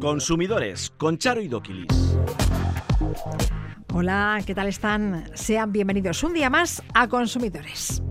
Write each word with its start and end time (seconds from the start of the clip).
Consumidores 0.00 0.90
con 0.96 1.18
Charo 1.18 1.40
y 1.40 1.48
Doquilis. 1.48 2.16
Hola, 3.92 4.40
¿qué 4.46 4.54
tal 4.54 4.68
están? 4.68 5.30
Sean 5.34 5.72
bienvenidos 5.72 6.22
un 6.24 6.34
día 6.34 6.50
más 6.50 6.82
a 6.94 7.08
Consumidores. 7.08 8.02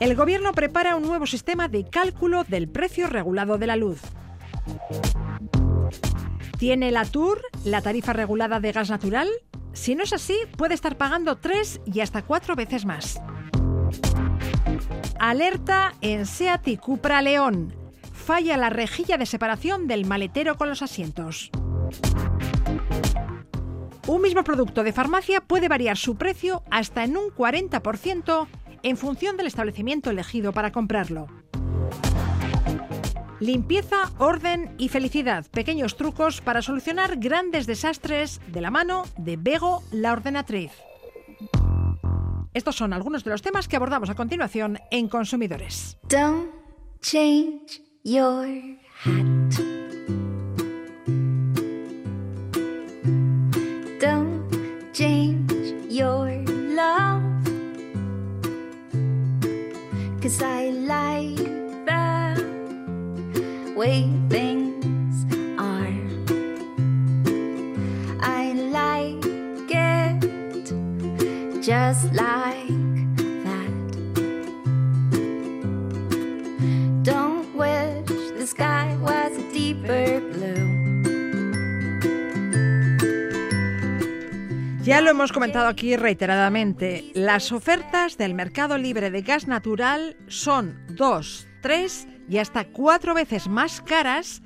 El 0.00 0.14
gobierno 0.14 0.52
prepara 0.52 0.96
un 0.96 1.02
nuevo 1.02 1.26
sistema 1.26 1.68
de 1.68 1.84
cálculo 1.88 2.44
del 2.44 2.68
precio 2.68 3.08
regulado 3.08 3.58
de 3.58 3.66
la 3.66 3.76
luz. 3.76 4.00
¿Tiene 6.58 6.90
la 6.90 7.04
TUR 7.04 7.40
la 7.64 7.82
tarifa 7.82 8.12
regulada 8.12 8.60
de 8.60 8.72
gas 8.72 8.90
natural? 8.90 9.28
Si 9.72 9.94
no 9.94 10.02
es 10.02 10.12
así, 10.12 10.36
puede 10.56 10.74
estar 10.74 10.96
pagando 10.96 11.36
tres 11.36 11.80
y 11.84 12.00
hasta 12.00 12.22
cuatro 12.22 12.56
veces 12.56 12.84
más. 12.84 13.20
Alerta 15.18 15.94
en 16.00 16.26
Seat 16.26 16.78
Cupra 16.80 17.20
León. 17.22 17.74
Falla 18.12 18.56
la 18.56 18.70
rejilla 18.70 19.18
de 19.18 19.26
separación 19.26 19.88
del 19.88 20.06
maletero 20.06 20.56
con 20.56 20.68
los 20.68 20.80
asientos. 20.80 21.50
Un 24.06 24.22
mismo 24.22 24.44
producto 24.44 24.84
de 24.84 24.92
farmacia 24.92 25.40
puede 25.40 25.68
variar 25.68 25.96
su 25.96 26.16
precio 26.16 26.62
hasta 26.70 27.02
en 27.02 27.16
un 27.16 27.30
40% 27.30 28.46
en 28.84 28.96
función 28.96 29.36
del 29.36 29.48
establecimiento 29.48 30.10
elegido 30.10 30.52
para 30.52 30.70
comprarlo. 30.70 31.26
Limpieza, 33.40 34.12
orden 34.18 34.74
y 34.78 34.88
felicidad. 34.88 35.46
Pequeños 35.50 35.96
trucos 35.96 36.40
para 36.40 36.62
solucionar 36.62 37.18
grandes 37.18 37.66
desastres 37.66 38.40
de 38.46 38.60
la 38.60 38.70
mano 38.70 39.04
de 39.16 39.36
Bego, 39.36 39.82
la 39.90 40.12
ordenatriz. 40.12 40.72
Estos 42.58 42.74
son 42.74 42.92
algunos 42.92 43.22
de 43.22 43.30
los 43.30 43.40
temas 43.40 43.68
que 43.68 43.76
abordamos 43.76 44.10
a 44.10 44.16
continuación 44.16 44.80
en 44.90 45.08
Consumidores. 45.08 45.96
Don't 46.08 46.50
change 47.00 47.80
your 48.02 48.48
hat. 49.04 49.54
Don't 54.00 54.92
change 54.92 55.52
your 55.88 56.42
love. 56.74 57.22
Cause 60.20 60.42
I 60.42 60.72
like 60.72 61.36
the 61.86 62.42
way 63.76 64.04
things 64.28 64.67
just 71.88 72.12
like 72.12 72.68
that. 73.44 73.70
Don't 77.02 77.46
wish 77.54 78.06
the 78.36 78.46
sky 78.46 78.94
was 79.00 79.32
a 79.38 79.52
deeper 79.54 80.20
blue. 80.20 80.68
Ya 84.82 85.00
lo 85.00 85.10
hemos 85.10 85.32
comentado 85.32 85.68
aquí 85.68 85.96
reiteradamente, 85.96 87.10
las 87.14 87.52
ofertas 87.52 88.18
del 88.18 88.34
mercado 88.34 88.76
libre 88.76 89.10
de 89.10 89.22
gas 89.22 89.46
natural 89.46 90.16
son 90.26 90.78
dos, 90.90 91.46
tres 91.62 92.06
y 92.28 92.36
hasta 92.38 92.64
cuatro 92.64 93.14
veces 93.14 93.48
más 93.48 93.80
caras 93.80 94.42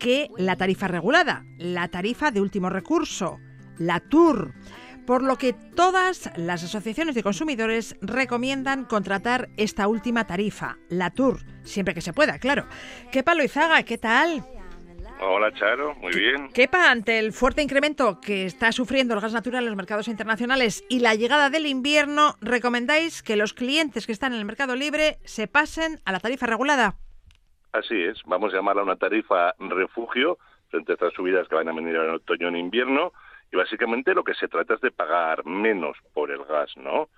que 0.00 0.28
la 0.36 0.56
tarifa 0.56 0.88
regulada, 0.88 1.44
la 1.56 1.86
tarifa 1.88 2.32
de 2.32 2.40
último 2.40 2.68
recurso, 2.68 3.38
la 3.78 4.00
TUR. 4.00 4.54
Por 5.10 5.24
lo 5.24 5.34
que 5.34 5.54
todas 5.74 6.30
las 6.36 6.62
asociaciones 6.62 7.16
de 7.16 7.24
consumidores 7.24 7.98
recomiendan 8.00 8.84
contratar 8.84 9.48
esta 9.56 9.88
última 9.88 10.24
tarifa, 10.28 10.76
la 10.88 11.10
TUR, 11.10 11.40
siempre 11.64 11.94
que 11.94 12.00
se 12.00 12.12
pueda, 12.12 12.38
claro. 12.38 12.66
Kepa 13.10 13.34
Loizaga, 13.34 13.82
¿qué 13.82 13.98
tal? 13.98 14.44
Hola 15.20 15.52
Charo, 15.54 15.96
muy 15.96 16.12
bien. 16.12 16.52
Kepa, 16.52 16.92
ante 16.92 17.18
el 17.18 17.32
fuerte 17.32 17.60
incremento 17.60 18.20
que 18.20 18.44
está 18.44 18.70
sufriendo 18.70 19.14
el 19.14 19.20
gas 19.20 19.32
natural 19.32 19.64
en 19.64 19.70
los 19.70 19.76
mercados 19.76 20.06
internacionales 20.06 20.84
y 20.88 21.00
la 21.00 21.16
llegada 21.16 21.50
del 21.50 21.66
invierno, 21.66 22.36
¿recomendáis 22.40 23.24
que 23.24 23.34
los 23.34 23.52
clientes 23.52 24.06
que 24.06 24.12
están 24.12 24.32
en 24.32 24.38
el 24.38 24.44
mercado 24.44 24.76
libre 24.76 25.18
se 25.24 25.48
pasen 25.48 25.98
a 26.04 26.12
la 26.12 26.20
tarifa 26.20 26.46
regulada? 26.46 26.94
Así 27.72 28.00
es, 28.00 28.22
vamos 28.26 28.52
a 28.54 28.58
llamarla 28.58 28.84
una 28.84 28.94
tarifa 28.94 29.56
refugio 29.58 30.38
frente 30.68 30.92
a 30.92 30.94
estas 30.94 31.14
subidas 31.14 31.48
que 31.48 31.56
van 31.56 31.68
a 31.68 31.72
venir 31.72 31.96
en 31.96 32.10
otoño 32.10 32.46
en 32.46 32.54
invierno 32.54 33.12
y 33.52 33.56
básicamente 33.56 34.14
lo 34.14 34.24
que 34.24 34.34
se 34.34 34.48
trata 34.48 34.74
es 34.74 34.80
de 34.80 34.90
pagar 34.90 35.44
menos 35.44 35.96
por 36.12 36.30
el 36.30 36.44
gas, 36.44 36.76
¿no? 36.76 37.08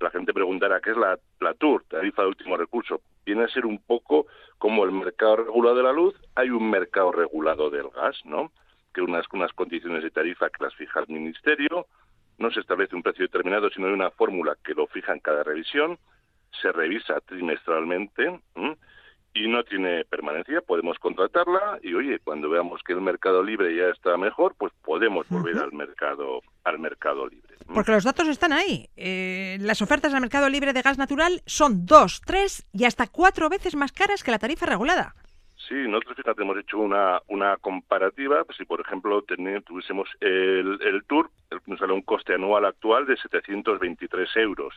La 0.00 0.10
gente 0.10 0.34
preguntará 0.34 0.80
qué 0.80 0.90
es 0.90 0.96
la, 0.96 1.18
la 1.40 1.54
TUR, 1.54 1.84
tarifa 1.84 2.22
de 2.22 2.28
último 2.28 2.56
recurso. 2.56 3.00
Viene 3.24 3.44
a 3.44 3.48
ser 3.48 3.64
un 3.64 3.78
poco 3.78 4.26
como 4.58 4.84
el 4.84 4.92
mercado 4.92 5.36
regulado 5.36 5.76
de 5.76 5.82
la 5.82 5.92
luz, 5.92 6.14
hay 6.34 6.50
un 6.50 6.70
mercado 6.70 7.12
regulado 7.12 7.70
del 7.70 7.88
gas, 7.90 8.20
¿no? 8.24 8.52
Que 8.92 9.00
unas, 9.00 9.26
unas 9.32 9.52
condiciones 9.52 10.02
de 10.02 10.10
tarifa 10.10 10.50
que 10.50 10.64
las 10.64 10.74
fija 10.74 11.00
el 11.00 11.08
Ministerio, 11.08 11.86
no 12.38 12.50
se 12.50 12.60
establece 12.60 12.96
un 12.96 13.02
precio 13.02 13.24
determinado, 13.24 13.70
sino 13.70 13.86
hay 13.86 13.92
una 13.92 14.10
fórmula 14.10 14.56
que 14.64 14.74
lo 14.74 14.86
fija 14.88 15.12
en 15.12 15.20
cada 15.20 15.42
revisión, 15.42 15.98
se 16.60 16.72
revisa 16.72 17.20
trimestralmente 17.20 18.40
¿m? 18.54 18.76
Y 19.34 19.48
no 19.48 19.64
tiene 19.64 20.04
permanencia, 20.04 20.60
podemos 20.60 20.96
contratarla 21.00 21.78
y 21.82 21.92
oye, 21.94 22.20
cuando 22.20 22.48
veamos 22.48 22.80
que 22.84 22.92
el 22.92 23.00
mercado 23.00 23.42
libre 23.42 23.74
ya 23.76 23.88
está 23.88 24.16
mejor, 24.16 24.54
pues 24.56 24.72
podemos 24.82 25.28
volver 25.28 25.58
al 25.58 25.72
mercado 25.72 26.40
al 26.62 26.78
mercado 26.78 27.26
libre. 27.26 27.56
¿m? 27.66 27.74
Porque 27.74 27.90
los 27.90 28.04
datos 28.04 28.28
están 28.28 28.52
ahí. 28.52 28.88
Eh, 28.96 29.58
las 29.60 29.82
ofertas 29.82 30.12
del 30.12 30.20
mercado 30.20 30.48
libre 30.48 30.72
de 30.72 30.82
gas 30.82 30.98
natural 30.98 31.42
son 31.46 31.84
dos, 31.84 32.22
tres 32.24 32.64
y 32.72 32.84
hasta 32.84 33.08
cuatro 33.08 33.48
veces 33.48 33.74
más 33.74 33.92
caras 33.92 34.22
que 34.22 34.30
la 34.30 34.38
tarifa 34.38 34.66
regulada. 34.66 35.14
Sí, 35.68 35.74
nosotros 35.88 36.16
fíjate, 36.16 36.42
hemos 36.42 36.58
hecho 36.58 36.78
una, 36.78 37.20
una 37.28 37.56
comparativa. 37.56 38.44
Pues 38.44 38.56
si, 38.58 38.64
por 38.64 38.80
ejemplo, 38.80 39.22
tuviésemos 39.22 40.08
el, 40.20 40.78
el 40.82 41.04
tour, 41.06 41.30
nos 41.66 41.78
sale 41.78 41.92
un 41.92 42.02
coste 42.02 42.34
anual 42.34 42.66
actual 42.66 43.06
de 43.06 43.16
723 43.16 44.28
euros. 44.36 44.74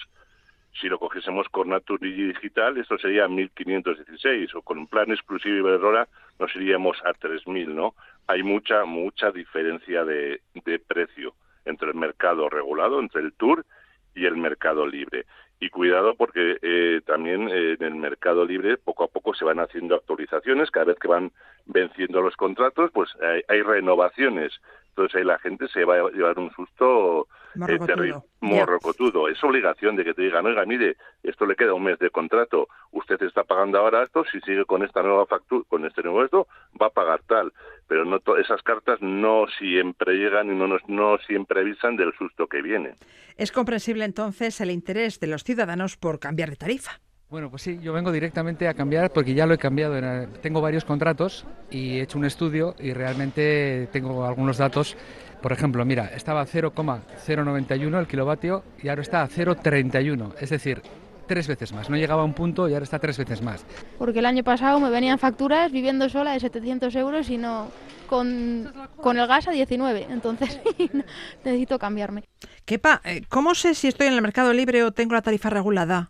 Si 0.80 0.88
lo 0.88 1.00
cogiésemos 1.00 1.50
con 1.50 1.70
Naturgy 1.70 2.28
Digital, 2.28 2.78
esto 2.78 2.98
sería 3.00 3.28
1.516, 3.28 4.54
o 4.56 4.62
con 4.62 4.78
un 4.78 4.88
plan 4.88 5.12
exclusivo 5.12 5.58
Iberdrola 5.58 6.08
nos 6.40 6.56
iríamos 6.56 6.98
a 7.04 7.14
3.000, 7.14 7.68
¿no? 7.68 7.96
Hay 8.28 8.44
mucha, 8.44 8.86
mucha 8.86 9.32
diferencia 9.32 10.06
de, 10.06 10.42
de 10.54 10.80
precio 10.80 11.34
entre 11.66 11.90
el 11.90 11.96
mercado 11.96 12.48
regulado, 12.50 13.00
entre 13.00 13.22
el 13.22 13.34
tour 13.34 13.66
y 14.14 14.26
el 14.26 14.38
mercado 14.38 14.86
libre. 14.86 15.26
Y 15.60 15.70
cuidado 15.70 16.14
porque 16.16 16.58
eh, 16.62 17.02
también 17.06 17.50
eh, 17.50 17.78
en 17.80 17.84
el 17.84 17.96
mercado 17.96 18.46
libre 18.46 18.78
poco 18.78 19.04
a 19.04 19.08
poco 19.08 19.34
se 19.34 19.46
van 19.46 19.60
haciendo 19.60 19.96
actualizaciones, 19.96 20.70
cada 20.70 20.86
vez 20.86 21.00
que 21.00 21.08
van 21.08 21.32
venciendo 21.66 22.22
los 22.22 22.36
contratos, 22.36 22.92
pues 22.94 23.10
hay, 23.22 23.42
hay 23.48 23.64
renovaciones. 23.64 24.54
Entonces 24.98 25.16
ahí 25.20 25.24
la 25.24 25.38
gente 25.38 25.68
se 25.68 25.86
va 25.86 25.96
a 25.96 26.10
llevar 26.10 26.40
un 26.40 26.50
susto 26.54 27.28
eh, 27.54 27.60
Morrocotudo. 27.60 28.26
morrocotudo. 28.42 29.28
Es 29.30 29.44
obligación 29.44 29.96
de 29.96 30.04
que 30.04 30.16
te 30.16 30.24
digan, 30.24 30.44
oiga, 30.48 30.66
mire, 30.66 30.98
esto 31.22 31.46
le 31.46 31.56
queda 31.56 31.76
un 31.76 31.84
mes 31.84 32.00
de 32.00 32.10
contrato, 32.10 32.68
usted 32.92 33.22
está 33.22 33.44
pagando 33.44 33.78
ahora 33.78 34.02
esto, 34.04 34.24
si 34.32 34.40
sigue 34.42 34.66
con 34.66 34.82
esta 34.84 35.04
nueva 35.04 35.28
factura, 35.28 35.64
con 35.70 35.86
este 35.86 36.02
nuevo 36.02 36.24
esto, 36.24 36.48
va 36.82 36.88
a 36.88 36.90
pagar 36.90 37.22
tal. 37.28 37.54
Pero 37.88 38.06
no 38.06 38.20
to- 38.22 38.38
esas 38.38 38.64
cartas 38.64 39.00
no 39.02 39.46
siempre 39.60 40.16
llegan 40.16 40.52
y 40.52 40.56
no, 40.56 40.68
nos- 40.68 40.88
no 40.90 41.20
siempre 41.28 41.62
avisan 41.62 41.96
del 41.96 42.12
susto 42.18 42.48
que 42.48 42.64
viene. 42.64 42.96
Es 43.38 43.52
comprensible 43.52 44.04
entonces 44.04 44.60
el 44.62 44.72
interés 44.72 45.20
de 45.20 45.28
los 45.28 45.44
ciudadanos 45.44 45.96
por 45.96 46.20
cambiar 46.20 46.50
de 46.50 46.56
tarifa. 46.56 47.00
Bueno, 47.30 47.50
pues 47.50 47.62
sí, 47.62 47.78
yo 47.82 47.92
vengo 47.92 48.12
directamente 48.14 48.70
a 48.70 48.74
cambiar 48.74 49.12
porque 49.12 49.34
ya 49.34 49.46
lo 49.46 49.54
he 49.54 49.58
cambiado. 49.58 49.98
en- 49.98 50.30
Tengo 50.42 50.62
varios 50.62 50.86
contratos 50.86 51.46
y 51.70 51.98
he 51.98 52.02
hecho 52.04 52.18
un 52.18 52.24
estudio 52.26 52.74
y 52.80 52.94
realmente 52.94 53.90
tengo 53.92 54.26
algunos 54.26 54.58
datos. 54.58 54.96
Por 55.42 55.52
ejemplo, 55.52 55.84
mira, 55.84 56.06
estaba 56.16 56.42
a 56.42 56.46
0,091 56.46 58.00
el 58.00 58.08
kilovatio 58.08 58.64
y 58.82 58.88
ahora 58.88 59.02
está 59.02 59.22
a 59.24 59.28
0,31, 59.28 60.34
es 60.40 60.50
decir, 60.50 60.82
tres 61.28 61.48
veces 61.50 61.74
más. 61.74 61.90
No 61.90 61.98
llegaba 61.98 62.22
a 62.22 62.26
un 62.26 62.34
punto 62.34 62.70
y 62.70 62.74
ahora 62.74 62.86
está 62.86 62.98
tres 62.98 63.18
veces 63.18 63.42
más. 63.42 63.66
porque 64.00 64.20
el 64.20 64.26
año 64.26 64.44
pasado 64.46 64.80
me 64.80 64.90
venían 64.90 65.20
facturas 65.20 65.70
viviendo 65.72 66.08
sola 66.08 66.32
de 66.32 66.40
700 66.40 66.96
euros 66.96 67.30
y 67.30 67.38
no 67.38 67.68
con, 68.08 68.72
con 69.02 69.18
el 69.20 69.28
gas 69.28 69.50
a 69.50 69.52
19, 69.52 70.08
entonces 70.10 70.62
necesito 71.44 71.78
cambiarme. 71.78 72.24
Kepa, 72.64 73.02
eh, 73.04 73.24
¿cómo 73.28 73.54
sé 73.54 73.76
si 73.76 73.90
estoy 73.90 74.08
en 74.08 74.14
el 74.14 74.22
mercado 74.22 74.54
libre 74.54 74.82
o 74.86 74.92
tengo 74.94 75.14
la 75.14 75.22
tarifa 75.22 75.50
regulada? 75.50 76.10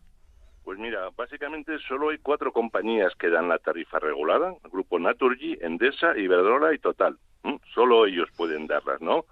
Pues 0.68 0.80
mira, 0.80 1.12
básicamente 1.16 1.80
solo 1.88 2.10
hay 2.10 2.18
cuatro 2.18 2.52
compañías 2.52 3.16
que 3.16 3.30
dan 3.30 3.48
la 3.48 3.58
tarifa 3.58 4.00
regulada, 4.00 4.54
el 4.66 4.70
grupo 4.70 5.00
Naturgy, 5.00 5.58
Endesa, 5.62 6.18
Iberdrola 6.18 6.74
y 6.74 6.78
Total. 6.78 7.16
¿m? 7.46 7.58
Solo 7.74 8.06
ellos 8.06 8.28
pueden 8.36 8.68
darlas, 8.68 9.00
¿no? 9.00 9.24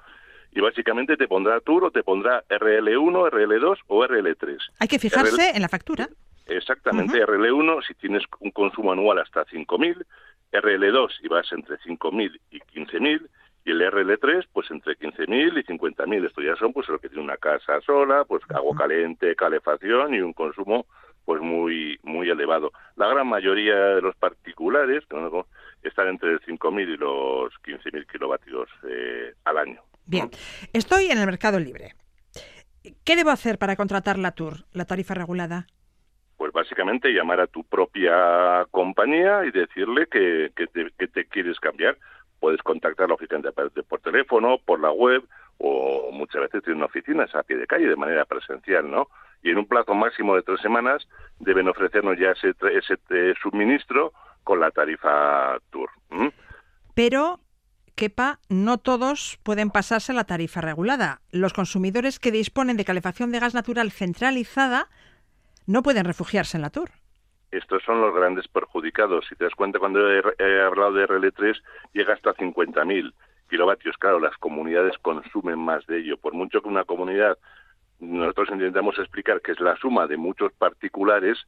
Y 0.54 0.62
básicamente 0.62 1.18
te 1.18 1.28
pondrá 1.28 1.60
Tour 1.60 1.84
o 1.84 1.92
te 1.92 2.04
pondrá 2.04 2.46
RL1, 2.48 3.32
RL2 3.32 3.80
o 3.88 4.06
RL3. 4.06 4.60
Hay 4.80 4.88
que 4.88 4.98
fijarse 4.98 5.50
en 5.54 5.62
la 5.62 5.68
factura. 5.68 6.08
Exactamente, 6.46 7.22
RL1 7.22 7.86
si 7.86 7.96
tienes 7.96 8.24
un 8.40 8.52
consumo 8.52 8.94
anual 8.94 9.20
hasta 9.20 9.46
5.000, 9.46 10.06
RL2 10.54 11.20
si 11.20 11.28
vas 11.28 11.52
entre 11.52 11.76
5.000 11.80 12.40
y 12.52 12.60
15.000 12.62 13.28
y 13.66 13.72
el 13.72 13.82
RL3 13.82 14.48
pues 14.54 14.72
entre 14.72 14.98
15.000 14.98 15.60
y 15.60 15.64
50.000. 15.66 16.28
Esto 16.28 16.42
ya 16.42 16.56
son 16.56 16.72
pues 16.72 16.88
lo 16.88 16.98
que 16.98 17.10
tiene 17.10 17.26
una 17.26 17.36
casa 17.36 17.82
sola, 17.82 18.24
pues 18.24 18.42
agua 18.52 18.74
caliente, 18.78 19.36
calefacción 19.36 20.14
y 20.14 20.22
un 20.22 20.32
consumo 20.32 20.86
pues 21.26 21.42
muy 21.42 22.00
muy 22.04 22.30
elevado. 22.30 22.72
La 22.96 23.08
gran 23.08 23.28
mayoría 23.28 23.76
de 23.76 24.02
los 24.02 24.16
particulares 24.16 25.04
están 25.84 26.08
entre 26.08 26.38
5.000 26.40 26.94
y 26.94 26.98
los 26.98 27.54
15.000 27.64 28.08
kilovatios 28.12 28.70
eh, 28.88 29.34
al 29.44 29.58
año. 29.58 29.82
Bien, 30.06 30.30
estoy 30.72 31.06
en 31.08 31.18
el 31.18 31.26
mercado 31.26 31.60
libre. 31.60 31.96
¿Qué 33.04 33.16
debo 33.16 33.32
hacer 33.32 33.58
para 33.58 33.76
contratar 33.76 34.20
la 34.20 34.32
TUR, 34.32 34.66
la 34.72 34.86
tarifa 34.86 35.16
regulada? 35.16 35.66
Pues 36.38 36.52
básicamente 36.52 37.10
llamar 37.10 37.40
a 37.40 37.48
tu 37.48 37.64
propia 37.64 38.66
compañía 38.70 39.46
y 39.46 39.52
decirle 39.52 40.08
que, 40.08 40.52
que, 40.56 41.08
te, 41.08 41.26
quieres 41.26 41.60
cambiar. 41.60 41.98
Puedes 42.40 42.62
contactar 42.62 43.06
a 43.06 43.08
la 43.08 43.14
oficina 43.16 43.52
por 43.88 44.02
teléfono, 44.02 44.60
por 44.64 44.80
la 44.80 44.92
web 44.92 45.24
o 45.58 46.12
muchas 46.12 46.42
veces 46.42 46.64
tienen 46.64 46.84
oficinas 46.84 47.34
a 47.34 47.44
pie 47.44 47.58
de 47.58 47.66
calle 47.66 47.88
de 47.88 47.96
manera 47.96 48.26
presencial, 48.26 48.92
¿no? 48.92 49.08
Y 49.46 49.52
en 49.52 49.60
un 49.60 49.68
plazo 49.68 49.94
máximo 49.94 50.36
de 50.36 50.42
tres 50.42 50.60
semanas 50.60 51.08
deben 51.40 51.68
ofrecernos 51.68 52.18
ya 52.18 52.32
ese, 52.32 52.56
ese 52.74 52.98
eh, 53.12 53.36
suministro 53.40 54.12
con 54.44 54.60
la 54.60 54.72
tarifa 54.72 55.60
Tour. 55.70 55.92
Pero 56.96 57.40
Kepa, 57.94 58.40
no 58.50 58.80
todos 58.80 59.38
pueden 59.44 59.70
pasarse 59.70 60.14
a 60.14 60.16
la 60.16 60.24
tarifa 60.24 60.62
regulada. 60.62 61.22
Los 61.30 61.54
consumidores 61.54 62.20
que 62.20 62.32
disponen 62.32 62.76
de 62.76 62.86
calefacción 62.86 63.32
de 63.32 63.40
gas 63.40 63.54
natural 63.54 63.92
centralizada 63.92 64.88
no 65.68 65.84
pueden 65.84 66.06
refugiarse 66.06 66.58
en 66.58 66.64
la 66.64 66.72
Tour. 66.72 66.90
Estos 67.52 67.84
son 67.84 68.02
los 68.02 68.16
grandes 68.16 68.48
perjudicados. 68.48 69.28
Si 69.30 69.36
te 69.36 69.44
das 69.44 69.54
cuenta, 69.54 69.78
cuando 69.78 70.12
he, 70.12 70.62
hablado 70.64 70.94
de 70.94 71.08
RL3, 71.08 71.56
llega 71.94 72.16
hasta 72.16 72.34
50.000 72.34 73.14
kilovatios. 73.48 73.96
Claro, 73.98 74.20
las 74.20 74.36
comunidades 74.38 74.98
consumen 75.04 75.60
más 75.60 75.86
de 75.86 76.00
ello. 76.00 76.18
Por 76.18 76.34
mucho 76.34 76.64
que 76.64 76.68
una 76.68 76.84
comunidad, 76.84 77.38
nosotros 78.00 78.50
intentamos 78.52 78.98
explicar 79.00 79.42
que 79.42 79.54
es 79.54 79.60
la 79.60 79.76
suma 79.78 80.08
de 80.08 80.18
muchos 80.18 80.52
particulares, 80.54 81.46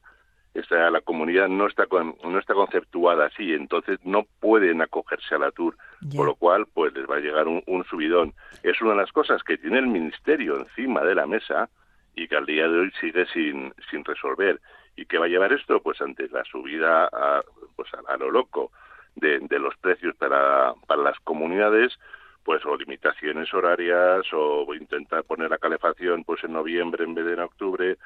esta, 0.54 0.90
la 0.90 1.00
comunidad 1.00 1.48
no 1.48 1.66
está 1.66 1.86
no 1.90 2.38
está 2.38 2.54
conceptuada 2.54 3.26
así, 3.26 3.52
entonces 3.52 3.98
no 4.04 4.26
pueden 4.40 4.82
acogerse 4.82 5.34
a 5.34 5.38
la 5.38 5.52
tour, 5.52 5.76
por 6.16 6.26
lo 6.26 6.34
cual 6.34 6.66
pues 6.72 6.92
les 6.94 7.08
va 7.08 7.16
a 7.16 7.20
llegar 7.20 7.46
un, 7.46 7.84
subidón. 7.88 8.34
Es 8.62 8.80
una 8.80 8.92
de 8.92 8.96
las 8.96 9.12
cosas 9.12 9.42
que 9.42 9.58
tiene 9.58 9.78
el 9.78 9.86
ministerio 9.86 10.58
encima 10.58 11.02
de 11.02 11.14
la 11.14 11.26
mesa 11.26 11.68
y 12.14 12.26
que 12.26 12.36
al 12.36 12.46
día 12.46 12.66
de 12.68 12.78
hoy 12.80 12.92
sigue 13.00 13.26
sin, 13.26 13.72
sin 13.90 14.04
resolver. 14.04 14.60
¿Y 14.96 15.06
qué 15.06 15.18
va 15.18 15.26
a 15.26 15.28
llevar 15.28 15.52
esto? 15.52 15.80
Pues 15.80 16.00
ante 16.00 16.28
la 16.28 16.42
subida 16.44 17.04
a, 17.06 17.42
pues 17.76 17.88
a, 17.94 18.16
lo 18.16 18.30
loco 18.30 18.72
de, 19.14 19.38
de, 19.38 19.58
los 19.60 19.76
precios 19.76 20.16
para, 20.16 20.74
para 20.86 21.02
las 21.02 21.20
comunidades, 21.20 21.96
pues 22.44 22.64
o 22.64 22.76
limitaciones 22.76 23.52
horarias 23.52 24.24
o 24.32 24.66
intentar 24.74 25.24
poner 25.24 25.50
la 25.50 25.58
calefacción 25.58 26.24
pues 26.24 26.42
en 26.44 26.52
noviembre 26.52 27.04
en 27.04 27.14
vez 27.14 27.26
de 27.26 27.34
en 27.34 27.40
octubre 27.40 27.96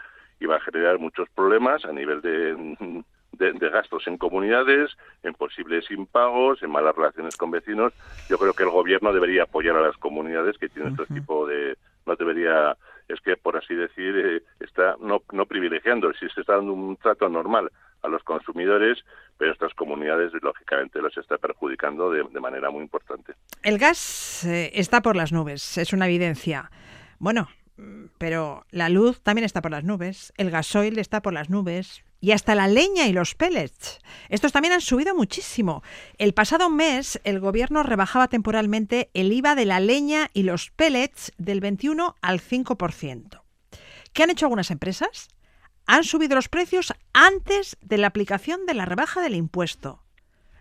y 0.41 0.47
va 0.47 0.57
a 0.57 0.61
generar 0.61 0.99
muchos 0.99 1.29
problemas 1.31 1.85
a 1.85 1.93
nivel 1.93 2.21
de, 2.21 3.05
de, 3.33 3.69
gastos 3.71 4.07
en 4.07 4.19
comunidades, 4.19 4.91
en 5.23 5.35
posibles 5.35 5.91
impagos, 5.91 6.63
en 6.63 6.71
malas 6.71 6.97
relaciones 6.97 7.37
con 7.37 7.51
vecinos. 7.51 7.93
Yo 8.29 8.39
creo 8.39 8.53
que 8.53 8.65
el 8.65 8.71
gobierno 8.71 9.13
debería 9.13 9.45
apoyar 9.45 9.77
a 9.77 9.83
las 9.83 9.97
comunidades 9.97 10.59
que 10.59 10.69
tienen 10.69 10.97
este 10.99 11.15
tipo 11.15 11.47
de... 11.47 11.77
No 12.05 12.17
debería, 12.17 12.77
es 13.09 13.21
que 13.21 13.37
por 13.37 13.57
así 13.57 13.75
decir, 13.75 14.17
eh, 14.17 14.43
está 14.61 14.97
no, 15.01 15.23
no 15.33 15.47
privilegiando, 15.47 16.13
si 16.15 16.29
se 16.29 16.41
está 16.41 16.57
dando 16.57 16.73
un 16.73 16.97
trato 16.97 17.29
normal 17.29 17.71
a 18.03 18.09
los 18.09 18.23
consumidores, 18.25 18.99
pero 19.39 19.53
estas 19.53 19.75
comunidades 19.75 20.33
lógicamente 20.43 21.01
los 21.01 21.17
está 21.17 21.39
perjudicando 21.39 22.11
de, 22.11 22.25
manera 22.41 22.71
muy 22.71 22.83
importante. 22.83 23.35
El 23.63 23.79
gas 23.79 24.45
eh, 24.45 24.73
está 24.75 25.03
por 25.03 25.17
las 25.17 25.33
nubes, 25.33 25.79
es 25.79 25.93
una 25.93 26.07
evidencia. 26.07 26.71
Bueno, 27.19 27.49
pero 28.19 28.65
la 28.71 28.89
luz 28.89 29.21
también 29.23 29.45
está 29.45 29.63
por 29.63 29.71
las 29.71 29.85
nubes, 29.85 30.33
el 30.37 30.51
gasoil 30.51 30.99
está 30.99 31.23
por 31.23 31.33
las 31.33 31.51
nubes 31.51 32.05
y 32.23 32.31
hasta 32.31 32.55
la 32.55 32.69
leña 32.69 33.09
y 33.09 33.13
los 33.13 33.35
pellets. 33.35 34.01
Estos 34.29 34.53
también 34.53 34.73
han 34.73 34.81
subido 34.81 35.13
muchísimo. 35.15 35.83
El 36.19 36.33
pasado 36.33 36.71
mes 36.71 37.21
el 37.25 37.41
gobierno 37.41 37.83
rebajaba 37.83 38.29
temporalmente 38.29 39.11
el 39.13 39.33
IVA 39.33 39.57
de 39.57 39.67
la 39.67 39.81
leña 39.81 40.29
y 40.33 40.45
los 40.45 40.71
pellets 40.71 41.33
del 41.37 41.61
21 41.61 42.15
al 42.23 42.39
5%. 42.39 43.43
¿Qué 44.15 44.23
han 44.23 44.31
hecho 44.31 44.47
algunas 44.47 44.71
empresas? 44.71 45.29
Han 45.87 46.05
subido 46.05 46.37
los 46.37 46.49
precios 46.49 46.95
antes 47.13 47.77
de 47.83 47.99
la 47.99 48.07
aplicación 48.07 48.67
de 48.67 48.75
la 48.75 48.85
rebaja 48.85 49.21
del 49.21 49.35
impuesto. 49.35 50.05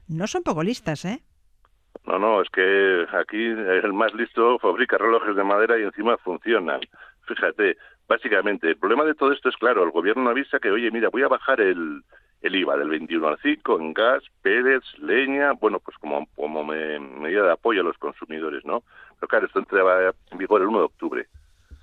No 0.08 0.26
son 0.26 0.42
poco 0.42 0.64
listas, 0.64 1.06
¿eh? 1.06 1.22
No, 2.08 2.18
no, 2.18 2.42
es 2.42 2.50
que 2.50 3.06
aquí 3.14 3.38
el 3.38 3.94
más 3.94 4.16
listo 4.16 4.58
fabrica 4.58 4.98
relojes 4.98 5.36
de 5.36 5.44
madera 5.44 5.78
y 5.78 5.84
encima 5.84 6.18
funcionan. 6.18 6.82
Fíjate, 7.28 7.78
básicamente, 8.12 8.68
el 8.68 8.76
problema 8.76 9.06
de 9.06 9.16
todo 9.16 9.32
esto 9.32 9.48
es 9.48 9.56
claro, 9.56 9.86
el 9.86 9.92
gobierno 9.92 10.30
avisa 10.30 10.60
que, 10.60 10.70
oye, 10.70 10.92
mira, 10.92 11.08
voy 11.08 11.24
a 11.24 11.30
bajar 11.30 11.62
el, 11.62 12.04
el 12.42 12.56
IVA 12.56 12.76
del 12.76 12.90
21 12.90 13.26
al 13.26 13.38
5 13.42 13.80
en 13.80 13.94
gas, 13.94 14.22
pellets, 14.42 15.00
leña, 15.00 15.54
bueno, 15.54 15.80
pues 15.80 15.98
como, 15.98 16.28
como 16.36 16.66
medida 16.66 17.44
de 17.44 17.54
apoyo 17.54 17.80
a 17.80 17.86
los 17.86 17.98
consumidores, 17.98 18.66
¿no? 18.66 18.84
Pero 19.16 19.30
claro, 19.30 19.46
esto 19.46 19.60
entra 19.60 20.14
en 20.30 20.38
vigor 20.38 20.62
el 20.62 20.68
1 20.68 20.80
de 20.80 20.84
octubre. 20.86 21.28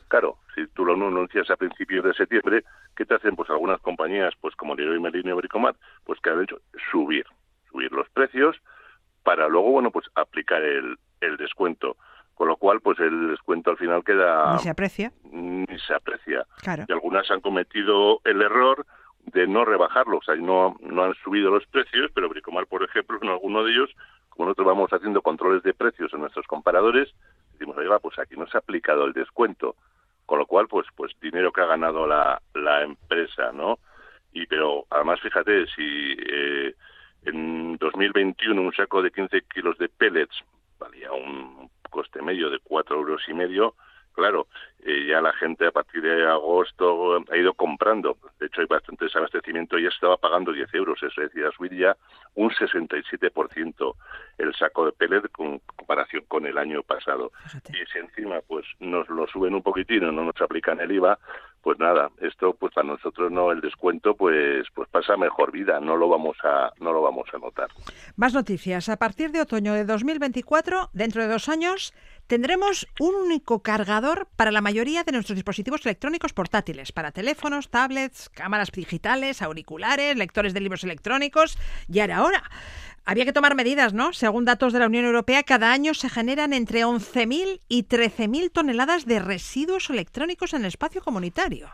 Claro, 0.08 0.36
si 0.54 0.66
tú 0.68 0.84
lo 0.84 0.92
anuncias 0.92 1.50
a 1.50 1.56
principios 1.56 2.04
de 2.04 2.12
septiembre, 2.12 2.62
¿qué 2.94 3.06
te 3.06 3.14
hacen? 3.14 3.34
Pues 3.34 3.48
algunas 3.48 3.80
compañías, 3.80 4.34
pues 4.38 4.54
como 4.54 4.74
Leroy 4.74 5.00
Merlin 5.00 5.28
y 5.28 5.32
Bricomat, 5.32 5.76
pues 6.04 6.20
que 6.20 6.28
han 6.28 6.42
hecho 6.42 6.60
subir, 6.90 7.24
subir 7.70 7.90
los 7.92 8.08
precios, 8.10 8.56
para 9.22 9.48
luego, 9.48 9.70
bueno, 9.70 9.90
pues 9.90 10.06
aplicar 10.14 10.62
el, 10.62 10.98
el 11.22 11.38
descuento. 11.38 11.96
Con 12.38 12.46
lo 12.46 12.56
cual, 12.56 12.80
pues 12.80 13.00
el 13.00 13.30
descuento 13.30 13.72
al 13.72 13.78
final 13.78 14.04
queda... 14.04 14.52
Ni 14.52 14.60
se 14.60 14.70
aprecia. 14.70 15.12
Ni 15.24 15.66
se 15.84 15.92
aprecia. 15.92 16.46
Y 16.86 16.92
algunas 16.92 17.28
han 17.32 17.40
cometido 17.40 18.20
el 18.22 18.40
error 18.40 18.86
de 19.32 19.48
no 19.48 19.64
rebajarlo, 19.64 20.18
o 20.18 20.22
sea, 20.22 20.36
no, 20.36 20.76
no 20.80 21.02
han 21.02 21.14
subido 21.14 21.50
los 21.50 21.66
precios, 21.66 22.12
pero 22.14 22.28
Bricomar, 22.28 22.68
por 22.68 22.84
ejemplo, 22.84 23.18
en 23.20 23.28
alguno 23.28 23.64
de 23.64 23.72
ellos, 23.72 23.90
como 24.28 24.46
nosotros 24.46 24.68
vamos 24.68 24.92
haciendo 24.92 25.20
controles 25.20 25.64
de 25.64 25.74
precios 25.74 26.14
en 26.14 26.20
nuestros 26.20 26.46
comparadores, 26.46 27.12
decimos, 27.54 27.76
oiga, 27.76 27.98
pues 27.98 28.16
aquí 28.20 28.36
no 28.36 28.46
se 28.46 28.56
ha 28.56 28.60
aplicado 28.60 29.04
el 29.06 29.14
descuento, 29.14 29.74
con 30.24 30.38
lo 30.38 30.46
cual, 30.46 30.68
pues, 30.68 30.86
pues 30.94 31.12
dinero 31.20 31.50
que 31.50 31.62
ha 31.62 31.66
ganado 31.66 32.06
la, 32.06 32.40
la 32.54 32.84
empresa, 32.84 33.50
¿no? 33.52 33.80
Y 34.32 34.46
pero 34.46 34.86
además, 34.90 35.18
fíjate, 35.20 35.66
si 35.74 36.16
eh, 36.20 36.76
en 37.24 37.76
2021 37.78 38.62
un 38.62 38.72
saco 38.72 39.02
de 39.02 39.10
15 39.10 39.42
kilos 39.52 39.76
de 39.78 39.88
pellets 39.88 40.44
valía 40.78 41.10
un 41.10 41.68
coste 41.88 42.22
medio 42.22 42.50
de 42.50 42.58
cuatro 42.60 42.96
euros 42.96 43.22
y 43.28 43.34
medio. 43.34 43.74
Claro, 44.18 44.48
eh, 44.84 45.06
ya 45.08 45.20
la 45.20 45.32
gente 45.34 45.64
a 45.64 45.70
partir 45.70 46.02
de 46.02 46.26
agosto 46.26 47.22
ha 47.30 47.36
ido 47.36 47.54
comprando. 47.54 48.16
De 48.40 48.46
hecho, 48.46 48.62
hay 48.62 48.66
bastante 48.66 49.04
desabastecimiento 49.04 49.78
y 49.78 49.84
ya 49.84 49.90
estaba 49.90 50.16
pagando 50.16 50.52
10 50.52 50.74
euros. 50.74 51.00
Eso 51.00 51.20
decía, 51.20 51.52
subir 51.56 51.72
ya 51.78 51.96
un 52.34 52.50
67% 52.50 53.94
el 54.38 54.54
saco 54.56 54.86
de 54.86 54.92
pellet 54.92 55.30
con 55.30 55.60
comparación 55.76 56.24
con 56.26 56.46
el 56.46 56.58
año 56.58 56.82
pasado. 56.82 57.30
Y 57.68 57.92
si 57.92 57.98
encima 57.98 58.40
pues 58.46 58.66
nos 58.80 59.08
lo 59.08 59.28
suben 59.28 59.54
un 59.54 59.62
poquitín 59.62 60.04
o 60.04 60.10
no 60.10 60.24
nos 60.24 60.40
aplican 60.40 60.80
el 60.80 60.90
IVA, 60.90 61.16
pues 61.62 61.78
nada, 61.78 62.10
esto 62.20 62.54
pues 62.54 62.72
para 62.72 62.86
nosotros 62.86 63.30
no 63.30 63.50
el 63.50 63.60
descuento 63.60 64.14
pues 64.14 64.66
pues 64.74 64.88
pasa 64.88 65.16
mejor 65.16 65.50
vida, 65.50 65.80
no 65.80 65.96
lo 65.96 66.08
vamos 66.08 66.36
a 66.44 66.72
no 66.80 66.92
lo 66.92 67.02
vamos 67.02 67.28
a 67.34 67.38
notar. 67.38 67.68
Más 68.16 68.32
noticias, 68.32 68.88
a 68.88 68.96
partir 68.96 69.32
de 69.32 69.40
otoño 69.40 69.74
de 69.74 69.84
2024, 69.84 70.90
dentro 70.92 71.22
de 71.22 71.28
dos 71.28 71.48
años, 71.48 71.92
tendremos 72.28 72.86
un 73.00 73.14
único 73.16 73.62
cargador 73.62 74.28
para 74.36 74.52
la 74.52 74.60
mayoría 74.60 75.02
de 75.02 75.12
nuestros 75.12 75.34
dispositivos 75.34 75.84
electrónicos 75.84 76.32
portátiles, 76.32 76.92
para 76.92 77.10
teléfonos, 77.10 77.70
tablets, 77.70 78.28
cámaras 78.28 78.70
digitales, 78.70 79.42
auriculares, 79.42 80.16
lectores 80.16 80.54
de 80.54 80.60
libros 80.60 80.84
electrónicos 80.84 81.58
y 81.88 81.98
ahora 82.00 82.44
había 83.04 83.24
que 83.24 83.32
tomar 83.32 83.54
medidas, 83.54 83.94
¿no? 83.94 84.12
Según 84.12 84.44
datos 84.44 84.74
de 84.74 84.78
la 84.78 84.86
Unión 84.86 85.06
Europea, 85.06 85.42
cada 85.42 85.72
año 85.72 85.94
se 85.94 86.10
generan 86.10 86.52
entre 86.52 86.84
11.000 86.84 87.62
y 87.66 87.84
13.000 87.84 88.52
toneladas 88.52 89.06
de 89.06 89.18
residuos 89.18 89.88
electrónicos 89.88 90.52
en 90.52 90.60
el 90.60 90.66
espacio 90.68 91.02
comunitario. 91.02 91.70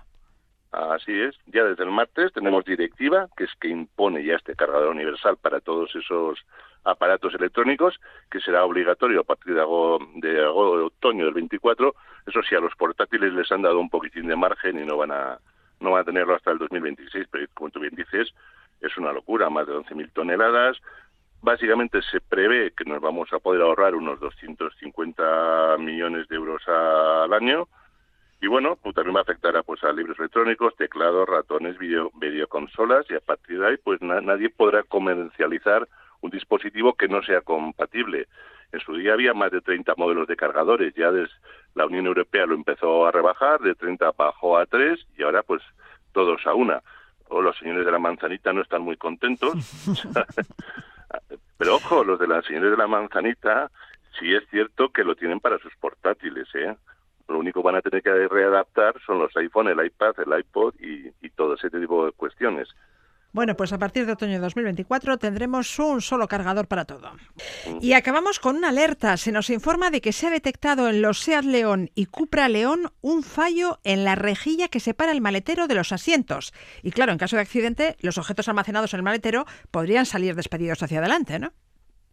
Así 0.74 1.12
es. 1.12 1.36
Ya 1.46 1.64
desde 1.64 1.84
el 1.84 1.90
martes 1.90 2.32
tenemos 2.32 2.64
directiva, 2.64 3.28
que 3.36 3.44
es 3.44 3.50
que 3.60 3.68
impone 3.68 4.24
ya 4.24 4.34
este 4.34 4.56
cargador 4.56 4.88
universal 4.88 5.36
para 5.36 5.60
todos 5.60 5.94
esos 5.94 6.38
aparatos 6.84 7.34
electrónicos, 7.34 8.00
que 8.30 8.40
será 8.40 8.64
obligatorio 8.64 9.20
a 9.20 9.24
partir 9.24 9.54
de, 9.54 9.60
de, 10.16 10.44
otoño 10.44 11.24
del 11.24 11.34
24. 11.34 11.94
Eso 12.26 12.40
sí, 12.48 12.54
a 12.54 12.60
los 12.60 12.74
portátiles 12.74 13.32
les 13.32 13.50
han 13.52 13.62
dado 13.62 13.78
un 13.78 13.88
poquitín 13.88 14.26
de 14.26 14.36
margen 14.36 14.78
y 14.78 14.84
no 14.84 14.96
van 14.96 15.12
a 15.12 15.38
no 15.80 15.90
van 15.90 16.02
a 16.02 16.04
tenerlo 16.04 16.34
hasta 16.34 16.52
el 16.52 16.58
2026, 16.58 17.26
pero 17.30 17.46
como 17.52 17.68
tú 17.68 17.80
bien 17.80 17.94
dices, 17.94 18.32
es 18.80 18.96
una 18.96 19.12
locura, 19.12 19.50
más 19.50 19.66
de 19.66 19.74
11.000 19.74 20.12
toneladas, 20.12 20.80
Básicamente 21.44 22.00
se 22.10 22.22
prevé 22.22 22.72
que 22.74 22.86
nos 22.86 23.02
vamos 23.02 23.30
a 23.34 23.38
poder 23.38 23.60
ahorrar 23.60 23.94
unos 23.94 24.18
250 24.18 25.76
millones 25.78 26.26
de 26.28 26.36
euros 26.36 26.66
al 26.66 27.30
año 27.34 27.68
y 28.44 28.46
bueno, 28.46 28.76
pues 28.82 28.94
también 28.94 29.16
va 29.16 29.20
a 29.20 29.22
afectar 29.22 29.56
a, 29.56 29.62
pues, 29.62 29.82
a 29.84 29.90
libros 29.90 30.18
electrónicos, 30.18 30.76
teclados, 30.76 31.26
ratones, 31.26 31.78
video, 31.78 32.10
videoconsolas 32.16 33.10
y 33.10 33.14
a 33.14 33.20
partir 33.20 33.58
de 33.58 33.68
ahí 33.68 33.76
pues 33.82 34.02
nadie 34.02 34.50
podrá 34.50 34.82
comercializar 34.82 35.88
un 36.20 36.30
dispositivo 36.30 36.92
que 36.92 37.08
no 37.08 37.22
sea 37.22 37.40
compatible. 37.40 38.28
En 38.70 38.80
su 38.80 38.96
día 38.96 39.14
había 39.14 39.32
más 39.32 39.50
de 39.50 39.62
30 39.62 39.94
modelos 39.96 40.28
de 40.28 40.36
cargadores, 40.36 40.92
ya 40.94 41.10
desde 41.10 41.32
la 41.74 41.86
Unión 41.86 42.04
Europea 42.04 42.44
lo 42.44 42.54
empezó 42.54 43.06
a 43.06 43.12
rebajar, 43.12 43.60
de 43.60 43.74
30 43.74 44.12
bajó 44.12 44.58
a 44.58 44.66
3 44.66 45.00
y 45.16 45.22
ahora 45.22 45.42
pues 45.42 45.62
todos 46.12 46.46
a 46.46 46.52
una 46.52 46.82
o 47.30 47.40
los 47.40 47.56
señores 47.56 47.86
de 47.86 47.92
la 47.92 47.98
manzanita 47.98 48.52
no 48.52 48.60
están 48.60 48.82
muy 48.82 48.98
contentos. 48.98 49.54
Pero 51.56 51.76
ojo, 51.76 52.04
los 52.04 52.18
de 52.18 52.26
las 52.26 52.44
señores 52.44 52.72
de 52.72 52.76
la 52.76 52.88
manzanita 52.88 53.70
sí 54.20 54.34
es 54.34 54.46
cierto 54.50 54.90
que 54.90 55.02
lo 55.02 55.16
tienen 55.16 55.40
para 55.40 55.58
sus 55.60 55.74
portátiles, 55.76 56.46
¿eh? 56.54 56.76
Lo 57.28 57.38
único 57.38 57.60
que 57.60 57.66
van 57.66 57.76
a 57.76 57.82
tener 57.82 58.02
que 58.02 58.28
readaptar 58.28 58.94
son 59.06 59.18
los 59.18 59.36
iPhone, 59.36 59.68
el 59.68 59.84
iPad, 59.84 60.14
el 60.26 60.38
iPod 60.38 60.74
y, 60.80 61.10
y 61.20 61.30
todo 61.30 61.54
ese 61.54 61.70
tipo 61.70 62.06
de 62.06 62.12
cuestiones. 62.12 62.68
Bueno, 63.34 63.56
pues 63.56 63.72
a 63.72 63.78
partir 63.78 64.06
de 64.06 64.12
otoño 64.12 64.34
de 64.34 64.38
2024 64.38 65.18
tendremos 65.18 65.76
un 65.80 66.00
solo 66.00 66.28
cargador 66.28 66.68
para 66.68 66.84
todo. 66.84 67.10
Y 67.80 67.94
acabamos 67.94 68.38
con 68.38 68.54
una 68.54 68.68
alerta. 68.68 69.16
Se 69.16 69.32
nos 69.32 69.50
informa 69.50 69.90
de 69.90 70.00
que 70.00 70.12
se 70.12 70.28
ha 70.28 70.30
detectado 70.30 70.88
en 70.88 71.02
los 71.02 71.18
SEAT 71.18 71.44
León 71.44 71.90
y 71.96 72.06
Cupra 72.06 72.48
León 72.48 72.92
un 73.00 73.24
fallo 73.24 73.80
en 73.82 74.04
la 74.04 74.14
rejilla 74.14 74.68
que 74.68 74.78
separa 74.78 75.10
el 75.10 75.20
maletero 75.20 75.66
de 75.66 75.74
los 75.74 75.90
asientos. 75.90 76.54
Y 76.84 76.92
claro, 76.92 77.10
en 77.10 77.18
caso 77.18 77.34
de 77.34 77.42
accidente, 77.42 77.96
los 78.02 78.18
objetos 78.18 78.48
almacenados 78.48 78.94
en 78.94 78.98
el 78.98 79.04
maletero 79.04 79.46
podrían 79.72 80.06
salir 80.06 80.36
despedidos 80.36 80.80
hacia 80.84 81.00
adelante, 81.00 81.40
¿no? 81.40 81.52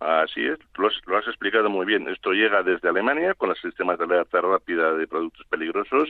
Así 0.01 0.43
es, 0.43 0.57
lo 0.77 0.87
has, 0.87 1.27
explicado 1.27 1.69
muy 1.69 1.85
bien. 1.85 2.07
Esto 2.07 2.31
llega 2.31 2.63
desde 2.63 2.89
Alemania 2.89 3.35
con 3.35 3.49
los 3.49 3.61
sistemas 3.61 3.99
de 3.99 4.05
alerta 4.05 4.41
rápida 4.41 4.95
de 4.95 5.05
productos 5.05 5.45
peligrosos 5.45 6.09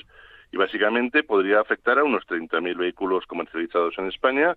y 0.49 0.55
básicamente 0.55 1.23
podría 1.23 1.59
afectar 1.59 1.99
a 1.99 2.05
unos 2.05 2.25
30.000 2.25 2.77
vehículos 2.77 3.25
comercializados 3.25 3.97
en 3.97 4.07
España, 4.07 4.55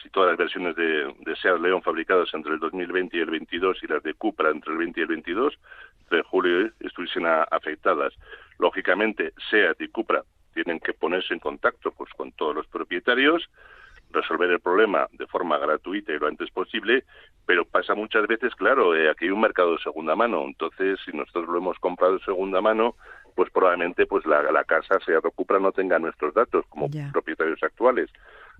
si 0.00 0.08
todas 0.10 0.28
las 0.30 0.38
versiones 0.38 0.76
de, 0.76 1.12
de 1.18 1.36
Seat 1.42 1.58
León 1.58 1.82
fabricadas 1.82 2.32
entre 2.34 2.52
el 2.54 2.60
2020 2.60 3.16
y 3.16 3.20
el 3.20 3.30
22 3.30 3.82
y 3.82 3.88
las 3.88 4.02
de 4.04 4.14
Cupra 4.14 4.50
entre 4.50 4.70
el 4.70 4.78
20 4.78 5.00
y 5.00 5.02
el 5.02 5.08
22 5.08 5.58
de 6.12 6.22
julio 6.22 6.70
estuviesen 6.78 7.26
afectadas. 7.26 8.14
Lógicamente, 8.60 9.32
Seat 9.50 9.80
y 9.80 9.88
Cupra 9.88 10.22
tienen 10.54 10.78
que 10.78 10.92
ponerse 10.92 11.34
en 11.34 11.40
contacto 11.40 11.90
pues 11.90 12.12
con 12.14 12.30
todos 12.30 12.54
los 12.54 12.66
propietarios, 12.68 13.50
resolver 14.10 14.50
el 14.50 14.60
problema 14.60 15.06
de 15.12 15.26
forma 15.26 15.58
gratuita 15.58 16.12
y 16.12 16.18
lo 16.18 16.26
antes 16.26 16.50
posible, 16.50 17.04
pero 17.46 17.64
pasa 17.64 17.94
muchas 17.94 18.26
veces, 18.26 18.54
claro, 18.54 18.94
eh, 18.94 19.10
aquí 19.10 19.26
hay 19.26 19.30
un 19.30 19.40
mercado 19.40 19.72
de 19.72 19.82
segunda 19.82 20.14
mano, 20.16 20.44
entonces 20.44 20.98
si 21.04 21.16
nosotros 21.16 21.48
lo 21.48 21.58
hemos 21.58 21.78
comprado 21.78 22.14
de 22.14 22.24
segunda 22.24 22.60
mano, 22.60 22.94
pues 23.34 23.50
probablemente 23.50 24.06
pues 24.06 24.26
la, 24.26 24.42
la 24.50 24.64
casa 24.64 24.98
Seat 25.04 25.24
o 25.24 25.30
Cupra 25.30 25.60
no 25.60 25.72
tenga 25.72 25.98
nuestros 25.98 26.34
datos 26.34 26.64
como 26.68 26.88
propietarios 27.12 27.62
actuales. 27.62 28.10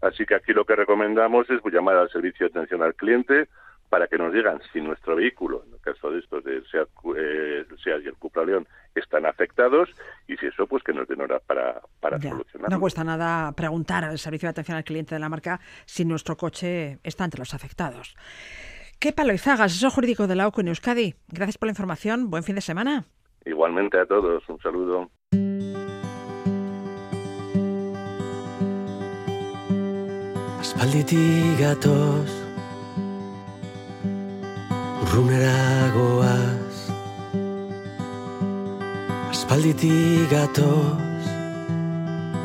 Así 0.02 0.24
que 0.24 0.36
aquí 0.36 0.52
lo 0.52 0.64
que 0.64 0.76
recomendamos 0.76 1.50
es 1.50 1.60
pues, 1.60 1.74
llamar 1.74 1.96
al 1.96 2.10
servicio 2.10 2.46
de 2.46 2.50
atención 2.52 2.82
al 2.82 2.94
cliente 2.94 3.48
para 3.88 4.06
que 4.06 4.18
nos 4.18 4.32
digan 4.32 4.60
si 4.72 4.80
nuestro 4.80 5.16
vehículo, 5.16 5.64
en 5.66 5.72
el 5.74 5.80
caso 5.80 6.10
de 6.10 6.18
estos 6.20 6.44
de 6.44 6.62
Seat, 6.70 6.88
Cu- 6.94 7.14
eh, 7.16 7.66
Seat 7.82 8.02
y 8.04 8.08
el 8.08 8.16
Cupra 8.16 8.44
León, 8.44 8.66
están 8.94 9.24
afectados 9.26 9.88
y 10.26 10.36
si 10.36 10.46
eso, 10.46 10.66
pues 10.66 10.82
que 10.82 10.92
nos 10.92 11.08
den 11.08 11.20
hora 11.20 11.38
para, 11.40 11.80
para 12.00 12.18
Ya. 12.18 12.30
solucionarlo. 12.30 12.74
No 12.76 12.80
cuesta 12.80 13.04
nada 13.04 13.52
preguntar 13.52 14.04
al 14.04 14.18
servicio 14.18 14.46
de 14.46 14.50
atención 14.50 14.76
al 14.76 14.84
cliente 14.84 15.14
de 15.14 15.20
la 15.20 15.28
marca 15.28 15.60
si 15.86 16.04
nuestro 16.04 16.36
coche 16.36 16.98
está 17.02 17.24
entre 17.24 17.38
los 17.38 17.54
afectados. 17.54 18.14
¿Qué 19.00 19.12
palo 19.12 19.32
y 19.32 19.38
zagas? 19.38 19.72
Eso 19.76 19.90
jurídico 19.90 20.26
de 20.26 20.34
la 20.34 20.48
OCU 20.48 20.60
en 20.62 20.68
Euskadi. 20.68 21.14
Gracias 21.28 21.56
por 21.56 21.66
la 21.68 21.72
información. 21.72 22.30
Buen 22.30 22.42
fin 22.42 22.56
de 22.56 22.60
semana. 22.60 23.04
Igualmente 23.46 23.98
a 23.98 24.04
todos, 24.06 24.46
un 24.48 24.58
saludo. 24.60 25.10
Aspalditik 30.60 31.58
gatoz 31.60 32.47
Urrunera 35.08 35.88
goaz 35.94 36.76
Aspalditik 39.32 40.28
gatoz 40.28 41.24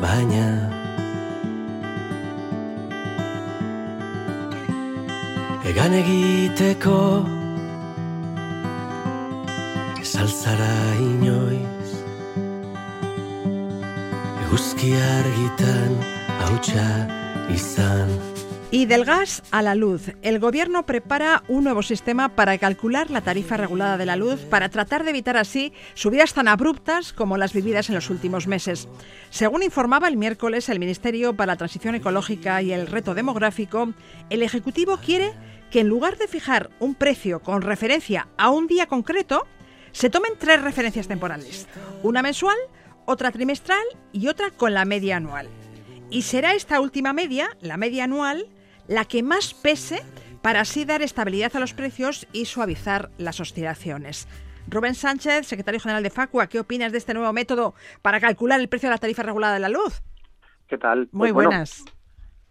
Baina 0.00 0.48
Egan 5.68 5.96
egiteko 6.00 6.96
Saltzara 10.14 10.72
inoiz? 11.04 11.90
Eguzki 14.46 14.94
argitan 15.10 15.98
hautsa 16.38 16.86
izan 17.52 18.16
Y 18.74 18.86
del 18.86 19.04
gas 19.04 19.44
a 19.52 19.62
la 19.62 19.76
luz. 19.76 20.10
El 20.22 20.40
gobierno 20.40 20.84
prepara 20.84 21.44
un 21.46 21.62
nuevo 21.62 21.84
sistema 21.84 22.30
para 22.30 22.58
calcular 22.58 23.08
la 23.08 23.20
tarifa 23.20 23.56
regulada 23.56 23.96
de 23.96 24.04
la 24.04 24.16
luz 24.16 24.40
para 24.50 24.68
tratar 24.68 25.04
de 25.04 25.10
evitar 25.10 25.36
así 25.36 25.72
subidas 25.94 26.34
tan 26.34 26.48
abruptas 26.48 27.12
como 27.12 27.36
las 27.36 27.52
vividas 27.52 27.88
en 27.88 27.94
los 27.94 28.10
últimos 28.10 28.48
meses. 28.48 28.88
Según 29.30 29.62
informaba 29.62 30.08
el 30.08 30.16
miércoles 30.16 30.68
el 30.68 30.80
Ministerio 30.80 31.36
para 31.36 31.52
la 31.52 31.56
Transición 31.56 31.94
Ecológica 31.94 32.62
y 32.62 32.72
el 32.72 32.88
Reto 32.88 33.14
Demográfico, 33.14 33.94
el 34.28 34.42
Ejecutivo 34.42 34.96
quiere 34.96 35.34
que 35.70 35.78
en 35.78 35.88
lugar 35.88 36.18
de 36.18 36.26
fijar 36.26 36.70
un 36.80 36.96
precio 36.96 37.42
con 37.42 37.62
referencia 37.62 38.26
a 38.36 38.50
un 38.50 38.66
día 38.66 38.88
concreto, 38.88 39.46
se 39.92 40.10
tomen 40.10 40.32
tres 40.36 40.60
referencias 40.60 41.06
temporales. 41.06 41.68
Una 42.02 42.22
mensual, 42.22 42.58
otra 43.06 43.30
trimestral 43.30 43.84
y 44.12 44.26
otra 44.26 44.50
con 44.50 44.74
la 44.74 44.84
media 44.84 45.18
anual. 45.18 45.46
Y 46.10 46.22
será 46.22 46.54
esta 46.54 46.80
última 46.80 47.12
media, 47.12 47.56
la 47.60 47.76
media 47.76 48.02
anual, 48.02 48.48
la 48.88 49.04
que 49.04 49.22
más 49.22 49.54
pese 49.54 50.02
para 50.42 50.60
así 50.60 50.84
dar 50.84 51.02
estabilidad 51.02 51.56
a 51.56 51.60
los 51.60 51.72
precios 51.72 52.26
y 52.32 52.44
suavizar 52.44 53.10
las 53.18 53.40
oscilaciones. 53.40 54.28
Rubén 54.68 54.94
Sánchez, 54.94 55.46
secretario 55.46 55.80
general 55.80 56.02
de 56.02 56.10
Facua, 56.10 56.46
¿qué 56.46 56.60
opinas 56.60 56.92
de 56.92 56.98
este 56.98 57.14
nuevo 57.14 57.32
método 57.32 57.74
para 58.02 58.20
calcular 58.20 58.60
el 58.60 58.68
precio 58.68 58.88
de 58.88 58.94
la 58.94 58.98
tarifa 58.98 59.22
regulada 59.22 59.54
de 59.54 59.60
la 59.60 59.68
luz? 59.68 60.02
¿Qué 60.68 60.78
tal? 60.78 61.08
Muy 61.12 61.28
Pues 61.28 61.32
bueno, 61.34 61.50
buenas. 61.50 61.84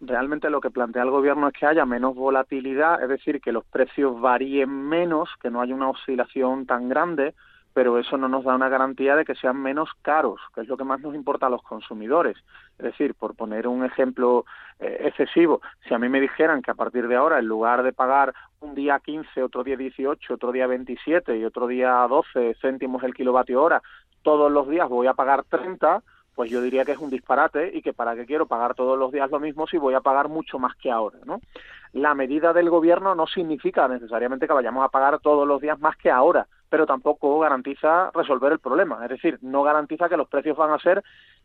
realmente 0.00 0.50
lo 0.50 0.60
que 0.60 0.70
plantea 0.70 1.02
el 1.02 1.10
gobierno 1.10 1.48
es 1.48 1.54
que 1.58 1.66
haya 1.66 1.84
menos 1.84 2.14
volatilidad, 2.14 3.02
es 3.02 3.08
decir, 3.08 3.40
que 3.40 3.52
los 3.52 3.64
precios 3.64 4.20
varíen 4.20 4.70
menos, 4.70 5.28
que 5.40 5.50
no 5.50 5.60
haya 5.60 5.74
una 5.74 5.90
oscilación 5.90 6.66
tan 6.66 6.88
grande, 6.88 7.34
pero 7.74 7.98
eso 7.98 8.16
no 8.16 8.28
nos 8.28 8.44
da 8.44 8.54
una 8.54 8.68
garantía 8.68 9.16
de 9.16 9.24
que 9.24 9.34
sean 9.34 9.60
menos 9.60 9.90
caros, 10.00 10.40
que 10.54 10.60
es 10.60 10.68
lo 10.68 10.76
que 10.76 10.84
más 10.84 11.00
nos 11.00 11.14
importa 11.14 11.46
a 11.46 11.50
los 11.50 11.62
consumidores. 11.62 12.36
Es 12.78 12.84
decir, 12.84 13.14
por 13.14 13.34
poner 13.34 13.66
un 13.66 13.84
ejemplo 13.84 14.46
eh, 14.78 14.98
excesivo, 15.00 15.60
si 15.86 15.92
a 15.92 15.98
mí 15.98 16.08
me 16.08 16.20
dijeran 16.20 16.62
que 16.62 16.70
a 16.70 16.74
partir 16.74 17.08
de 17.08 17.16
ahora, 17.16 17.40
en 17.40 17.46
lugar 17.46 17.82
de 17.82 17.92
pagar 17.92 18.32
un 18.60 18.76
día 18.76 19.00
15, 19.00 19.42
otro 19.42 19.64
día 19.64 19.76
18, 19.76 20.34
otro 20.34 20.52
día 20.52 20.68
27 20.68 21.36
y 21.36 21.44
otro 21.44 21.66
día 21.66 22.06
12 22.08 22.54
céntimos 22.62 23.02
el 23.02 23.12
kilovatio 23.12 23.60
hora, 23.60 23.82
todos 24.22 24.50
los 24.50 24.68
días 24.68 24.88
voy 24.88 25.08
a 25.08 25.14
pagar 25.14 25.42
30, 25.42 26.00
pues 26.36 26.50
yo 26.50 26.62
diría 26.62 26.84
que 26.84 26.92
es 26.92 26.98
un 26.98 27.10
disparate 27.10 27.76
y 27.76 27.82
que 27.82 27.92
para 27.92 28.14
qué 28.14 28.24
quiero 28.24 28.46
pagar 28.46 28.74
todos 28.74 28.96
los 28.96 29.10
días 29.10 29.30
lo 29.30 29.40
mismo 29.40 29.66
si 29.66 29.78
voy 29.78 29.94
a 29.94 30.00
pagar 30.00 30.28
mucho 30.28 30.60
más 30.60 30.76
que 30.76 30.92
ahora, 30.92 31.18
¿no? 31.24 31.40
La 31.92 32.14
medida 32.14 32.52
del 32.52 32.70
gobierno 32.70 33.14
no 33.14 33.26
significa 33.26 33.86
necesariamente 33.88 34.46
que 34.46 34.52
vayamos 34.52 34.84
a 34.84 34.88
pagar 34.88 35.18
todos 35.18 35.46
los 35.46 35.60
días 35.60 35.78
más 35.80 35.96
que 35.96 36.10
ahora, 36.10 36.46
pero 36.74 36.86
tampoco 36.86 37.38
garantiza 37.38 38.10
resolver 38.12 38.50
el 38.50 38.58
problema, 38.58 38.98
es 39.04 39.08
decir, 39.08 39.38
no 39.42 39.62
garantiza 39.62 40.08
que 40.08 40.16
los 40.16 40.26
precios 40.26 40.56
van 40.56 40.72
a 40.72 40.80
ser 40.80 41.04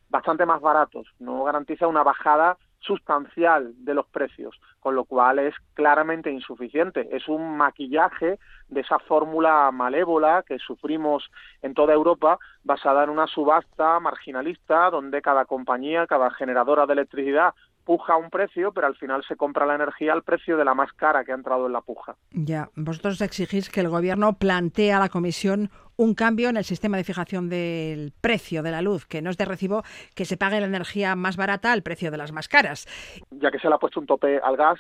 bastante 0.10 0.44
más 0.44 0.60
baratos, 0.60 1.06
no 1.20 1.44
garantiza 1.44 1.86
una 1.86 2.02
bajada 2.02 2.58
sustancial 2.80 3.74
de 3.78 3.94
los 3.94 4.08
precios, 4.08 4.60
con 4.80 4.96
lo 4.96 5.06
cual 5.06 5.38
es 5.38 5.54
claramente 5.76 6.32
insuficiente. 6.32 7.16
Es 7.16 7.28
un 7.28 7.58
maquillaje 7.58 8.40
de 8.70 8.82
esa 8.82 8.98
fórmula 8.98 9.70
malévola 9.72 10.44
que 10.48 10.58
sufrimos 10.58 11.30
en 11.62 11.76
toda 11.76 11.94
Europa, 11.94 12.40
basada 12.64 13.04
en 13.04 13.12
una 13.12 13.28
subasta 13.28 14.00
marginalista, 14.00 14.90
donde 14.90 15.22
cada 15.22 15.46
compañía, 15.46 16.08
cada 16.08 16.32
generadora 16.32 16.88
de 16.88 16.94
electricidad 16.94 17.54
puja 17.84 18.18
un 18.18 18.30
precio, 18.30 18.72
pero 18.72 18.88
al 18.88 18.96
final 18.96 19.24
se 19.28 19.36
compra 19.36 19.66
la 19.66 19.76
energía 19.76 20.14
al 20.14 20.24
precio 20.24 20.58
de 20.58 20.66
la 20.66 20.74
más 20.74 20.94
cara 20.94 21.24
que 21.24 21.32
ha 21.32 21.36
entrado 21.36 21.68
en 21.68 21.74
la 21.74 21.82
puja. 21.82 22.16
Ya, 22.32 22.70
vosotros 22.76 23.20
exigís 23.22 23.70
que 23.70 23.82
el 23.82 23.90
gobierno 23.90 24.34
plantee 24.34 24.94
a 24.94 25.00
la 25.00 25.10
comisión 25.10 25.70
un 25.96 26.14
cambio 26.14 26.50
en 26.50 26.56
el 26.56 26.64
sistema 26.64 26.96
de 26.96 27.04
fijación 27.04 27.50
del 27.50 28.14
precio 28.22 28.64
de 28.64 28.72
la 28.72 28.82
luz, 28.82 29.06
que 29.06 29.22
no 29.22 29.30
es 29.30 29.38
de 29.38 29.46
recibo 29.46 29.84
que 30.16 30.24
se 30.24 30.38
pague 30.38 30.62
la 30.62 30.68
energía 30.68 31.16
más 31.16 31.36
barata 31.36 31.74
al 31.74 31.84
precio 31.84 32.10
de 32.10 32.18
las 32.18 32.32
más 32.32 32.48
caras. 32.48 32.88
Ya 33.32 33.52
que 33.52 33.60
se 33.60 33.68
le 33.68 33.76
ha 33.76 33.80
puesto 33.80 34.00
un 34.00 34.06
tope 34.06 34.40
al 34.40 34.56
gas, 34.56 34.80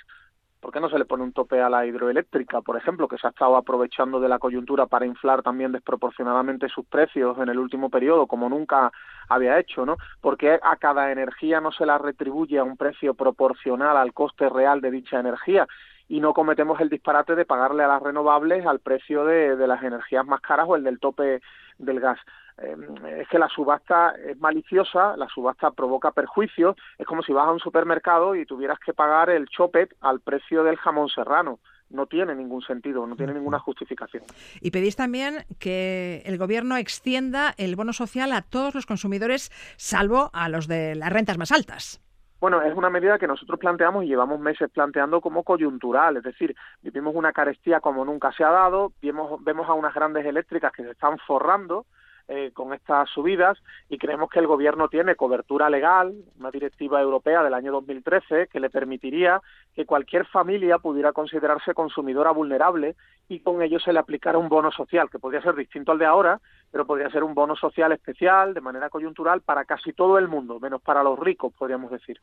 ¿por 0.59 0.71
qué 0.71 0.79
no 0.79 0.89
se 0.89 0.99
le 0.99 1.05
pone 1.05 1.23
un 1.23 1.33
tope 1.33 1.61
a 1.61 1.69
la 1.69 1.85
hidroeléctrica, 1.85 2.61
por 2.61 2.77
ejemplo, 2.77 3.07
que 3.07 3.17
se 3.17 3.27
ha 3.27 3.29
estado 3.29 3.55
aprovechando 3.55 4.19
de 4.19 4.29
la 4.29 4.39
coyuntura 4.39 4.85
para 4.85 5.05
inflar 5.05 5.41
también 5.41 5.71
desproporcionadamente 5.71 6.69
sus 6.69 6.85
precios 6.85 7.37
en 7.39 7.49
el 7.49 7.59
último 7.59 7.89
periodo, 7.89 8.27
como 8.27 8.49
nunca 8.49 8.91
había 9.27 9.59
hecho, 9.59 9.85
¿no? 9.85 9.97
Porque 10.21 10.59
a 10.61 10.75
cada 10.77 11.11
energía 11.11 11.61
no 11.61 11.71
se 11.71 11.85
la 11.85 11.97
retribuye 11.97 12.59
a 12.59 12.63
un 12.63 12.77
precio 12.77 13.13
proporcional 13.13 13.97
al 13.97 14.13
coste 14.13 14.49
real 14.49 14.81
de 14.81 14.91
dicha 14.91 15.19
energía 15.19 15.67
y 16.07 16.19
no 16.19 16.33
cometemos 16.33 16.81
el 16.81 16.89
disparate 16.89 17.35
de 17.35 17.45
pagarle 17.45 17.83
a 17.83 17.87
las 17.87 18.01
renovables 18.01 18.65
al 18.65 18.79
precio 18.79 19.25
de, 19.25 19.55
de 19.55 19.67
las 19.67 19.83
energías 19.83 20.25
más 20.25 20.41
caras 20.41 20.65
o 20.67 20.75
el 20.75 20.83
del 20.83 20.99
tope 20.99 21.41
del 21.77 21.99
gas. 21.99 22.19
Eh, 22.61 22.75
es 23.21 23.27
que 23.27 23.39
la 23.39 23.47
subasta 23.47 24.13
es 24.25 24.37
maliciosa, 24.39 25.15
la 25.17 25.27
subasta 25.27 25.71
provoca 25.71 26.11
perjuicios, 26.11 26.75
es 26.97 27.05
como 27.05 27.21
si 27.21 27.33
vas 27.33 27.47
a 27.47 27.51
un 27.51 27.59
supermercado 27.59 28.35
y 28.35 28.45
tuvieras 28.45 28.79
que 28.79 28.93
pagar 28.93 29.29
el 29.29 29.47
chopet 29.47 29.95
al 30.01 30.19
precio 30.19 30.63
del 30.63 30.77
jamón 30.77 31.09
serrano. 31.09 31.59
No 31.89 32.05
tiene 32.05 32.35
ningún 32.35 32.61
sentido, 32.61 33.07
no 33.07 33.15
tiene 33.15 33.33
ninguna 33.33 33.57
justificación. 33.57 34.23
Y 34.61 34.69
pedís 34.69 34.95
también 34.95 35.45
que 35.59 36.21
el 36.25 36.37
gobierno 36.37 36.77
extienda 36.77 37.55
el 37.57 37.75
bono 37.75 37.93
social 37.93 38.31
a 38.31 38.43
todos 38.43 38.75
los 38.75 38.85
consumidores, 38.85 39.49
salvo 39.75 40.29
a 40.33 40.49
los 40.49 40.67
de 40.67 40.93
las 40.93 41.11
rentas 41.11 41.39
más 41.39 41.51
altas. 41.51 41.99
Bueno, 42.39 42.61
es 42.61 42.73
una 42.73 42.89
medida 42.89 43.17
que 43.17 43.27
nosotros 43.27 43.59
planteamos 43.59 44.05
y 44.05 44.07
llevamos 44.07 44.39
meses 44.39 44.69
planteando 44.71 45.19
como 45.19 45.43
coyuntural, 45.43 46.17
es 46.17 46.23
decir, 46.23 46.55
vivimos 46.81 47.13
una 47.13 47.33
carestía 47.33 47.81
como 47.81 48.05
nunca 48.05 48.31
se 48.31 48.45
ha 48.45 48.49
dado, 48.49 48.93
vemos, 49.01 49.43
vemos 49.43 49.67
a 49.67 49.73
unas 49.73 49.93
grandes 49.93 50.25
eléctricas 50.25 50.71
que 50.71 50.83
se 50.83 50.91
están 50.91 51.17
forrando, 51.27 51.85
eh, 52.31 52.51
con 52.53 52.75
estas 52.75 53.09
subidas 53.09 53.57
y 53.89 53.97
creemos 53.97 54.29
que 54.29 54.37
el 54.37 54.45
gobierno 54.45 54.87
tiene 54.87 55.15
cobertura 55.15 55.67
legal, 55.67 56.13
una 56.39 56.51
directiva 56.51 57.01
europea 57.01 57.41
del 57.41 57.55
año 57.55 57.71
2013 57.71 58.49
que 58.53 58.59
le 58.59 58.69
permitiría 58.69 59.41
que 59.75 59.87
cualquier 59.87 60.27
familia 60.27 60.77
pudiera 60.77 61.11
considerarse 61.11 61.73
consumidora 61.73 62.29
vulnerable 62.29 62.95
y 63.29 63.39
con 63.39 63.63
ello 63.63 63.79
se 63.79 63.93
le 63.93 63.99
aplicara 63.99 64.37
un 64.37 64.47
bono 64.47 64.71
social 64.71 65.09
que 65.09 65.17
podría 65.17 65.41
ser 65.41 65.55
distinto 65.55 65.91
al 65.91 65.97
de 65.97 66.05
ahora, 66.05 66.39
pero 66.71 66.85
podría 66.85 67.09
ser 67.09 67.23
un 67.23 67.33
bono 67.33 67.55
social 67.55 67.91
especial 67.93 68.53
de 68.53 68.61
manera 68.61 68.89
coyuntural 68.89 69.41
para 69.41 69.65
casi 69.65 69.93
todo 69.93 70.17
el 70.17 70.27
mundo, 70.27 70.59
menos 70.59 70.81
para 70.81 71.01
los 71.01 71.17
ricos, 71.17 71.53
podríamos 71.57 71.89
decir. 71.91 72.19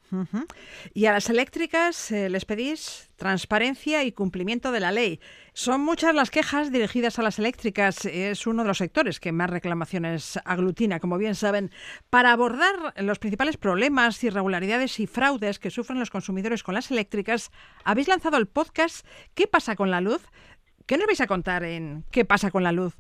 Y 0.95 1.07
a 1.07 1.13
las 1.13 1.31
eléctricas 1.31 2.13
eh, 2.13 2.29
les 2.29 2.45
pedís 2.45 3.11
transparencia 3.17 4.05
y 4.05 4.13
cumplimiento 4.13 4.73
de 4.73 4.81
la 4.81 4.93
ley. 4.93 5.21
Son 5.53 5.81
muchas 5.81 6.15
las 6.15 6.31
quejas 6.31 6.71
dirigidas 6.71 7.19
a 7.19 7.23
las 7.23 7.39
eléctricas. 7.39 8.05
Es 8.05 8.47
uno 8.47 8.63
de 8.63 8.69
los 8.69 8.79
sectores 8.79 9.21
que 9.21 9.33
más 9.33 9.49
reclamaciones 9.49 9.96
aglutina, 10.45 11.01
como 11.01 11.19
bien 11.19 11.35
saben. 11.35 11.71
Para 12.11 12.33
abordar 12.33 12.95
los 12.97 13.19
principales 13.19 13.57
problemas, 13.57 14.23
irregularidades 14.25 15.01
y 15.01 15.07
fraudes 15.07 15.59
que 15.59 15.71
sufren 15.71 15.99
los 15.99 16.11
consumidores 16.11 16.63
con 16.63 16.75
las 16.75 16.91
eléctricas, 16.91 17.51
habéis 17.85 18.09
lanzado 18.09 18.37
el 18.37 18.47
podcast 18.47 19.07
¿Qué 19.35 19.47
pasa 19.47 19.77
con 19.77 19.91
la 19.91 20.01
luz? 20.01 20.27
¿Qué 20.87 20.97
nos 20.97 21.07
vais 21.07 21.21
a 21.21 21.27
contar 21.27 21.65
en 21.65 22.05
¿Qué 22.11 22.25
pasa 22.25 22.51
con 22.51 22.63
la 22.63 22.73
luz? 22.73 22.97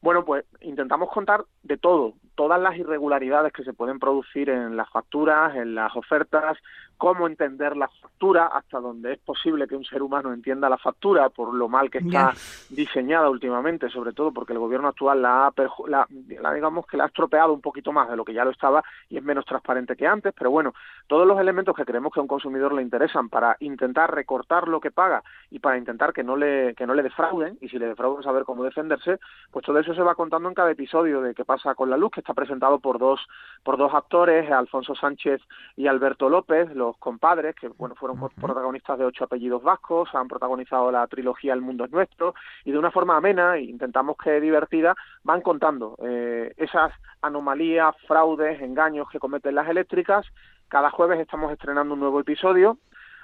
Bueno, 0.00 0.24
pues 0.24 0.44
intentamos 0.60 1.08
contar 1.10 1.44
de 1.62 1.78
todo, 1.78 2.14
todas 2.34 2.60
las 2.60 2.76
irregularidades 2.76 3.52
que 3.52 3.64
se 3.64 3.72
pueden 3.72 3.98
producir 3.98 4.50
en 4.50 4.76
las 4.76 4.88
facturas, 4.90 5.54
en 5.56 5.74
las 5.74 5.94
ofertas, 5.96 6.58
cómo 7.02 7.26
entender 7.26 7.76
la 7.76 7.88
factura, 7.88 8.46
hasta 8.46 8.78
donde 8.78 9.14
es 9.14 9.18
posible 9.18 9.66
que 9.66 9.74
un 9.74 9.84
ser 9.84 10.02
humano 10.02 10.32
entienda 10.32 10.68
la 10.68 10.78
factura, 10.78 11.30
por 11.30 11.52
lo 11.52 11.68
mal 11.68 11.90
que 11.90 11.98
está 11.98 12.32
diseñada 12.70 13.28
últimamente, 13.28 13.90
sobre 13.90 14.12
todo 14.12 14.32
porque 14.32 14.52
el 14.52 14.60
gobierno 14.60 14.86
actual 14.86 15.20
la 15.20 15.48
ha, 15.48 15.52
la, 15.88 16.06
digamos 16.54 16.86
que 16.86 16.96
la 16.96 17.02
ha 17.02 17.06
estropeado 17.08 17.52
un 17.52 17.60
poquito 17.60 17.90
más 17.90 18.08
de 18.08 18.14
lo 18.14 18.24
que 18.24 18.32
ya 18.32 18.44
lo 18.44 18.52
estaba 18.52 18.84
y 19.08 19.16
es 19.16 19.24
menos 19.24 19.44
transparente 19.44 19.96
que 19.96 20.06
antes, 20.06 20.32
pero 20.32 20.52
bueno, 20.52 20.74
todos 21.08 21.26
los 21.26 21.40
elementos 21.40 21.74
que 21.74 21.84
creemos 21.84 22.12
que 22.12 22.20
a 22.20 22.22
un 22.22 22.28
consumidor 22.28 22.72
le 22.72 22.82
interesan 22.82 23.28
para 23.28 23.56
intentar 23.58 24.14
recortar 24.14 24.68
lo 24.68 24.78
que 24.78 24.92
paga 24.92 25.24
y 25.50 25.58
para 25.58 25.78
intentar 25.78 26.12
que 26.12 26.22
no 26.22 26.36
le 26.36 26.74
que 26.76 26.86
no 26.86 26.94
le 26.94 27.02
defrauden 27.02 27.58
y 27.60 27.68
si 27.68 27.80
le 27.80 27.88
defrauden 27.88 28.22
saber 28.22 28.44
cómo 28.44 28.62
defenderse, 28.62 29.18
pues 29.50 29.66
todo 29.66 29.80
eso 29.80 29.92
se 29.92 30.02
va 30.02 30.14
contando 30.14 30.48
en 30.48 30.54
cada 30.54 30.70
episodio 30.70 31.20
de 31.20 31.34
qué 31.34 31.44
pasa 31.44 31.74
con 31.74 31.90
la 31.90 31.96
luz, 31.96 32.12
que 32.12 32.21
está 32.22 32.34
presentado 32.34 32.78
por 32.78 32.98
dos 32.98 33.20
por 33.62 33.76
dos 33.76 33.94
actores, 33.94 34.50
Alfonso 34.50 34.94
Sánchez 34.94 35.40
y 35.76 35.86
Alberto 35.86 36.28
López, 36.28 36.74
los 36.74 36.96
compadres, 36.98 37.54
que 37.54 37.68
bueno, 37.68 37.94
fueron 37.94 38.18
protagonistas 38.40 38.98
de 38.98 39.04
ocho 39.04 39.24
apellidos 39.24 39.62
vascos, 39.62 40.12
han 40.14 40.26
protagonizado 40.26 40.90
la 40.90 41.06
trilogía 41.06 41.52
El 41.52 41.60
mundo 41.60 41.84
es 41.84 41.92
nuestro, 41.92 42.34
y 42.64 42.72
de 42.72 42.78
una 42.78 42.90
forma 42.90 43.16
amena, 43.16 43.56
e 43.56 43.62
intentamos 43.62 44.16
que 44.16 44.40
divertida, 44.40 44.96
van 45.22 45.42
contando 45.42 45.96
eh, 46.02 46.52
esas 46.56 46.92
anomalías, 47.20 47.94
fraudes, 48.08 48.60
engaños 48.60 49.08
que 49.10 49.20
cometen 49.20 49.54
las 49.54 49.68
eléctricas. 49.68 50.26
Cada 50.68 50.90
jueves 50.90 51.20
estamos 51.20 51.52
estrenando 51.52 51.94
un 51.94 52.00
nuevo 52.00 52.18
episodio, 52.18 52.78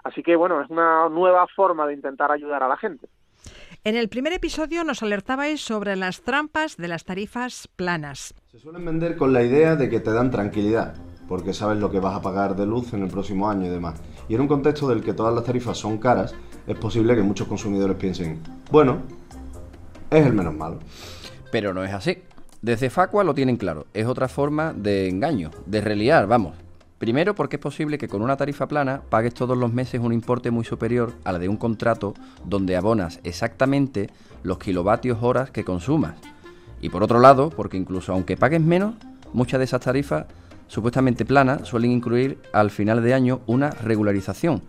así 0.05 0.23
que 0.23 0.37
bueno, 0.37 0.61
es 0.61 0.71
una 0.71 1.09
nueva 1.09 1.47
forma 1.49 1.87
de 1.87 1.95
intentar 1.95 2.31
ayudar 2.31 2.62
a 2.62 2.69
la 2.69 2.76
gente. 2.76 3.09
En 3.85 3.97
el 3.97 4.08
primer 4.08 4.32
episodio 4.32 4.82
nos 4.82 5.04
alertabais 5.04 5.61
sobre 5.61 5.94
las 5.94 6.23
trampas 6.23 6.76
de 6.76 6.88
las 6.88 7.04
tarifas 7.04 7.68
planas. 7.76 8.35
Se 8.50 8.58
suelen 8.58 8.85
vender 8.85 9.16
con 9.16 9.32
la 9.32 9.42
idea 9.42 9.76
de 9.76 9.88
que 9.88 10.00
te 10.00 10.11
dan 10.11 10.32
tranquilidad, 10.32 10.94
porque 11.28 11.54
sabes 11.54 11.78
lo 11.78 11.90
que 11.90 12.00
vas 12.00 12.16
a 12.16 12.20
pagar 12.20 12.56
de 12.56 12.66
luz 12.66 12.92
en 12.92 13.04
el 13.04 13.08
próximo 13.08 13.49
año 13.49 13.66
y 13.66 13.68
demás. 13.70 14.00
Y 14.28 14.35
en 14.35 14.40
un 14.40 14.49
contexto 14.49 14.88
del 14.88 15.02
que 15.02 15.14
todas 15.14 15.32
las 15.32 15.44
tarifas 15.44 15.78
son 15.78 15.99
caras, 15.99 16.35
es 16.66 16.76
posible 16.76 17.14
que 17.14 17.23
muchos 17.23 17.47
consumidores 17.47 17.97
piensen, 17.97 18.40
bueno, 18.70 18.99
es 20.11 20.26
el 20.26 20.32
menos 20.32 20.55
malo. 20.55 20.81
Pero 21.53 21.72
no 21.72 21.85
es 21.85 21.92
así. 21.92 22.18
Desde 22.61 22.90
Facua 22.90 23.22
lo 23.22 23.33
tienen 23.33 23.57
claro, 23.57 23.87
es 23.94 24.07
otra 24.07 24.26
forma 24.26 24.72
de 24.72 25.09
engaño, 25.09 25.53
de 25.66 25.81
reliar, 25.81 26.26
vamos. 26.26 26.57
Primero 26.98 27.37
porque 27.37 27.56
es 27.56 27.62
posible 27.62 27.96
que 27.96 28.08
con 28.08 28.22
una 28.22 28.37
tarifa 28.37 28.66
plana 28.66 29.02
pagues 29.08 29.32
todos 29.32 29.56
los 29.56 29.72
meses 29.72 30.00
un 30.00 30.12
importe 30.12 30.50
muy 30.50 30.64
superior 30.64 31.12
a 31.24 31.30
la 31.30 31.38
de 31.38 31.48
un 31.48 31.56
contrato 31.56 32.14
donde 32.44 32.76
abonas 32.76 33.20
exactamente 33.22 34.11
los 34.42 34.58
kilovatios 34.58 35.18
horas 35.22 35.50
que 35.50 35.64
consumas. 35.64 36.16
Y 36.80 36.88
por 36.88 37.04
otro 37.04 37.20
lado, 37.20 37.50
porque 37.50 37.76
incluso 37.76 38.12
aunque 38.12 38.37
pagues 38.37 38.61
menos, 38.61 38.94
muchas 39.32 39.58
de 39.58 39.64
esas 39.64 39.80
tarifas 39.80 40.26
supuestamente 40.66 41.24
planas 41.24 41.68
suelen 41.68 41.92
incluir 41.92 42.38
al 42.52 42.70
final 42.70 43.02
de 43.02 43.14
año 43.14 43.40
una 43.46 43.70
regularización, 43.70 44.62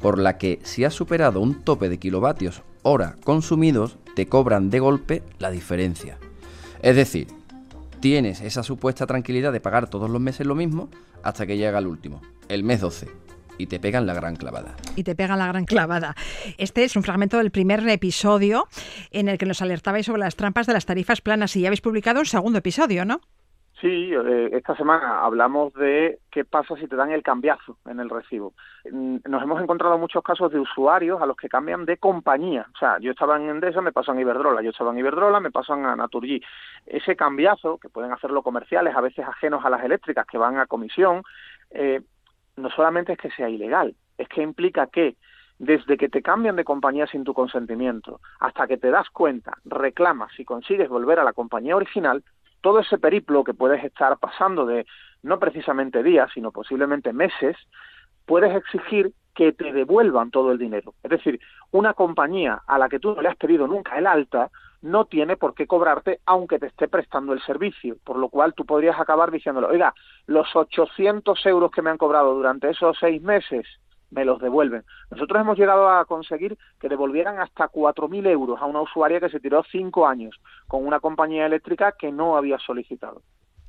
por 0.00 0.18
la 0.18 0.38
que 0.38 0.60
si 0.62 0.84
has 0.84 0.94
superado 0.94 1.40
un 1.40 1.62
tope 1.62 1.88
de 1.88 1.98
kilovatios 1.98 2.62
hora 2.82 3.16
consumidos, 3.22 3.98
te 4.14 4.26
cobran 4.26 4.70
de 4.70 4.80
golpe 4.80 5.22
la 5.38 5.50
diferencia. 5.50 6.18
Es 6.82 6.96
decir, 6.96 7.28
tienes 8.00 8.40
esa 8.40 8.62
supuesta 8.62 9.06
tranquilidad 9.06 9.52
de 9.52 9.60
pagar 9.60 9.88
todos 9.88 10.10
los 10.10 10.20
meses 10.20 10.46
lo 10.46 10.54
mismo 10.54 10.88
hasta 11.22 11.46
que 11.46 11.56
llega 11.56 11.78
el 11.78 11.86
último, 11.86 12.22
el 12.48 12.64
mes 12.64 12.80
12 12.80 13.08
y 13.58 13.66
te 13.66 13.80
pegan 13.80 14.06
la 14.06 14.14
gran 14.14 14.36
clavada. 14.36 14.76
Y 14.96 15.02
te 15.02 15.14
pegan 15.14 15.38
la 15.38 15.46
gran 15.46 15.64
clavada. 15.64 16.14
Este 16.58 16.84
es 16.84 16.96
un 16.96 17.02
fragmento 17.02 17.38
del 17.38 17.50
primer 17.50 17.86
episodio 17.88 18.68
en 19.10 19.28
el 19.28 19.38
que 19.38 19.46
nos 19.46 19.62
alertabais 19.62 20.06
sobre 20.06 20.20
las 20.20 20.36
trampas 20.36 20.66
de 20.66 20.72
las 20.72 20.86
tarifas 20.86 21.20
planas 21.20 21.56
y 21.56 21.62
ya 21.62 21.68
habéis 21.68 21.80
publicado 21.80 22.20
un 22.20 22.26
segundo 22.26 22.58
episodio, 22.58 23.04
¿no? 23.04 23.20
Sí, 23.80 24.10
eh, 24.10 24.48
esta 24.52 24.74
semana 24.74 25.20
hablamos 25.22 25.74
de 25.74 26.20
qué 26.30 26.46
pasa 26.46 26.76
si 26.76 26.88
te 26.88 26.96
dan 26.96 27.10
el 27.10 27.22
cambiazo 27.22 27.76
en 27.84 28.00
el 28.00 28.08
recibo. 28.08 28.54
Mm, 28.90 29.18
nos 29.28 29.42
hemos 29.42 29.60
encontrado 29.62 29.98
muchos 29.98 30.22
casos 30.22 30.50
de 30.50 30.58
usuarios 30.58 31.20
a 31.20 31.26
los 31.26 31.36
que 31.36 31.50
cambian 31.50 31.84
de 31.84 31.98
compañía. 31.98 32.66
O 32.74 32.78
sea, 32.78 32.98
yo 33.00 33.10
estaba 33.10 33.36
en 33.36 33.50
Endesa, 33.50 33.82
me 33.82 33.92
pasan 33.92 34.16
a 34.16 34.22
Iberdrola, 34.22 34.62
yo 34.62 34.70
estaba 34.70 34.92
en 34.92 34.98
Iberdrola, 34.98 35.40
me 35.40 35.50
pasan 35.50 35.84
a 35.84 35.94
Naturgy. 35.94 36.40
Ese 36.86 37.16
cambiazo, 37.16 37.76
que 37.76 37.90
pueden 37.90 38.12
hacerlo 38.12 38.42
comerciales, 38.42 38.96
a 38.96 39.02
veces 39.02 39.26
ajenos 39.26 39.62
a 39.62 39.68
las 39.68 39.84
eléctricas, 39.84 40.26
que 40.26 40.38
van 40.38 40.56
a 40.56 40.66
comisión, 40.66 41.22
eh, 41.70 42.00
no 42.56 42.70
solamente 42.70 43.12
es 43.12 43.18
que 43.18 43.30
sea 43.32 43.50
ilegal, 43.50 43.94
es 44.16 44.28
que 44.28 44.40
implica 44.40 44.86
que 44.86 45.16
desde 45.58 45.98
que 45.98 46.08
te 46.08 46.22
cambian 46.22 46.56
de 46.56 46.64
compañía 46.64 47.06
sin 47.06 47.24
tu 47.24 47.34
consentimiento 47.34 48.20
hasta 48.40 48.66
que 48.66 48.76
te 48.78 48.90
das 48.90 49.08
cuenta, 49.10 49.52
reclamas 49.64 50.32
y 50.38 50.44
consigues 50.46 50.88
volver 50.88 51.18
a 51.18 51.24
la 51.24 51.34
compañía 51.34 51.76
original, 51.76 52.24
todo 52.60 52.80
ese 52.80 52.98
periplo 52.98 53.44
que 53.44 53.54
puedes 53.54 53.82
estar 53.84 54.18
pasando 54.18 54.66
de 54.66 54.86
no 55.22 55.38
precisamente 55.38 56.02
días, 56.02 56.30
sino 56.32 56.52
posiblemente 56.52 57.12
meses, 57.12 57.56
puedes 58.26 58.54
exigir 58.54 59.12
que 59.34 59.52
te 59.52 59.72
devuelvan 59.72 60.30
todo 60.30 60.50
el 60.50 60.58
dinero. 60.58 60.94
Es 61.02 61.10
decir, 61.10 61.38
una 61.70 61.94
compañía 61.94 62.62
a 62.66 62.78
la 62.78 62.88
que 62.88 62.98
tú 62.98 63.14
no 63.14 63.22
le 63.22 63.28
has 63.28 63.36
pedido 63.36 63.66
nunca 63.66 63.98
el 63.98 64.06
alta 64.06 64.50
no 64.82 65.04
tiene 65.04 65.36
por 65.36 65.54
qué 65.54 65.66
cobrarte 65.66 66.20
aunque 66.26 66.58
te 66.58 66.66
esté 66.66 66.88
prestando 66.88 67.32
el 67.32 67.42
servicio, 67.42 67.96
por 68.04 68.16
lo 68.16 68.28
cual 68.28 68.54
tú 68.54 68.64
podrías 68.64 68.98
acabar 68.98 69.30
diciéndole, 69.30 69.66
oiga, 69.66 69.94
los 70.26 70.54
800 70.54 71.44
euros 71.46 71.70
que 71.70 71.82
me 71.82 71.90
han 71.90 71.98
cobrado 71.98 72.34
durante 72.34 72.70
esos 72.70 72.96
seis 72.98 73.20
meses 73.20 73.66
me 74.10 74.24
los 74.24 74.40
devuelven. 74.40 74.84
Nosotros 75.10 75.40
hemos 75.40 75.58
llegado 75.58 75.88
a 75.88 76.04
conseguir 76.04 76.56
que 76.80 76.88
devolvieran 76.88 77.38
hasta 77.40 77.68
4.000 77.68 78.26
euros 78.28 78.60
a 78.60 78.66
una 78.66 78.80
usuaria 78.80 79.20
que 79.20 79.28
se 79.28 79.40
tiró 79.40 79.64
cinco 79.70 80.06
años 80.06 80.36
con 80.66 80.86
una 80.86 81.00
compañía 81.00 81.46
eléctrica 81.46 81.92
que 81.92 82.12
no 82.12 82.36
había 82.36 82.58
solicitado. 82.58 83.22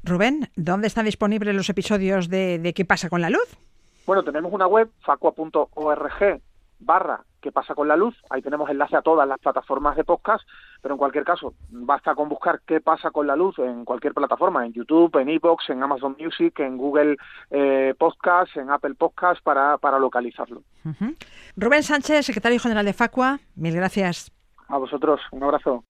Rubén, 0.04 0.50
¿dónde 0.56 0.88
están 0.88 1.06
disponibles 1.06 1.56
los 1.56 1.70
episodios 1.70 2.30
de, 2.30 2.60
de 2.60 2.74
¿Qué 2.74 2.86
pasa 2.86 3.10
con 3.10 3.22
la 3.22 3.30
luz? 3.30 3.58
Bueno, 4.06 4.24
tenemos 4.24 4.54
una 4.54 4.68
web, 4.68 4.90
facua.org 5.02 6.42
barra 6.80 7.24
qué 7.42 7.52
pasa 7.52 7.76
con 7.76 7.88
la 7.88 7.96
luz. 7.96 8.16
Ahí 8.30 8.42
tenemos 8.42 8.70
enlace 8.70 8.96
a 8.96 9.02
todas 9.02 9.28
las 9.28 9.40
plataformas 9.40 9.96
de 9.96 10.04
podcast, 10.04 10.48
pero 10.82 10.96
en 10.96 10.98
cualquier 10.98 11.24
caso, 11.24 11.54
basta 11.70 12.16
con 12.16 12.30
buscar 12.30 12.62
qué 12.66 12.82
pasa 12.82 13.12
con 13.12 13.28
la 13.28 13.36
luz 13.36 13.58
en 13.60 13.86
cualquier 13.86 14.14
plataforma, 14.14 14.66
en 14.66 14.74
YouTube, 14.74 15.16
en 15.20 15.30
Evox, 15.30 15.70
en 15.70 15.84
Amazon 15.84 16.16
Music, 16.20 16.60
en 16.60 16.78
Google 16.78 17.18
eh, 17.52 17.94
Podcast, 17.98 18.56
en 18.58 18.70
Apple 18.70 18.96
Podcast, 18.96 19.42
para, 19.44 19.78
para 19.78 20.00
localizarlo. 20.00 20.64
Rubén 21.56 21.84
Sánchez, 21.84 22.26
secretario 22.26 22.60
general 22.60 22.86
de 22.86 22.94
Facua, 22.94 23.40
mil 23.56 23.76
gracias. 23.76 24.32
A 24.70 24.78
vosotros, 24.78 25.22
un 25.32 25.44
abrazo. 25.44 25.84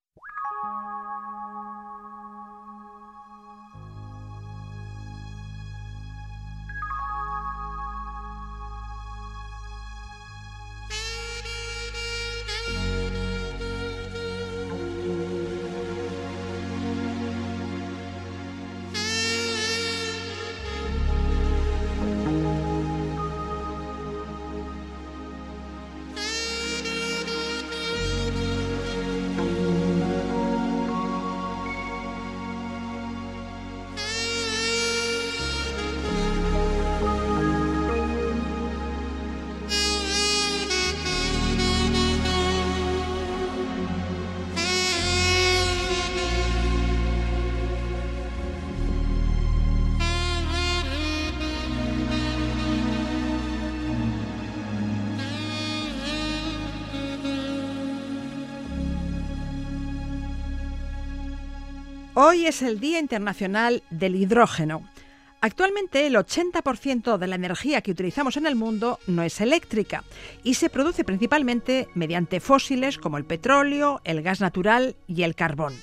Hoy 62.19 62.47
es 62.47 62.63
el 62.63 62.79
Día 62.79 62.97
Internacional 62.97 63.83
del 63.91 64.15
Hidrógeno. 64.15 64.81
Actualmente 65.39 66.07
el 66.07 66.15
80% 66.15 67.19
de 67.19 67.27
la 67.27 67.35
energía 67.35 67.81
que 67.81 67.91
utilizamos 67.91 68.37
en 68.37 68.47
el 68.47 68.55
mundo 68.55 68.97
no 69.05 69.21
es 69.21 69.39
eléctrica 69.39 70.03
y 70.43 70.55
se 70.55 70.71
produce 70.71 71.03
principalmente 71.03 71.87
mediante 71.93 72.39
fósiles 72.39 72.97
como 72.97 73.19
el 73.19 73.25
petróleo, 73.25 74.01
el 74.03 74.23
gas 74.23 74.41
natural 74.41 74.95
y 75.05 75.21
el 75.21 75.35
carbón. 75.35 75.75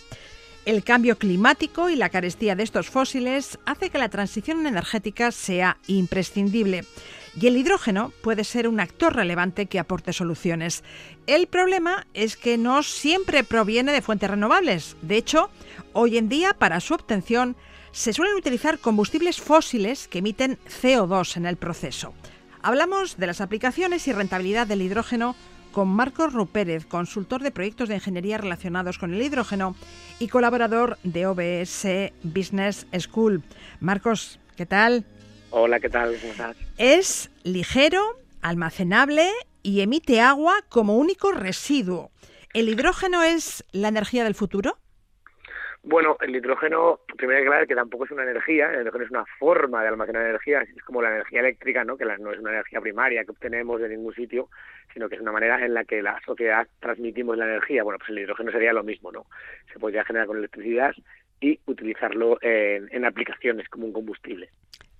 El 0.65 0.83
cambio 0.83 1.19
climático 1.19 1.89
y 1.89 1.95
la 1.95 2.09
carestía 2.09 2.57
de 2.57 2.65
estos 2.65 2.91
fósiles 2.91 3.57
hace 3.65 3.91
que 3.91 3.99
la 3.99 4.09
transición 4.09 4.67
energética 4.67 5.31
sea 5.31 5.77
imprescindible 5.87 6.85
y 7.41 7.47
el 7.47 7.57
hidrógeno 7.57 8.13
puede 8.23 8.45
ser 8.45 8.69
un 8.69 8.81
actor 8.81 9.15
relevante 9.15 9.67
que 9.67 9.79
aporte 9.79 10.13
soluciones. 10.13 10.85
El 11.27 11.47
problema 11.47 12.07
es 12.15 12.37
que 12.37 12.59
no 12.59 12.83
siempre 12.83 13.45
proviene 13.45 13.93
de 13.93 14.03
fuentes 14.03 14.31
renovables. 14.31 14.97
De 15.03 15.17
hecho, 15.17 15.51
hoy 15.93 16.17
en 16.19 16.29
día 16.29 16.55
para 16.55 16.81
su 16.81 16.95
obtención 16.95 17.57
se 17.93 18.13
suelen 18.13 18.37
utilizar 18.37 18.79
combustibles 18.79 19.41
fósiles 19.41 20.09
que 20.09 20.19
emiten 20.19 20.59
CO2 20.83 21.37
en 21.37 21.47
el 21.47 21.57
proceso. 21.57 22.15
Hablamos 22.63 23.17
de 23.17 23.27
las 23.27 23.41
aplicaciones 23.41 24.09
y 24.09 24.13
rentabilidad 24.13 24.67
del 24.67 24.83
hidrógeno 24.83 25.37
con 25.71 25.89
Marcos 25.89 26.33
Rupérez, 26.33 26.87
consultor 26.87 27.43
de 27.43 27.51
proyectos 27.51 27.89
de 27.89 27.97
ingeniería 27.97 28.39
relacionados 28.39 28.97
con 28.97 29.13
el 29.13 29.21
hidrógeno 29.21 29.75
y 30.21 30.29
colaborador 30.29 30.99
de 31.03 31.27
OBS 31.27 32.13
Business 32.23 32.87
School. 32.97 33.43
Marcos, 33.81 34.39
¿qué 34.57 34.67
tal? 34.67 35.05
Hola, 35.57 35.79
¿qué 35.79 35.89
tal? 35.89 36.17
¿Cómo 36.21 36.33
estás? 36.33 36.57
Es 36.79 37.31
ligero, 37.45 38.01
almacenable 38.43 39.29
y 39.63 39.83
emite 39.83 40.21
agua 40.21 40.55
como 40.69 40.99
único 40.99 41.31
residuo. 41.31 42.11
¿El 42.53 42.69
hidrógeno 42.69 43.23
es 43.23 43.65
la 43.71 43.87
energía 43.87 44.25
del 44.25 44.35
futuro? 44.35 44.79
Bueno, 45.85 46.17
el 46.23 46.35
hidrógeno, 46.35 46.99
primero 47.17 47.39
hay 47.39 47.45
que 47.45 47.47
aclarar 47.47 47.67
que 47.69 47.77
tampoco 47.77 48.05
es 48.05 48.11
una 48.11 48.25
energía, 48.25 48.73
el 48.73 48.81
hidrógeno 48.81 49.05
es 49.05 49.11
una 49.13 49.25
forma 49.39 49.83
de 49.83 49.89
almacenar 49.91 50.27
energía, 50.27 50.63
es 50.63 50.83
como 50.83 51.01
la 51.01 51.11
energía 51.11 51.39
eléctrica, 51.39 51.85
¿no? 51.85 51.97
que 51.97 52.05
no 52.05 52.33
es 52.33 52.41
una 52.41 52.51
energía 52.51 52.81
primaria 52.81 53.25
que 53.25 53.31
obtenemos 53.31 53.81
de 53.81 53.91
ningún 53.91 54.13
sitio, 54.13 54.49
sino 54.93 55.09
que 55.09 55.15
es 55.15 55.21
una 55.21 55.31
manera 55.31 55.65
en 55.65 55.73
la 55.73 55.85
que 55.85 56.03
la 56.03 56.21
sociedad 56.27 56.67
transmitimos 56.81 57.39
la 57.39 57.45
energía. 57.45 57.85
Bueno, 57.85 57.99
pues 57.99 58.11
el 58.11 58.19
hidrógeno 58.19 58.51
sería 58.51 58.73
lo 58.73 58.83
mismo, 58.83 59.13
¿no? 59.13 59.27
Se 59.73 59.79
podría 59.79 60.05
generar 60.05 60.27
con 60.27 60.37
electricidad 60.37 60.97
y 61.41 61.61
utilizarlo 61.67 62.39
en, 62.43 62.89
en 62.91 63.05
aplicaciones 63.05 63.69
como 63.69 63.87
un 63.87 63.93
combustible. 63.93 64.51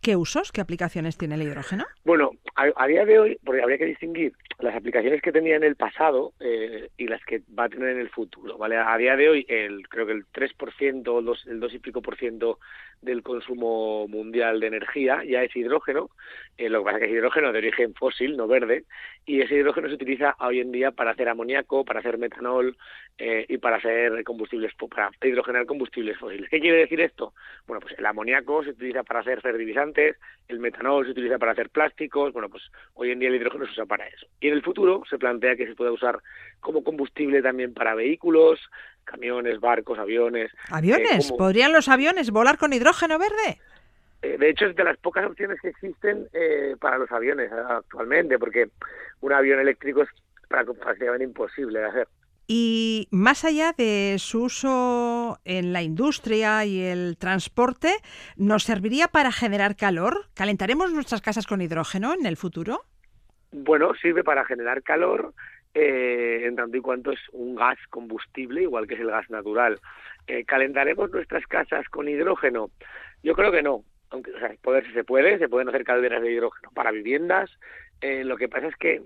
¿Qué 0.05 0.17
usos, 0.17 0.53
qué 0.53 0.61
aplicaciones 0.61 1.17
tiene 1.17 1.37
el 1.37 1.43
hidrógeno? 1.45 1.87
Bueno, 2.05 2.33
a, 2.57 2.87
día 2.87 3.07
de 3.07 3.19
hoy, 3.19 3.39
porque 3.43 3.63
habría 3.63 3.79
que 3.79 3.87
distinguir 3.87 4.35
las 4.59 4.77
aplicaciones 4.77 5.23
que 5.23 5.33
tenía 5.33 5.57
en 5.57 5.65
el 5.65 5.77
pasado 5.77 6.35
eh, 6.41 6.91
y 6.99 7.09
las 7.09 7.25
que 7.25 7.41
va 7.59 7.65
a 7.65 7.69
tener 7.71 7.89
en 7.89 8.01
el 8.01 8.11
futuro, 8.11 8.59
¿vale? 8.59 8.77
A 8.77 8.97
día 8.99 9.17
de 9.17 9.31
hoy, 9.31 9.47
el, 9.49 9.89
creo 9.89 10.05
que 10.05 10.13
el 10.13 10.27
3%, 10.27 11.19
el 11.19 11.25
2, 11.25 11.47
el 11.47 11.59
2 11.59 11.75
y 11.75 11.79
pico 11.79 12.03
por 12.03 12.19
ciento 12.19 12.59
del 13.01 13.23
consumo 13.23 14.07
mundial 14.07 14.61
de 14.61 14.67
energía 14.67 15.23
ya 15.25 15.43
es 15.43 15.57
hidrógeno, 15.57 16.11
eh, 16.57 16.69
lo 16.69 16.81
que 16.81 16.85
pasa 16.85 16.97
es 16.99 17.01
que 17.01 17.07
es 17.07 17.13
hidrógeno 17.19 17.53
de 17.53 17.59
origen 17.59 17.95
fósil, 17.95 18.37
no 18.37 18.47
verde, 18.47 18.85
y 19.27 19.41
ese 19.41 19.55
hidrógeno 19.55 19.89
se 19.89 19.95
utiliza 19.95 20.37
hoy 20.39 20.61
en 20.61 20.71
día 20.71 20.91
para 20.91 21.13
hacer 21.13 21.29
amoníaco, 21.29 21.85
para 21.85 22.01
hacer 22.01 22.19
metanol 22.19 22.77
eh, 23.19 23.47
y 23.49 23.59
para 23.59 23.77
hacer 23.77 24.23
combustibles, 24.25 24.73
para 24.75 25.11
hidrogenar 25.23 25.67
combustibles 25.67 26.19
fósiles. 26.19 26.49
¿Qué 26.51 26.61
quiere 26.61 26.79
decir 26.79 27.01
esto? 27.01 27.33
Bueno, 27.67 27.81
pues 27.81 27.99
el 27.99 28.07
amoníaco 28.07 28.63
se 28.65 28.71
utiliza 28.71 29.03
para 29.03 29.21
hacer 29.21 29.41
fertilizantes, 29.41 29.94
el 30.49 30.59
metanol 30.59 31.05
se 31.05 31.13
utiliza 31.13 31.39
para 31.39 31.53
hacer 31.53 31.71
plásticos, 31.71 32.33
bueno, 32.33 32.49
pues 32.49 32.63
hoy 32.95 33.11
en 33.11 33.19
día 33.19 33.29
el 33.29 33.37
hidrógeno 33.37 33.65
se 33.67 33.73
usa 33.73 33.87
para 33.87 34.07
eso. 34.07 34.27
Y 34.41 34.49
en 34.49 34.55
el 34.55 34.63
futuro 34.63 35.03
se 35.09 35.19
plantea 35.19 35.57
que 35.57 35.67
se 35.67 35.75
pueda 35.75 35.91
usar 35.91 36.21
como 36.61 36.85
combustible 36.85 37.41
también 37.43 37.73
para 37.73 37.95
vehículos, 37.95 38.61
camiones, 39.05 39.61
barcos, 39.61 39.99
aviones. 39.99 40.51
¿Aviones? 40.71 41.31
Eh, 41.31 41.35
¿Podrían 41.37 41.73
los 41.73 41.89
aviones 41.89 42.31
volar 42.31 42.59
con 42.59 42.73
hidrógeno 42.73 43.19
verde? 43.19 43.61
Eh, 44.23 44.37
de 44.39 44.51
hecho, 44.51 44.67
es 44.67 44.77
de 44.77 44.85
las 44.85 44.97
pocas 44.99 45.27
opciones 45.27 45.61
que 45.61 45.69
existen 45.69 46.27
eh, 46.33 46.77
para 46.81 46.99
los 46.99 47.11
aviones 47.11 47.51
actualmente, 47.53 48.39
porque 48.39 48.69
un 49.21 49.33
avión 49.33 49.61
eléctrico 49.61 50.03
es 50.03 50.09
prácticamente 50.49 51.25
imposible 51.25 51.81
de 51.81 51.87
hacer. 51.87 52.09
Y 52.47 53.09
más 53.11 53.45
allá 53.45 53.73
de 53.73 54.17
su 54.19 54.45
uso 54.45 55.39
en 55.45 55.73
la 55.73 55.83
industria 55.83 56.65
y 56.67 56.83
el 56.83 57.17
transporte, 57.17 57.95
¿nos 58.37 58.65
serviría 58.65 59.09
para 59.09 59.33
generar 59.33 59.77
calor? 59.77 60.27
¿Calentaremos 60.35 60.93
nuestras 60.93 61.23
casas 61.23 61.47
con 61.47 61.63
hidrógeno 61.63 62.13
en 62.13 62.27
el 62.27 62.37
futuro? 62.37 62.83
Bueno, 63.51 63.95
sirve 63.95 64.25
para 64.25 64.45
generar 64.45 64.83
calor, 64.83 65.33
eh, 65.73 66.43
en 66.45 66.57
tanto 66.57 66.77
y 66.77 66.81
cuanto 66.81 67.13
es 67.13 67.21
un 67.33 67.55
gas 67.55 67.79
combustible, 67.89 68.63
igual 68.63 68.87
que 68.87 68.95
es 68.95 69.01
el 69.01 69.11
gas 69.11 69.31
natural. 69.31 69.81
Eh, 70.27 70.45
¿Calentaremos 70.45 71.11
nuestras 71.11 71.47
casas 71.47 71.89
con 71.89 72.09
hidrógeno? 72.09 72.71
Yo 73.23 73.35
creo 73.35 73.53
que 73.53 73.63
no. 73.63 73.85
Aunque 74.11 74.33
o 74.33 74.61
poder 74.61 74.87
si 74.87 74.93
se 74.93 75.03
puede, 75.03 75.39
se 75.39 75.49
pueden 75.49 75.69
hacer 75.69 75.83
calderas 75.85 76.21
de 76.21 76.31
hidrógeno 76.31 76.71
para 76.75 76.91
viviendas. 76.91 77.51
Eh, 78.01 78.23
lo 78.23 78.37
que 78.37 78.49
pasa 78.49 78.67
es 78.67 78.77
que 78.77 79.03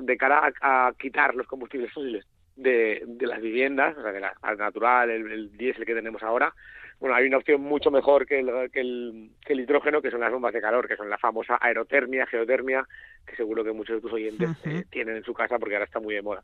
de 0.00 0.16
cara 0.16 0.52
a, 0.60 0.92
quitar 0.98 1.34
los 1.34 1.46
combustibles 1.46 1.92
fósiles 1.92 2.26
de, 2.56 3.02
de 3.06 3.26
las 3.26 3.40
viviendas, 3.40 3.96
o 3.96 4.02
sea, 4.02 4.12
de 4.12 4.20
la 4.20 4.34
natural, 4.56 5.10
el, 5.10 5.30
el 5.30 5.56
diésel 5.56 5.84
que 5.84 5.94
tenemos 5.94 6.22
ahora, 6.22 6.54
bueno, 7.00 7.16
hay 7.16 7.26
una 7.26 7.38
opción 7.38 7.60
mucho 7.60 7.90
mejor 7.90 8.26
que 8.26 8.40
el, 8.40 8.70
que 8.70 8.80
el, 8.80 9.30
que 9.44 9.52
el 9.52 9.60
hidrógeno, 9.60 10.00
que 10.00 10.10
son 10.10 10.20
las 10.20 10.32
bombas 10.32 10.52
de 10.52 10.60
calor, 10.60 10.88
que 10.88 10.96
son 10.96 11.10
la 11.10 11.18
famosa 11.18 11.58
aerotermia, 11.60 12.26
geotermia, 12.26 12.86
que 13.26 13.36
seguro 13.36 13.64
que 13.64 13.72
muchos 13.72 13.96
de 13.96 14.00
tus 14.00 14.12
oyentes 14.12 14.50
eh, 14.64 14.84
tienen 14.90 15.16
en 15.16 15.24
su 15.24 15.34
casa 15.34 15.58
porque 15.58 15.74
ahora 15.74 15.86
está 15.86 16.00
muy 16.00 16.14
de 16.14 16.22
moda. 16.22 16.42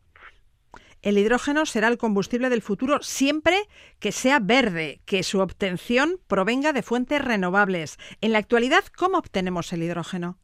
El 1.03 1.16
hidrógeno 1.16 1.64
será 1.64 1.88
el 1.88 1.96
combustible 1.96 2.51
del 2.51 2.61
futuro 2.61 3.01
siempre 3.01 3.57
que 4.01 4.12
sea 4.12 4.38
verde, 4.38 5.01
que 5.07 5.23
su 5.23 5.40
obtención 5.40 6.20
provenga 6.27 6.75
de 6.75 6.83
fuentes 6.83 7.25
renovables. 7.25 7.96
En 8.20 8.33
la 8.33 8.38
actualidad, 8.38 8.85
¿cómo 8.94 9.16
obtenemos 9.18 9.73
el 9.73 9.83
hidrógeno? 9.83 10.37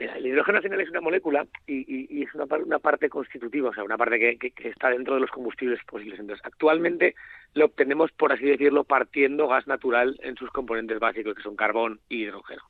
El 0.00 0.26
hidrógeno 0.26 0.56
al 0.56 0.62
final 0.62 0.80
es 0.80 0.88
una 0.88 1.02
molécula 1.02 1.46
y, 1.66 2.22
es 2.22 2.34
una, 2.34 2.78
parte 2.78 3.10
constitutiva, 3.10 3.68
o 3.68 3.74
sea, 3.74 3.84
una 3.84 3.98
parte 3.98 4.18
que, 4.18 4.50
que, 4.50 4.68
está 4.68 4.88
dentro 4.88 5.14
de 5.14 5.20
los 5.20 5.30
combustibles 5.30 5.78
fósiles. 5.86 6.18
Entonces, 6.18 6.44
actualmente 6.44 7.14
lo 7.52 7.66
obtenemos, 7.66 8.10
por 8.12 8.32
así 8.32 8.46
decirlo, 8.46 8.84
partiendo 8.84 9.46
gas 9.46 9.66
natural 9.66 10.18
en 10.22 10.36
sus 10.36 10.50
componentes 10.50 10.98
básicos, 10.98 11.34
que 11.34 11.42
son 11.42 11.54
carbón 11.54 12.00
y 12.08 12.22
hidrógeno. 12.22 12.62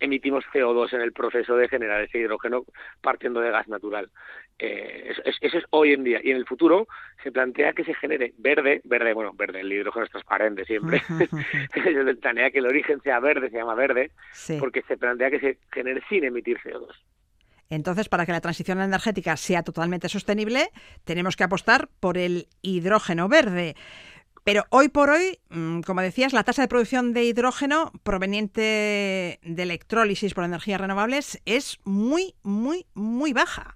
Emitimos 0.00 0.44
CO2 0.52 0.92
en 0.94 1.00
el 1.00 1.12
proceso 1.12 1.56
de 1.56 1.68
generar 1.68 2.02
ese 2.02 2.18
hidrógeno 2.18 2.64
partiendo 3.00 3.40
de 3.40 3.50
gas 3.50 3.68
natural. 3.68 4.10
Eh, 4.58 5.12
eso, 5.26 5.58
es, 5.58 5.64
hoy 5.70 5.92
en 5.92 6.04
día. 6.04 6.20
Y 6.22 6.30
en 6.30 6.36
el 6.36 6.46
futuro 6.46 6.86
se 7.22 7.32
plantea 7.32 7.72
que 7.72 7.84
se 7.84 7.94
genere 7.94 8.32
verde, 8.38 8.80
verde, 8.84 9.12
bueno, 9.12 9.32
verde, 9.34 9.60
el 9.60 9.72
hidrógeno 9.72 10.04
es 10.04 10.10
transparente 10.10 10.64
siempre. 10.64 11.00
se 11.74 12.14
plantea 12.16 12.50
que 12.50 12.58
el 12.58 12.66
origen 12.66 13.00
sea 13.02 13.20
verde, 13.20 13.50
se 13.50 13.56
llama 13.56 13.74
verde, 13.74 14.10
porque 14.58 14.82
se 14.82 14.96
plantea 14.96 15.30
que 15.30 15.40
se 15.40 15.58
genere 15.72 16.02
sin 16.08 16.24
emitir 16.24 16.58
CO2. 16.58 16.94
Entonces, 17.70 18.08
para 18.08 18.26
que 18.26 18.32
la 18.32 18.40
transición 18.40 18.80
energética 18.80 19.36
sea 19.36 19.62
totalmente 19.62 20.08
sostenible, 20.08 20.70
tenemos 21.04 21.34
que 21.34 21.44
apostar 21.44 21.88
por 22.00 22.18
el 22.18 22.46
hidrógeno 22.62 23.28
verde. 23.28 23.74
Pero 24.44 24.64
hoy 24.68 24.90
por 24.90 25.08
hoy, 25.08 25.38
mm, 25.48 25.80
como 25.80 26.02
decías, 26.02 26.34
la 26.34 26.44
tasa 26.44 26.62
de 26.62 26.68
producción 26.68 27.14
de 27.14 27.24
hidrógeno 27.24 27.90
proveniente 28.02 29.40
de 29.42 29.62
electrólisis 29.62 30.34
por 30.34 30.44
energías 30.44 30.80
renovables 30.80 31.40
es 31.46 31.78
muy, 31.84 32.34
muy, 32.42 32.84
muy 32.92 33.32
baja. 33.32 33.74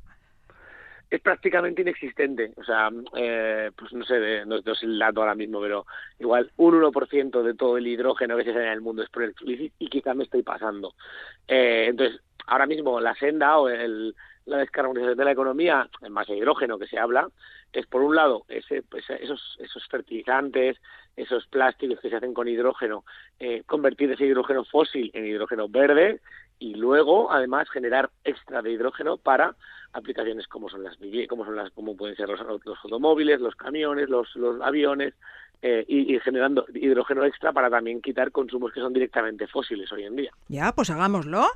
Es 1.11 1.23
prácticamente 1.23 1.81
inexistente. 1.81 2.53
O 2.57 2.65
sea, 2.65 2.91
eh, 3.17 3.71
pues 3.75 3.95
no 3.95 4.05
sé, 4.05 4.45
no, 4.45 4.61
sé 4.61 4.85
el 4.85 4.99
dato 4.99 5.21
ahora 5.21 5.35
mismo, 5.35 5.59
pero 5.59 5.87
igual 6.19 6.53
un 6.59 6.75
1% 6.75 7.43
de 7.43 7.55
todo 7.55 7.79
el 7.79 7.87
hidrógeno 7.87 8.37
que 8.37 8.45
se 8.45 8.53
sale 8.53 8.67
en 8.67 8.73
el 8.73 8.83
mundo 8.83 9.03
es 9.03 9.09
por 9.09 9.23
electrólisis 9.23 9.73
y 9.79 9.89
quizá 9.89 10.13
me 10.13 10.25
estoy 10.25 10.43
pasando. 10.43 10.93
Eh, 11.47 11.87
entonces, 11.89 12.21
ahora 12.47 12.67
mismo 12.67 13.01
la 13.01 13.15
senda 13.15 13.57
o 13.57 13.71
el, 13.71 14.15
la 14.45 14.59
descarbonización 14.59 15.17
de 15.17 15.25
la 15.25 15.33
economía 15.33 15.89
en 16.03 16.19
a 16.19 16.25
hidrógeno 16.25 16.79
que 16.79 16.87
se 16.87 16.99
habla 16.99 17.29
es 17.73 17.87
por 17.87 18.03
un 18.03 18.15
lado 18.15 18.45
ese, 18.49 18.83
pues, 18.83 19.05
esos, 19.11 19.57
esos 19.61 19.87
fertilizantes, 19.89 20.77
esos 21.17 21.47
plásticos 21.47 22.01
que 22.01 22.11
se 22.11 22.17
hacen 22.17 22.35
con 22.35 22.49
hidrógeno, 22.49 23.05
eh, 23.39 23.63
convertir 23.67 24.11
ese 24.13 24.25
hidrógeno 24.25 24.65
fósil 24.65 25.11
en 25.15 25.27
hidrógeno 25.27 25.69
verde 25.69 26.21
y 26.59 26.75
luego 26.75 27.31
además 27.31 27.69
generar 27.71 28.11
extra 28.25 28.63
de 28.63 28.73
hidrógeno 28.73 29.17
para 29.17 29.55
aplicaciones 29.93 30.47
como 30.47 30.69
son 30.69 30.83
las 30.83 30.97
como 31.29 31.45
son 31.45 31.57
las 31.57 31.71
como 31.71 31.97
pueden 31.97 32.17
ser 32.17 32.29
los, 32.29 32.41
los 32.41 32.79
automóviles, 32.85 33.41
los 33.41 33.55
camiones, 33.55 34.09
los, 34.09 34.35
los 34.37 34.61
aviones, 34.61 35.15
eh, 35.61 35.85
y, 35.89 36.17
generando 36.21 36.67
hidrógeno 36.73 37.25
extra 37.25 37.53
para 37.53 37.69
también 37.69 38.01
quitar 38.01 38.31
consumos 38.31 38.73
que 38.73 38.79
son 38.79 38.93
directamente 38.93 39.49
fósiles 39.49 39.91
hoy 39.91 40.05
en 40.05 40.15
día. 40.15 40.31
Ya, 40.47 40.73
pues 40.73 40.89
hagámoslo. 40.89 41.47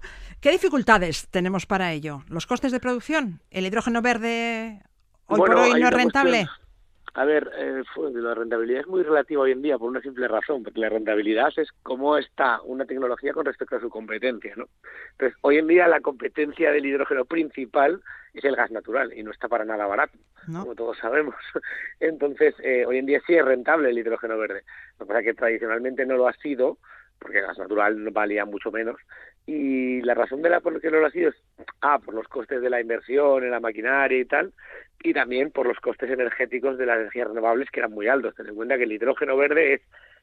¿Qué 0.40 0.50
dificultades 0.50 1.28
tenemos 1.28 1.66
para 1.66 1.92
ello? 1.92 2.24
¿Los 2.28 2.48
costes 2.48 2.72
de 2.72 2.80
producción? 2.80 3.40
¿El 3.52 3.64
hidrógeno 3.64 4.02
verde 4.02 4.82
hoy 5.26 5.38
por 5.38 5.54
hoy 5.54 5.80
no 5.80 5.88
es 5.88 5.94
rentable? 5.94 6.46
a 7.14 7.24
ver, 7.26 7.50
eh, 7.58 7.82
la 8.14 8.34
rentabilidad 8.34 8.80
es 8.80 8.86
muy 8.86 9.02
relativa 9.02 9.42
hoy 9.42 9.52
en 9.52 9.60
día 9.60 9.76
por 9.76 9.90
una 9.90 10.00
simple 10.00 10.28
razón, 10.28 10.62
porque 10.62 10.80
la 10.80 10.88
rentabilidad 10.88 11.52
es 11.56 11.70
cómo 11.82 12.16
está 12.16 12.62
una 12.62 12.86
tecnología 12.86 13.34
con 13.34 13.44
respecto 13.44 13.76
a 13.76 13.80
su 13.80 13.90
competencia, 13.90 14.54
¿no? 14.56 14.66
Entonces, 15.12 15.38
hoy 15.42 15.58
en 15.58 15.66
día 15.66 15.88
la 15.88 16.00
competencia 16.00 16.72
del 16.72 16.86
hidrógeno 16.86 17.26
principal 17.26 18.00
es 18.32 18.44
el 18.44 18.56
gas 18.56 18.70
natural 18.70 19.12
y 19.12 19.22
no 19.22 19.30
está 19.30 19.46
para 19.48 19.66
nada 19.66 19.86
barato, 19.86 20.18
como 20.46 20.74
todos 20.74 20.96
sabemos. 20.98 21.34
Entonces, 22.00 22.54
eh, 22.62 22.86
hoy 22.86 22.96
en 22.96 23.06
día 23.06 23.20
sí 23.26 23.34
es 23.34 23.44
rentable 23.44 23.90
el 23.90 23.98
hidrógeno 23.98 24.38
verde. 24.38 24.62
Lo 24.98 25.04
que 25.04 25.08
pasa 25.08 25.20
es 25.20 25.26
que 25.26 25.34
tradicionalmente 25.34 26.06
no 26.06 26.16
lo 26.16 26.28
ha 26.28 26.32
sido, 26.34 26.78
porque 27.18 27.40
el 27.40 27.46
gas 27.46 27.58
natural 27.58 28.08
valía 28.10 28.46
mucho 28.46 28.70
menos. 28.70 28.96
Y 29.44 30.00
la 30.00 30.14
razón 30.14 30.40
de 30.40 30.48
la 30.48 30.60
por 30.60 30.80
qué 30.80 30.90
no 30.90 30.98
lo 30.98 31.06
ha 31.06 31.10
sido 31.10 31.28
es, 31.28 31.36
ah, 31.82 31.98
por 31.98 32.14
los 32.14 32.26
costes 32.28 32.62
de 32.62 32.70
la 32.70 32.80
inversión 32.80 33.44
en 33.44 33.50
la 33.50 33.60
maquinaria 33.60 34.18
y 34.18 34.24
tal, 34.24 34.54
y 35.02 35.12
también 35.12 35.50
por 35.50 35.66
los 35.66 35.78
costes 35.80 36.10
energéticos 36.10 36.78
de 36.78 36.86
las 36.86 36.98
energías 36.98 37.28
renovables 37.28 37.70
que 37.70 37.80
eran 37.80 37.92
muy 37.92 38.08
altos. 38.08 38.34
Ten 38.34 38.46
en 38.46 38.54
cuenta 38.54 38.76
que 38.76 38.84
el 38.84 38.92
hidrógeno 38.92 39.36
verde 39.36 39.74
es 39.74 39.80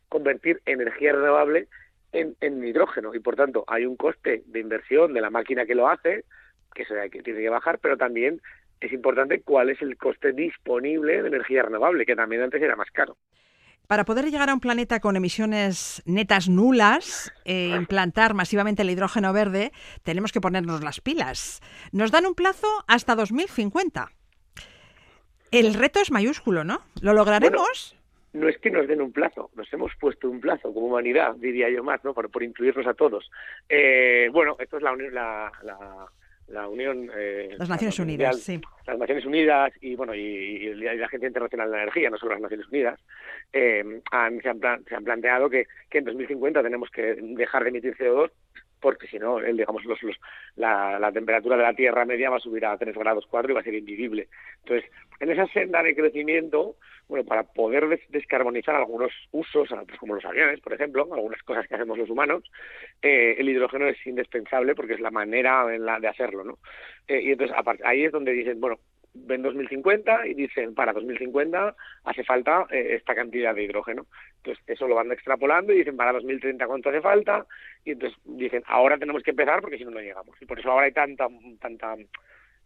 convertir 0.07 0.61
energía 0.65 1.13
renovable 1.13 1.67
en, 2.11 2.35
en 2.41 2.63
hidrógeno 2.63 3.13
y 3.13 3.19
por 3.19 3.35
tanto 3.35 3.63
hay 3.67 3.85
un 3.85 3.95
coste 3.95 4.43
de 4.45 4.59
inversión 4.59 5.13
de 5.13 5.21
la 5.21 5.29
máquina 5.29 5.65
que 5.65 5.75
lo 5.75 5.87
hace, 5.87 6.23
que, 6.73 6.85
se, 6.85 7.09
que 7.09 7.21
tiene 7.21 7.41
que 7.41 7.49
bajar, 7.49 7.79
pero 7.79 7.97
también 7.97 8.41
es 8.79 8.93
importante 8.93 9.41
cuál 9.41 9.69
es 9.69 9.81
el 9.81 9.97
coste 9.97 10.31
disponible 10.31 11.21
de 11.21 11.27
energía 11.27 11.63
renovable, 11.63 12.05
que 12.05 12.15
también 12.15 12.41
antes 12.41 12.61
era 12.61 12.75
más 12.75 12.89
caro. 12.91 13.17
Para 13.87 14.05
poder 14.05 14.29
llegar 14.29 14.49
a 14.49 14.53
un 14.53 14.59
planeta 14.59 14.99
con 14.99 15.15
emisiones 15.15 16.03
netas 16.05 16.47
nulas 16.47 17.33
e 17.43 17.69
implantar 17.69 18.35
masivamente 18.35 18.83
el 18.83 18.89
hidrógeno 18.91 19.33
verde, 19.33 19.71
tenemos 20.03 20.31
que 20.31 20.39
ponernos 20.39 20.83
las 20.83 21.01
pilas. 21.01 21.59
Nos 21.91 22.11
dan 22.11 22.27
un 22.27 22.35
plazo 22.35 22.67
hasta 22.87 23.15
2050. 23.15 24.11
El 25.51 25.73
reto 25.73 25.99
es 25.99 26.11
mayúsculo, 26.11 26.63
¿no? 26.63 26.81
¿Lo 27.01 27.13
lograremos? 27.13 27.95
no 28.33 28.47
es 28.47 28.57
que 28.59 28.69
nos 28.69 28.87
den 28.87 29.01
un 29.01 29.11
plazo, 29.11 29.49
nos 29.55 29.71
hemos 29.73 29.91
puesto 29.95 30.29
un 30.29 30.39
plazo 30.39 30.73
como 30.73 30.87
humanidad, 30.87 31.35
diría 31.35 31.69
yo 31.69 31.83
más, 31.83 32.03
¿no? 32.03 32.13
Por, 32.13 32.29
por 32.29 32.43
incluirnos 32.43 32.85
a 32.85 32.93
todos. 32.93 33.29
Eh, 33.67 34.29
bueno, 34.31 34.55
esto 34.59 34.77
es 34.77 34.83
la, 34.83 34.95
la, 34.95 35.51
la, 35.63 36.07
la 36.47 36.67
Unión... 36.67 37.09
Eh, 37.15 37.55
las 37.57 37.69
Naciones 37.69 37.97
Unidas, 37.97 38.39
sí. 38.39 38.61
Las 38.85 38.99
Naciones 38.99 39.25
Unidas 39.25 39.73
y, 39.81 39.95
bueno, 39.95 40.13
y, 40.13 40.75
la 40.75 41.05
Agencia 41.05 41.27
Internacional 41.27 41.69
de 41.69 41.77
la 41.77 41.83
Energía, 41.83 42.09
no 42.09 42.17
solo 42.17 42.33
las 42.33 42.41
Naciones 42.41 42.67
Unidas, 42.67 42.99
eh, 43.51 44.01
han, 44.11 44.41
se, 44.41 44.49
han 44.49 44.59
se, 44.87 44.95
han 44.95 45.03
planteado 45.03 45.49
que, 45.49 45.65
que 45.89 45.97
en 45.97 46.05
2050 46.05 46.61
tenemos 46.61 46.89
que 46.91 47.15
dejar 47.19 47.63
de 47.63 47.69
emitir 47.69 47.97
CO2 47.97 48.29
porque 48.79 49.07
si 49.07 49.19
no, 49.19 49.39
digamos, 49.39 49.83
los, 49.85 50.01
los, 50.03 50.15
la, 50.55 51.11
temperatura 51.11 51.57
de 51.57 51.63
la 51.63 51.73
Tierra 51.73 52.05
media 52.05 52.29
va 52.29 52.37
a 52.37 52.41
subir 52.41 52.65
a 52.65 52.77
3 52.77 52.95
grados 52.97 53.25
4 53.29 53.51
y 53.51 53.53
va 53.53 53.61
a 53.61 53.63
ser 53.63 53.75
invivible. 53.75 54.27
Entonces, 54.63 54.89
en 55.19 55.31
esa 55.31 55.47
senda 55.47 55.83
de 55.83 55.95
crecimiento, 55.95 56.75
bueno, 57.07 57.25
para 57.25 57.43
poder 57.43 57.87
descarbonizar 58.09 58.75
algunos 58.75 59.11
usos, 59.31 59.69
como 59.99 60.15
los 60.15 60.25
aviones, 60.25 60.59
por 60.61 60.73
ejemplo, 60.73 61.07
algunas 61.11 61.41
cosas 61.43 61.67
que 61.67 61.75
hacemos 61.75 61.97
los 61.97 62.09
humanos, 62.09 62.43
eh, 63.01 63.35
el 63.37 63.49
hidrógeno 63.49 63.87
es 63.87 63.97
indispensable 64.05 64.75
porque 64.75 64.93
es 64.93 64.99
la 64.99 65.11
manera 65.11 65.73
en 65.73 65.85
la 65.85 65.99
de 65.99 66.07
hacerlo, 66.07 66.43
¿no? 66.43 66.59
Eh, 67.07 67.21
y 67.21 67.31
entonces, 67.31 67.55
ahí 67.83 68.05
es 68.05 68.11
donde 68.11 68.31
dicen, 68.31 68.61
bueno, 68.61 68.79
ven 69.13 69.41
2050 69.41 70.27
y 70.27 70.33
dicen 70.33 70.73
para 70.75 70.93
2050 70.93 71.75
hace 72.03 72.23
falta 72.23 72.65
eh, 72.69 72.95
esta 72.95 73.15
cantidad 73.15 73.53
de 73.55 73.63
hidrógeno. 73.63 74.05
Entonces 74.37 74.63
eso 74.67 74.87
lo 74.87 74.95
van 74.95 75.11
extrapolando 75.11 75.73
y 75.73 75.79
dicen 75.79 75.97
para 75.97 76.13
2030 76.13 76.67
cuánto 76.67 76.89
hace 76.89 77.01
falta 77.01 77.45
y 77.83 77.91
entonces 77.91 78.17
dicen 78.25 78.63
ahora 78.67 78.97
tenemos 78.97 79.23
que 79.23 79.31
empezar 79.31 79.61
porque 79.61 79.77
si 79.77 79.85
no 79.85 79.91
no 79.91 79.99
llegamos. 79.99 80.35
Y 80.41 80.45
por 80.45 80.59
eso 80.59 80.71
ahora 80.71 80.85
hay 80.85 80.93
tanta 80.93 81.27
tanta 81.59 81.95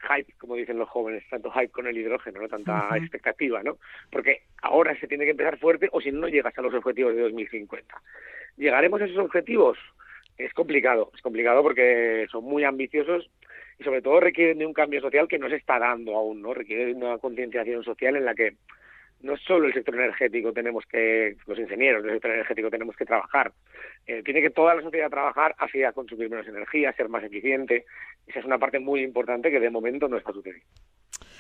hype, 0.03 0.33
como 0.37 0.55
dicen 0.55 0.77
los 0.77 0.89
jóvenes, 0.89 1.23
tanto 1.29 1.51
hype 1.51 1.69
con 1.69 1.87
el 1.87 1.97
hidrógeno, 1.97 2.41
¿no? 2.41 2.49
tanta 2.49 2.89
expectativa, 2.97 3.63
¿no? 3.63 3.77
Porque 4.11 4.43
ahora 4.61 4.97
se 4.99 5.07
tiene 5.07 5.25
que 5.25 5.31
empezar 5.31 5.57
fuerte 5.57 5.89
o 5.91 6.01
si 6.01 6.11
no 6.11 6.21
no 6.21 6.27
llegas 6.27 6.57
a 6.57 6.61
los 6.61 6.73
objetivos 6.73 7.15
de 7.15 7.21
2050. 7.21 8.01
¿Llegaremos 8.57 9.01
a 9.01 9.05
esos 9.05 9.17
objetivos? 9.17 9.77
Es 10.37 10.53
complicado, 10.53 11.11
es 11.13 11.21
complicado 11.21 11.61
porque 11.61 12.27
son 12.31 12.43
muy 12.43 12.63
ambiciosos 12.63 13.29
y 13.79 13.83
sobre 13.83 14.01
todo 14.01 14.19
requieren 14.19 14.59
de 14.59 14.65
un 14.65 14.73
cambio 14.73 15.01
social 15.01 15.27
que 15.27 15.39
no 15.39 15.49
se 15.49 15.55
está 15.55 15.79
dando 15.79 16.15
aún, 16.15 16.41
¿no? 16.41 16.53
Requiere 16.53 16.87
de 16.87 16.93
una 16.93 17.17
concienciación 17.17 17.83
social 17.83 18.15
en 18.15 18.25
la 18.25 18.35
que 18.35 18.55
no 19.23 19.37
solo 19.37 19.67
el 19.67 19.73
sector 19.73 19.95
energético 19.95 20.51
tenemos 20.51 20.83
que, 20.85 21.37
los 21.47 21.57
ingenieros 21.57 22.03
del 22.03 22.13
sector 22.13 22.31
energético 22.31 22.69
tenemos 22.69 22.95
que 22.95 23.05
trabajar, 23.05 23.53
eh, 24.05 24.21
tiene 24.23 24.41
que 24.41 24.49
toda 24.49 24.75
la 24.75 24.81
sociedad 24.81 25.09
trabajar 25.09 25.55
hacia 25.57 25.93
consumir 25.93 26.29
menos 26.29 26.47
energía, 26.47 26.93
ser 26.93 27.07
más 27.07 27.23
eficiente. 27.23 27.85
Esa 28.27 28.39
es 28.39 28.45
una 28.45 28.59
parte 28.59 28.79
muy 28.79 29.01
importante 29.01 29.49
que 29.49 29.59
de 29.59 29.69
momento 29.69 30.07
no 30.09 30.17
está 30.17 30.33
sucediendo. 30.33 30.67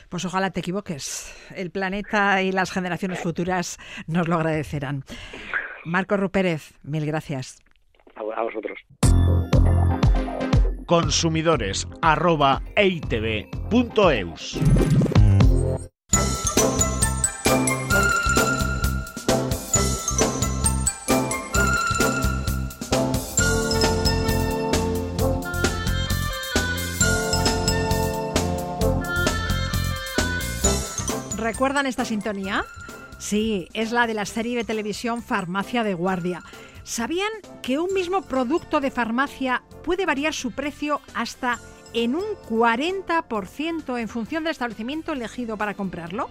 Pues 0.09 0.25
ojalá 0.25 0.51
te 0.51 0.61
equivoques. 0.61 1.51
El 1.55 1.71
planeta 1.71 2.41
y 2.41 2.51
las 2.51 2.71
generaciones 2.71 3.21
futuras 3.21 3.77
nos 4.07 4.27
lo 4.27 4.35
agradecerán. 4.35 5.03
Marco 5.85 6.15
Rupérez, 6.15 6.73
mil 6.83 7.05
gracias. 7.05 7.61
a 8.15 8.43
vosotros 8.43 8.79
consumidores 10.85 11.87
¿Recuerdan 31.43 31.87
esta 31.87 32.05
sintonía? 32.05 32.63
Sí, 33.19 33.67
es 33.73 33.91
la 33.91 34.07
de 34.07 34.13
la 34.13 34.25
serie 34.25 34.57
de 34.57 34.63
televisión 34.63 35.21
Farmacia 35.21 35.83
de 35.83 35.93
Guardia. 35.93 36.43
¿Sabían 36.83 37.31
que 37.61 37.79
un 37.79 37.93
mismo 37.93 38.21
producto 38.23 38.81
de 38.81 38.91
farmacia 38.91 39.63
puede 39.83 40.05
variar 40.05 40.33
su 40.33 40.51
precio 40.51 40.99
hasta 41.13 41.59
en 41.93 42.15
un 42.15 42.23
40% 42.49 43.99
en 43.99 44.09
función 44.09 44.43
del 44.43 44.51
establecimiento 44.51 45.13
elegido 45.13 45.57
para 45.57 45.75
comprarlo? 45.75 46.29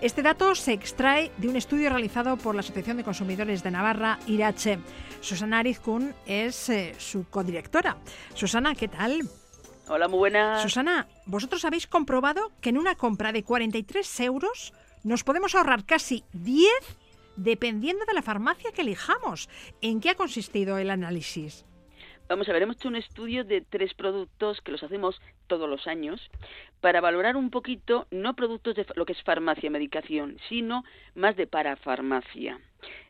Este 0.00 0.22
dato 0.22 0.54
se 0.54 0.72
extrae 0.72 1.32
de 1.38 1.48
un 1.48 1.56
estudio 1.56 1.88
realizado 1.90 2.36
por 2.36 2.54
la 2.54 2.60
Asociación 2.60 2.98
de 2.98 3.04
Consumidores 3.04 3.64
de 3.64 3.72
Navarra, 3.72 4.20
IRACHE. 4.28 4.78
Susana 5.20 5.58
Arizkun 5.58 6.14
es 6.26 6.68
eh, 6.68 6.94
su 6.98 7.24
codirectora. 7.28 7.96
Susana, 8.34 8.76
¿qué 8.76 8.86
tal? 8.86 9.28
Hola, 9.88 10.06
muy 10.06 10.18
buenas. 10.18 10.62
Susana, 10.62 11.08
vosotros 11.26 11.64
habéis 11.64 11.88
comprobado 11.88 12.52
que 12.60 12.68
en 12.68 12.78
una 12.78 12.94
compra 12.94 13.32
de 13.32 13.42
43 13.42 14.20
euros 14.20 14.72
nos 15.08 15.24
podemos 15.24 15.54
ahorrar 15.54 15.86
casi 15.86 16.22
10 16.34 16.70
dependiendo 17.36 18.04
de 18.04 18.12
la 18.12 18.22
farmacia 18.22 18.72
que 18.72 18.82
elijamos. 18.82 19.48
¿En 19.80 20.00
qué 20.00 20.10
ha 20.10 20.14
consistido 20.14 20.76
el 20.76 20.90
análisis? 20.90 21.64
Vamos 22.28 22.46
a 22.48 22.52
ver, 22.52 22.62
hemos 22.62 22.76
hecho 22.76 22.88
un 22.88 22.96
estudio 22.96 23.42
de 23.42 23.62
tres 23.62 23.94
productos 23.94 24.60
que 24.60 24.70
los 24.70 24.82
hacemos 24.82 25.18
todos 25.46 25.68
los 25.68 25.86
años 25.86 26.20
para 26.82 27.00
valorar 27.00 27.36
un 27.36 27.48
poquito 27.48 28.06
no 28.10 28.34
productos 28.34 28.76
de 28.76 28.86
lo 28.96 29.06
que 29.06 29.14
es 29.14 29.22
farmacia, 29.22 29.70
medicación, 29.70 30.36
sino 30.50 30.84
más 31.14 31.36
de 31.36 31.46
parafarmacia. 31.46 32.60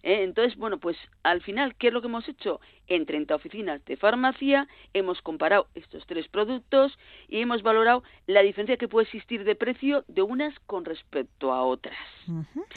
¿Eh? 0.02 0.22
Entonces, 0.22 0.56
bueno, 0.56 0.78
pues 0.78 0.96
al 1.22 1.42
final, 1.42 1.74
¿qué 1.76 1.88
es 1.88 1.92
lo 1.92 2.00
que 2.00 2.08
hemos 2.08 2.28
hecho? 2.28 2.60
En 2.86 3.04
30 3.04 3.34
oficinas 3.34 3.84
de 3.84 3.96
farmacia 3.96 4.66
hemos 4.94 5.20
comparado 5.20 5.68
estos 5.74 6.06
tres 6.06 6.26
productos 6.28 6.98
y 7.28 7.40
hemos 7.40 7.62
valorado 7.62 8.02
la 8.26 8.42
diferencia 8.42 8.76
que 8.76 8.88
puede 8.88 9.04
existir 9.04 9.44
de 9.44 9.54
precio 9.54 10.04
de 10.08 10.22
unas 10.22 10.58
con 10.60 10.84
respecto 10.84 11.52
a 11.52 11.62
otras. 11.62 11.98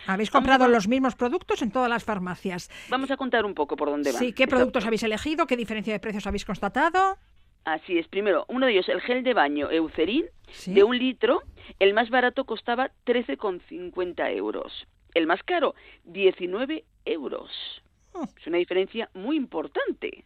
¿Habéis 0.08 0.30
comprado 0.30 0.67
los 0.67 0.88
mismos 0.88 1.15
productos 1.15 1.62
en 1.62 1.71
todas 1.71 1.89
las 1.89 2.04
farmacias? 2.04 2.69
Vamos 2.89 3.10
a 3.12 3.17
contar 3.17 3.45
un 3.45 3.54
poco 3.54 3.75
por 3.77 3.89
dónde 3.89 4.12
van. 4.12 4.19
Sí, 4.19 4.34
¿qué 4.34 4.47
productos 4.47 4.86
habéis 4.86 5.04
elegido? 5.04 5.47
¿Qué 5.47 5.56
diferencia 5.56 5.93
de 5.93 5.99
precios 5.99 6.27
habéis 6.27 6.45
constatado? 6.45 7.17
Así 7.63 7.99
es, 7.99 8.08
primero, 8.08 8.45
uno 8.47 8.65
de 8.65 8.73
ellos, 8.73 8.89
el 8.89 9.01
gel 9.01 9.23
de 9.23 9.34
baño 9.34 9.69
Eucerin, 9.69 10.25
de 10.65 10.84
un 10.84 10.97
litro, 10.97 11.43
el 11.80 11.93
más 11.93 12.10
barato 12.10 12.45
costaba 12.45 12.91
13,50 13.06 14.36
euros. 14.36 14.88
El 15.13 15.28
más 15.28 15.43
caro, 15.43 15.76
19 16.06 16.84
euros. 17.06 17.82
Oh. 18.13 18.28
Es 18.39 18.47
una 18.47 18.58
diferencia 18.58 19.10
muy 19.13 19.36
importante. 19.36 20.26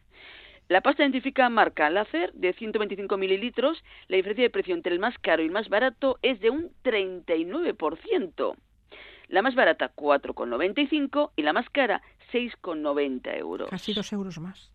La 0.67 0.81
pasta 0.81 1.03
identifica 1.03 1.47
marca 1.49 1.89
láser 1.91 2.33
de 2.33 2.53
125 2.53 3.17
mililitros. 3.17 3.83
La 4.07 4.17
diferencia 4.17 4.43
de 4.43 4.49
precio 4.49 4.73
entre 4.73 4.93
el 4.93 4.99
más 4.99 5.17
caro 5.19 5.43
y 5.43 5.45
el 5.45 5.51
más 5.51 5.69
barato 5.69 6.17
es 6.23 6.39
de 6.39 6.49
un 6.49 6.71
39%. 6.83 8.55
La 9.27 9.41
más 9.41 9.55
barata 9.55 9.91
4,95 9.95 11.31
y 11.35 11.43
la 11.43 11.53
más 11.53 11.69
cara 11.69 12.01
6,90 12.31 13.37
euros. 13.37 13.69
Casi 13.69 13.93
dos 13.93 14.11
euros 14.11 14.39
más. 14.39 14.71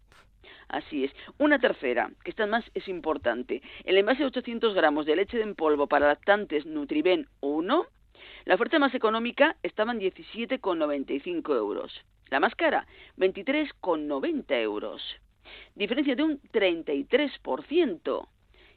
Así 0.69 1.05
es. 1.05 1.13
Una 1.39 1.59
tercera, 1.59 2.13
que 2.23 2.31
esta 2.31 2.47
más 2.47 2.65
es 2.75 2.87
importante. 2.87 3.61
El 3.85 3.99
envase 3.99 4.21
de 4.21 4.27
800 4.27 4.75
gramos 4.75 5.07
de 5.07 5.17
leche 5.17 5.43
en 5.43 5.57
polvo 5.57 5.89
para 5.89 6.07
lactantes 6.07 6.65
Nutriben 6.65 7.29
1, 7.41 7.87
la 8.45 8.55
oferta 8.55 8.79
más 8.79 8.95
económica 8.95 9.57
estaba 9.63 9.93
en 9.93 10.01
17,95 10.01 11.57
euros. 11.57 12.05
La 12.29 12.41
más 12.41 12.55
cara, 12.55 12.87
23,90 13.17 14.63
euros. 14.63 15.03
Diferencia 15.75 16.15
de 16.15 16.23
un 16.23 16.41
33%. 16.53 18.29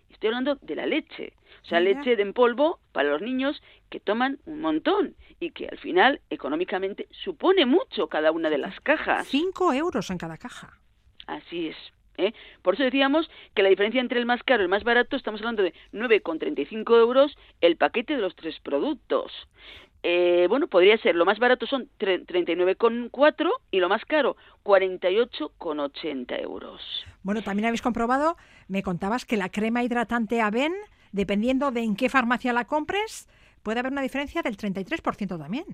Estoy 0.10 0.28
hablando 0.28 0.56
de 0.56 0.76
la 0.76 0.86
leche. 0.86 1.34
O 1.64 1.66
sea, 1.66 1.80
Mira. 1.80 2.00
leche 2.00 2.16
de 2.16 2.22
en 2.22 2.34
polvo 2.34 2.80
para 2.92 3.10
los 3.10 3.22
niños 3.22 3.62
que 3.90 4.00
toman 4.00 4.40
un 4.46 4.62
montón 4.62 5.16
y 5.40 5.52
que 5.52 5.68
al 5.68 5.78
final 5.80 6.22
económicamente 6.30 7.08
supone 7.12 7.66
mucho 7.66 8.08
cada 8.08 8.32
una 8.32 8.50
de 8.50 8.58
las 8.58 8.80
cajas. 8.82 9.28
Cinco 9.28 9.74
euros 9.74 10.10
en 10.10 10.18
cada 10.18 10.38
caja. 10.38 10.80
Así 11.28 11.68
es. 11.68 11.78
¿Eh? 12.18 12.34
Por 12.62 12.74
eso 12.76 12.84
decíamos 12.84 13.30
que 13.56 13.64
la 13.64 13.70
diferencia 13.70 14.02
entre 14.02 14.20
el 14.20 14.26
más 14.26 14.44
caro 14.44 14.62
y 14.62 14.66
el 14.66 14.70
más 14.70 14.84
barato, 14.84 15.16
estamos 15.16 15.42
hablando 15.42 15.64
de 15.64 15.74
9,35 15.94 16.98
euros 17.00 17.38
el 17.62 17.78
paquete 17.78 18.16
de 18.16 18.22
los 18.22 18.36
tres 18.36 18.60
productos. 18.62 19.32
Eh, 20.06 20.48
bueno, 20.50 20.68
podría 20.68 20.98
ser, 20.98 21.16
lo 21.16 21.24
más 21.24 21.40
barato 21.40 21.66
son 21.66 21.88
tre- 21.98 22.26
39,4 22.26 23.50
y 23.72 23.80
lo 23.80 23.88
más 23.88 24.04
caro 24.04 24.36
48,80 24.64 26.42
euros. 26.42 26.82
Bueno, 27.24 27.42
también 27.42 27.68
habéis 27.68 27.82
comprobado, 27.82 28.36
me 28.68 28.84
contabas 28.84 29.26
que 29.26 29.38
la 29.38 29.50
crema 29.50 29.84
hidratante 29.84 30.42
Aven, 30.42 30.74
dependiendo 31.12 31.72
de 31.72 31.84
en 31.84 31.96
qué 31.96 32.10
farmacia 32.10 32.54
la 32.54 32.66
compres, 32.66 33.30
puede 33.64 33.80
haber 33.80 33.92
una 33.94 34.02
diferencia 34.02 34.42
del 34.42 34.58
33% 34.58 35.38
también. 35.38 35.66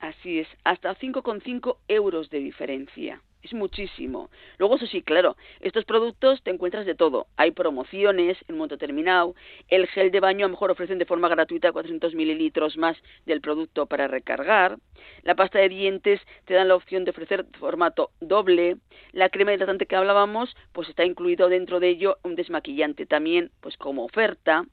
Así 0.00 0.40
es, 0.40 0.48
hasta 0.64 0.94
5,5 0.96 1.76
euros 1.88 2.30
de 2.30 2.38
diferencia. 2.40 3.20
Es 3.42 3.54
muchísimo. 3.54 4.28
Luego, 4.58 4.76
eso 4.76 4.86
sí, 4.86 5.02
claro, 5.02 5.34
estos 5.60 5.86
productos 5.86 6.42
te 6.42 6.50
encuentras 6.50 6.84
de 6.84 6.94
todo. 6.94 7.26
Hay 7.38 7.52
promociones 7.52 8.36
en 8.46 8.54
un 8.54 8.58
momento 8.58 8.76
determinado. 8.76 9.34
El 9.68 9.86
gel 9.86 10.10
de 10.10 10.20
baño 10.20 10.44
a 10.44 10.48
lo 10.48 10.52
mejor 10.52 10.70
ofrecen 10.70 10.98
de 10.98 11.06
forma 11.06 11.28
gratuita 11.28 11.72
400 11.72 12.14
mililitros 12.14 12.76
más 12.76 12.98
del 13.24 13.40
producto 13.40 13.86
para 13.86 14.08
recargar. 14.08 14.76
La 15.22 15.34
pasta 15.34 15.58
de 15.58 15.70
dientes 15.70 16.20
te 16.44 16.52
dan 16.52 16.68
la 16.68 16.74
opción 16.74 17.04
de 17.04 17.12
ofrecer 17.12 17.46
formato 17.58 18.10
doble. 18.20 18.76
La 19.12 19.30
crema 19.30 19.54
hidratante 19.54 19.86
que 19.86 19.96
hablábamos, 19.96 20.54
pues 20.72 20.90
está 20.90 21.06
incluido 21.06 21.48
dentro 21.48 21.80
de 21.80 21.88
ello 21.88 22.18
un 22.22 22.34
desmaquillante 22.34 23.06
también, 23.06 23.52
pues 23.62 23.78
como 23.78 24.04
oferta. 24.04 24.66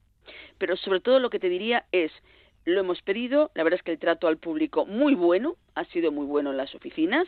Pero 0.58 0.76
sobre 0.76 1.00
todo 1.00 1.20
lo 1.20 1.30
que 1.30 1.38
te 1.38 1.48
diría 1.48 1.86
es, 1.90 2.12
lo 2.66 2.80
hemos 2.80 3.00
pedido, 3.00 3.50
la 3.54 3.64
verdad 3.64 3.78
es 3.78 3.82
que 3.82 3.92
el 3.92 3.98
trato 3.98 4.28
al 4.28 4.36
público 4.36 4.84
muy 4.84 5.14
bueno, 5.14 5.56
ha 5.74 5.86
sido 5.86 6.12
muy 6.12 6.26
bueno 6.26 6.50
en 6.50 6.58
las 6.58 6.74
oficinas. 6.74 7.26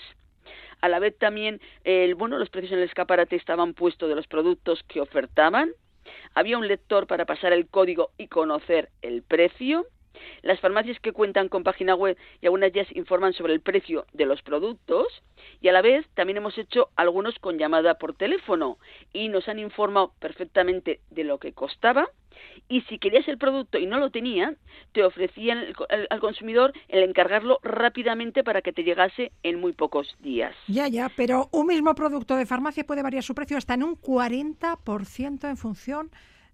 A 0.81 0.89
la 0.89 0.99
vez 0.99 1.17
también, 1.19 1.61
el, 1.85 2.15
bueno, 2.15 2.39
los 2.39 2.51
precios 2.51 2.73
en 2.73 2.79
el 2.79 2.85
escaparate 2.85 3.37
estaban 3.37 3.75
puestos 3.75 4.09
de 4.09 4.15
los 4.15 4.27
productos 4.27 4.83
que 4.89 5.01
ofertaban. 5.01 5.73
Había 6.35 6.59
un 6.59 6.67
lector 6.67 7.07
para 7.07 7.27
pasar 7.27 7.53
el 7.53 7.69
código 7.69 8.11
y 8.19 8.29
conocer 8.29 8.91
el 9.03 9.23
precio. 9.23 9.87
Las 10.43 10.61
farmacias 10.61 10.99
que 11.01 11.13
cuentan 11.13 11.49
con 11.49 11.63
página 11.65 11.95
web 11.95 12.17
y 12.41 12.47
algunas 12.47 12.73
ya 12.73 12.85
informan 12.95 13.33
sobre 13.33 13.53
el 13.53 13.61
precio 13.61 14.07
de 14.13 14.27
los 14.27 14.43
productos 14.43 15.07
y 15.61 15.69
a 15.69 15.73
la 15.73 15.83
vez 15.83 16.07
también 16.15 16.37
hemos 16.39 16.57
hecho 16.59 16.89
algunos 16.97 17.39
con 17.39 17.59
llamada 17.59 17.95
por 17.95 18.15
teléfono 18.15 18.79
y 19.13 19.29
nos 19.29 19.49
han 19.49 19.59
informado 19.59 20.13
perfectamente 20.19 21.01
de 21.11 21.25
lo 21.25 21.39
que 21.39 21.53
costaba 21.53 22.09
y 22.69 22.81
si 22.83 22.99
querías 22.99 23.29
el 23.29 23.37
producto 23.39 23.79
y 23.79 23.87
no 23.87 23.99
lo 23.99 24.11
tenían, 24.11 24.57
te 24.93 25.05
ofrecían 25.05 25.59
el- 25.59 25.75
el- 25.91 26.07
al 26.09 26.21
consumidor 26.21 26.73
el 26.89 27.03
encargarlo 27.03 27.59
rápidamente 27.63 28.43
para 28.43 28.63
que 28.63 28.73
te 28.73 28.83
llegase 28.83 29.33
en 29.43 29.61
muy 29.61 29.73
pocos 29.73 30.17
días. 30.21 30.55
Ya, 30.67 30.89
ya, 30.89 31.11
pero 31.17 31.49
un 31.53 31.67
mismo 31.67 31.95
producto 31.95 32.37
de 32.37 32.47
farmacia 32.47 32.85
puede 32.85 33.03
variar 33.03 33.23
su 33.23 33.35
precio 33.35 33.59
hasta 33.59 33.75
en 33.75 33.83
un 33.83 33.95
40% 33.97 35.49
en 35.49 35.57
función 35.57 36.11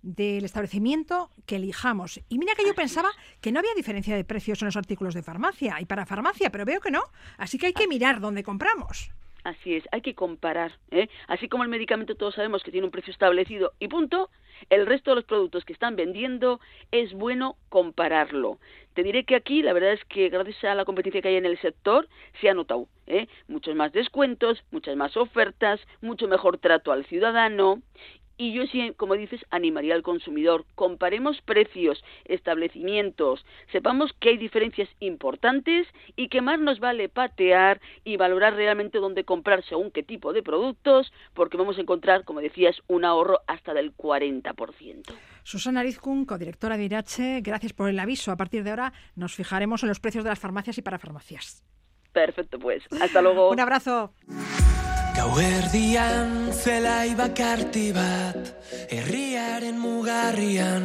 del 0.07 0.45
establecimiento 0.45 1.31
que 1.47 1.57
elijamos. 1.57 2.21
Y 2.29 2.39
mira 2.39 2.55
que 2.55 2.65
yo 2.65 2.75
pensaba 2.75 3.11
que 3.41 3.51
no 3.51 3.59
había 3.59 3.75
diferencia 3.75 4.15
de 4.15 4.25
precios 4.25 4.63
en 4.63 4.67
los 4.67 4.77
artículos 4.77 5.15
de 5.15 5.23
farmacia 5.23 5.81
y 5.81 5.85
para 5.85 6.07
farmacia, 6.07 6.51
pero 6.51 6.65
veo 6.65 6.81
que 6.81 6.93
no. 6.93 7.03
Así 7.39 7.59
que 7.59 7.67
hay 7.67 7.73
que 7.73 7.89
mirar 7.89 8.21
dónde 8.21 8.45
compramos. 8.45 9.11
Así 9.43 9.75
es, 9.75 9.85
hay 9.91 10.03
que 10.03 10.15
comparar. 10.15 10.73
¿eh? 10.91 11.09
Así 11.27 11.49
como 11.49 11.65
el 11.65 11.69
medicamento 11.69 12.15
todos 12.15 12.37
sabemos 12.37 12.63
que 12.63 12.71
tiene 12.71 12.85
un 12.85 12.93
precio 12.93 13.13
establecido 13.13 13.73
y 13.81 13.89
punto, 13.89 14.31
el 14.71 14.87
resto 14.87 15.11
de 15.11 15.17
los 15.17 15.25
productos 15.25 15.65
que 15.65 15.73
están 15.73 15.97
vendiendo 15.97 16.61
es 16.93 17.13
bueno 17.13 17.57
compararlo. 17.69 18.59
Te 18.95 19.03
diré 19.03 19.25
que 19.25 19.37
aquí 19.37 19.63
la 19.63 19.73
verdad 19.73 19.93
es 19.93 20.05
que 20.07 20.29
gracias 20.29 20.65
a 20.65 20.75
la 20.75 20.85
competencia 20.85 21.21
que 21.21 21.29
hay 21.29 21.37
en 21.37 21.47
el 21.47 21.61
sector 21.61 22.09
se 22.41 22.49
ha 22.49 22.55
notado 22.55 22.89
¿eh? 23.07 23.29
muchos 23.49 23.75
más 23.75 23.93
descuentos, 23.93 24.65
muchas 24.71 24.97
más 24.97 25.17
ofertas, 25.17 25.81
mucho 26.01 26.29
mejor 26.29 26.59
trato 26.59 26.93
al 26.93 27.05
ciudadano 27.07 27.83
y 28.39 28.53
yo 28.53 28.67
sí, 28.67 28.93
como 28.97 29.15
dices, 29.15 29.45
animaría 29.51 29.95
al 29.95 30.03
consumidor. 30.03 30.65
Comparemos 30.75 31.41
precios, 31.43 32.05
establecimientos, 32.25 33.45
sepamos 33.73 34.13
que 34.21 34.31
hay 34.31 34.37
diferencias 34.37 34.89
importantes 35.01 35.87
y 36.17 36.29
que 36.29 36.43
más 36.43 36.61
nos 36.61 36.81
vale 36.81 37.09
patear 37.09 37.81
y 38.05 38.17
valorar 38.17 38.55
realmente 38.55 38.99
dónde 38.99 39.25
comprar 39.25 39.65
según 39.65 39.91
qué 39.91 40.03
tipo 40.03 40.33
de 40.33 40.43
productos, 40.43 41.13
porque 41.35 41.57
vamos 41.57 41.79
a 41.79 41.81
encontrar, 41.81 42.25
como 42.25 42.41
decías, 42.41 42.77
un 42.89 43.05
ahorro 43.05 43.41
hasta 43.47 43.75
del 43.75 43.97
40%. 43.97 45.15
Susana 45.43 45.81
Arizcun, 45.81 46.25
codirectora 46.25 46.77
de 46.77 46.85
Irache, 46.85 47.41
gracias 47.41 47.73
por 47.73 47.89
el 47.89 47.99
aviso. 47.99 48.33
A 48.33 48.37
partir 48.37 48.65
de 48.65 48.71
ahora 48.71 48.93
nos 49.15 49.35
fijaremos 49.35 49.83
en 49.83 49.89
los 49.89 50.01
precios 50.01 50.25
de 50.25 50.31
las 50.31 50.39
farmacias 50.39 50.79
y 50.79 50.83
para 50.83 50.99
farmacias. 50.99 51.63
Perfecto, 52.13 52.59
pues. 52.59 52.83
Hasta 53.01 53.21
luego. 53.21 53.51
Un 53.51 53.61
abrazo. 53.61 54.15
Gauerdian 55.17 56.53
zelai 56.53 57.17
bakarti 57.17 57.89
bat 57.97 58.53
Herriaren 58.93 59.79
mugarrian. 59.81 60.85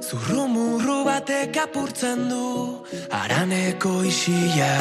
Zurrumurru 0.00 1.02
batek 1.04 1.58
apurtzen 1.66 2.28
du 2.30 2.80
Araneko 3.12 3.92
isila 4.08 4.72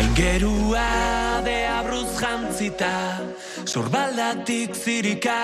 Aingerua 0.00 1.42
de 1.44 1.58
abruz 1.68 2.08
jantzita 2.16 3.20
Sorbaldatik 3.64 4.74
zirika. 4.74 5.36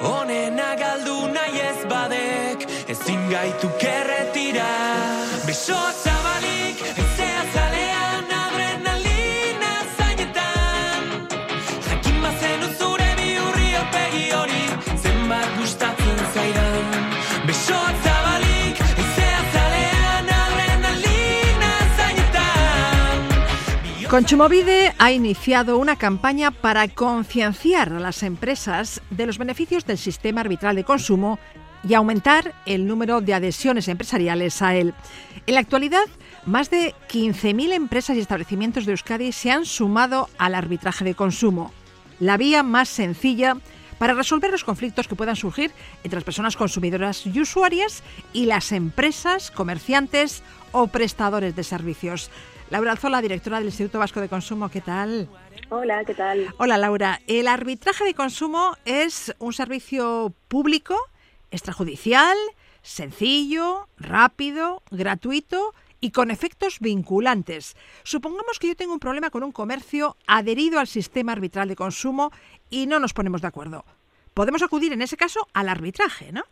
Honena 0.00 0.72
galdu 0.80 1.28
nahi 1.34 1.60
ez 1.68 1.84
badek 1.92 2.64
Ezin 2.88 3.28
gaitu 3.28 3.68
kerretira 3.82 4.72
Besoak 5.44 6.21
Consumovide 24.12 24.92
ha 24.98 25.10
iniciado 25.10 25.78
una 25.78 25.96
campaña 25.96 26.50
para 26.50 26.86
concienciar 26.86 27.94
a 27.94 27.98
las 27.98 28.22
empresas 28.22 29.00
de 29.08 29.24
los 29.24 29.38
beneficios 29.38 29.86
del 29.86 29.96
sistema 29.96 30.42
arbitral 30.42 30.76
de 30.76 30.84
consumo 30.84 31.38
y 31.82 31.94
aumentar 31.94 32.52
el 32.66 32.86
número 32.86 33.22
de 33.22 33.32
adhesiones 33.32 33.88
empresariales 33.88 34.60
a 34.60 34.76
él. 34.76 34.92
En 35.46 35.54
la 35.54 35.60
actualidad, 35.60 36.04
más 36.44 36.68
de 36.68 36.94
15.000 37.08 37.72
empresas 37.72 38.14
y 38.14 38.20
establecimientos 38.20 38.84
de 38.84 38.92
Euskadi 38.92 39.32
se 39.32 39.50
han 39.50 39.64
sumado 39.64 40.28
al 40.36 40.56
arbitraje 40.56 41.06
de 41.06 41.14
consumo, 41.14 41.72
la 42.20 42.36
vía 42.36 42.62
más 42.62 42.90
sencilla 42.90 43.56
para 43.96 44.12
resolver 44.12 44.50
los 44.50 44.64
conflictos 44.64 45.08
que 45.08 45.16
puedan 45.16 45.36
surgir 45.36 45.70
entre 46.04 46.18
las 46.18 46.24
personas 46.24 46.56
consumidoras 46.58 47.26
y 47.26 47.40
usuarias 47.40 48.02
y 48.34 48.44
las 48.44 48.72
empresas, 48.72 49.50
comerciantes 49.50 50.42
o 50.72 50.88
prestadores 50.88 51.56
de 51.56 51.64
servicios. 51.64 52.30
Laura 52.72 52.92
Alzola, 52.92 53.20
directora 53.20 53.58
del 53.58 53.66
Instituto 53.66 53.98
Vasco 53.98 54.18
de 54.22 54.30
Consumo, 54.30 54.70
¿qué 54.70 54.80
tal? 54.80 55.28
Hola, 55.68 56.06
¿qué 56.06 56.14
tal? 56.14 56.54
Hola 56.56 56.78
Laura, 56.78 57.20
el 57.26 57.46
arbitraje 57.46 58.02
de 58.02 58.14
consumo 58.14 58.78
es 58.86 59.34
un 59.38 59.52
servicio 59.52 60.32
público, 60.48 60.96
extrajudicial, 61.50 62.34
sencillo, 62.80 63.88
rápido, 63.98 64.82
gratuito 64.90 65.74
y 66.00 66.12
con 66.12 66.30
efectos 66.30 66.78
vinculantes. 66.80 67.76
Supongamos 68.04 68.58
que 68.58 68.68
yo 68.68 68.74
tengo 68.74 68.94
un 68.94 69.00
problema 69.00 69.28
con 69.28 69.42
un 69.42 69.52
comercio 69.52 70.16
adherido 70.26 70.80
al 70.80 70.86
sistema 70.86 71.32
arbitral 71.32 71.68
de 71.68 71.76
consumo 71.76 72.32
y 72.70 72.86
no 72.86 72.98
nos 73.00 73.12
ponemos 73.12 73.42
de 73.42 73.48
acuerdo. 73.48 73.84
Podemos 74.32 74.62
acudir 74.62 74.94
en 74.94 75.02
ese 75.02 75.18
caso 75.18 75.46
al 75.52 75.68
arbitraje, 75.68 76.32
¿no? 76.32 76.44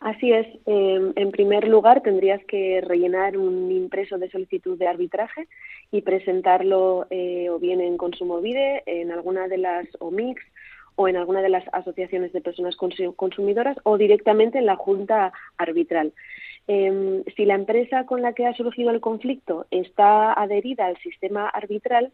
Así 0.00 0.30
es. 0.30 0.46
Eh, 0.66 1.12
en 1.16 1.30
primer 1.30 1.66
lugar, 1.66 2.02
tendrías 2.02 2.44
que 2.44 2.80
rellenar 2.80 3.36
un 3.36 3.70
impreso 3.72 4.18
de 4.18 4.30
solicitud 4.30 4.78
de 4.78 4.86
arbitraje 4.86 5.48
y 5.90 6.02
presentarlo 6.02 7.06
eh, 7.10 7.48
o 7.50 7.58
bien 7.58 7.80
en 7.80 7.96
Consumovide, 7.96 8.82
en 8.86 9.10
alguna 9.10 9.48
de 9.48 9.58
las 9.58 9.86
OMICs 9.98 10.42
o 10.96 11.08
en 11.08 11.16
alguna 11.16 11.42
de 11.42 11.48
las 11.48 11.64
asociaciones 11.72 12.32
de 12.32 12.40
personas 12.40 12.76
consu- 12.76 13.14
consumidoras 13.16 13.76
o 13.84 13.98
directamente 13.98 14.58
en 14.58 14.66
la 14.66 14.76
Junta 14.76 15.32
Arbitral. 15.56 16.12
Eh, 16.68 17.22
si 17.36 17.44
la 17.44 17.54
empresa 17.54 18.04
con 18.06 18.22
la 18.22 18.32
que 18.32 18.46
ha 18.46 18.54
surgido 18.54 18.90
el 18.90 19.00
conflicto 19.00 19.66
está 19.70 20.32
adherida 20.32 20.86
al 20.86 20.96
sistema 20.98 21.48
arbitral, 21.48 22.12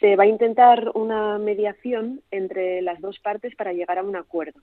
se 0.00 0.16
va 0.16 0.24
a 0.24 0.28
intentar 0.28 0.90
una 0.94 1.38
mediación 1.38 2.22
entre 2.30 2.82
las 2.82 3.00
dos 3.00 3.18
partes 3.20 3.54
para 3.56 3.72
llegar 3.72 3.98
a 3.98 4.02
un 4.02 4.16
acuerdo. 4.16 4.60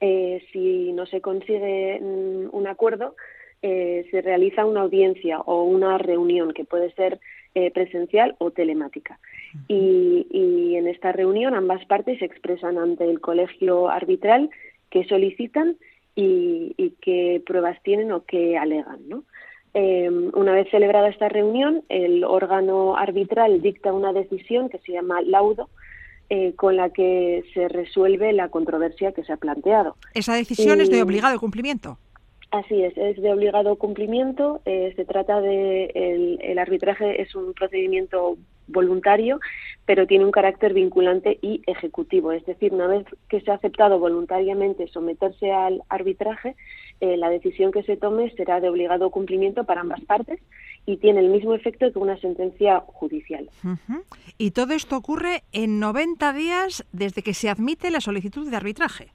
Eh, 0.00 0.42
si 0.52 0.92
no 0.92 1.06
se 1.06 1.20
consigue 1.20 2.00
mm, 2.00 2.48
un 2.52 2.66
acuerdo, 2.66 3.16
eh, 3.62 4.06
se 4.10 4.22
realiza 4.22 4.64
una 4.64 4.80
audiencia 4.80 5.40
o 5.40 5.64
una 5.64 5.98
reunión 5.98 6.52
que 6.52 6.64
puede 6.64 6.92
ser 6.92 7.20
eh, 7.54 7.70
presencial 7.70 8.36
o 8.38 8.50
telemática. 8.50 9.18
Y, 9.68 10.26
y 10.30 10.76
en 10.76 10.86
esta 10.86 11.12
reunión 11.12 11.54
ambas 11.54 11.84
partes 11.86 12.20
se 12.20 12.24
expresan 12.24 12.78
ante 12.78 13.04
el 13.04 13.20
colegio 13.20 13.88
arbitral 13.88 14.48
qué 14.88 15.04
solicitan 15.04 15.76
y, 16.14 16.74
y 16.76 16.90
qué 17.00 17.42
pruebas 17.44 17.82
tienen 17.82 18.12
o 18.12 18.24
qué 18.24 18.56
alegan, 18.56 19.08
¿no? 19.08 19.24
Eh, 19.72 20.10
una 20.10 20.52
vez 20.52 20.68
celebrada 20.70 21.08
esta 21.08 21.28
reunión, 21.28 21.84
el 21.88 22.24
órgano 22.24 22.96
arbitral 22.96 23.62
dicta 23.62 23.92
una 23.92 24.12
decisión 24.12 24.68
que 24.68 24.78
se 24.78 24.92
llama 24.92 25.22
laudo, 25.22 25.68
eh, 26.30 26.54
con 26.54 26.76
la 26.76 26.90
que 26.90 27.44
se 27.52 27.68
resuelve 27.68 28.32
la 28.32 28.48
controversia 28.48 29.12
que 29.12 29.24
se 29.24 29.32
ha 29.32 29.36
planteado. 29.36 29.96
Esa 30.14 30.34
decisión 30.34 30.80
es 30.80 30.88
de 30.88 31.02
obligado 31.02 31.38
cumplimiento. 31.38 31.98
Así 32.52 32.82
es, 32.82 32.96
es 32.96 33.20
de 33.20 33.32
obligado 33.32 33.76
cumplimiento. 33.76 34.60
eh, 34.64 34.92
se 34.96 35.04
trata 35.04 35.40
de 35.40 35.86
el, 35.94 36.38
el 36.42 36.58
arbitraje 36.58 37.20
es 37.22 37.34
un 37.34 37.52
procedimiento 37.52 38.36
voluntario, 38.66 39.40
pero 39.86 40.06
tiene 40.06 40.24
un 40.24 40.30
carácter 40.30 40.72
vinculante 40.72 41.38
y 41.42 41.62
ejecutivo. 41.66 42.32
Es 42.32 42.44
decir, 42.46 42.72
una 42.72 42.86
vez 42.86 43.04
que 43.28 43.40
se 43.40 43.50
ha 43.50 43.54
aceptado 43.54 43.98
voluntariamente 43.98 44.88
someterse 44.88 45.52
al 45.52 45.82
arbitraje, 45.88 46.56
eh, 47.00 47.16
la 47.16 47.30
decisión 47.30 47.72
que 47.72 47.82
se 47.82 47.96
tome 47.96 48.30
será 48.36 48.60
de 48.60 48.68
obligado 48.68 49.10
cumplimiento 49.10 49.64
para 49.64 49.80
ambas 49.80 50.00
partes 50.02 50.40
y 50.86 50.96
tiene 50.98 51.20
el 51.20 51.30
mismo 51.30 51.54
efecto 51.54 51.90
que 51.92 51.98
una 51.98 52.18
sentencia 52.20 52.80
judicial. 52.80 53.48
Y 54.38 54.50
todo 54.50 54.74
esto 54.74 54.96
ocurre 54.96 55.42
en 55.52 55.80
90 55.80 56.32
días 56.32 56.84
desde 56.92 57.22
que 57.22 57.34
se 57.34 57.48
admite 57.48 57.90
la 57.90 58.00
solicitud 58.00 58.50
de 58.50 58.56
arbitraje. 58.56 59.08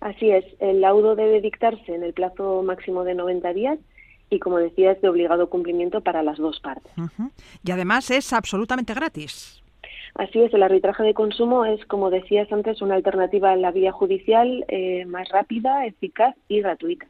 Así 0.00 0.30
es, 0.30 0.44
el 0.60 0.80
laudo 0.80 1.16
debe 1.16 1.40
dictarse 1.40 1.94
en 1.94 2.02
el 2.02 2.12
plazo 2.12 2.62
máximo 2.62 3.04
de 3.04 3.14
90 3.14 3.52
días 3.52 3.78
y, 4.28 4.38
como 4.38 4.58
decía, 4.58 4.92
es 4.92 5.00
de 5.00 5.08
obligado 5.08 5.48
cumplimiento 5.48 6.00
para 6.00 6.22
las 6.22 6.38
dos 6.38 6.60
partes. 6.60 6.92
Y 7.64 7.70
además 7.70 8.10
es 8.10 8.32
absolutamente 8.32 8.94
gratis. 8.94 9.62
Así 10.18 10.40
es, 10.40 10.52
el 10.54 10.62
arbitraje 10.62 11.02
de 11.02 11.12
consumo 11.12 11.66
es, 11.66 11.84
como 11.86 12.08
decías 12.08 12.50
antes, 12.50 12.80
una 12.80 12.94
alternativa 12.94 13.52
a 13.52 13.56
la 13.56 13.70
vía 13.70 13.92
judicial 13.92 14.64
eh, 14.68 15.04
más 15.04 15.28
rápida, 15.28 15.84
eficaz 15.84 16.34
y 16.48 16.62
gratuita. 16.62 17.06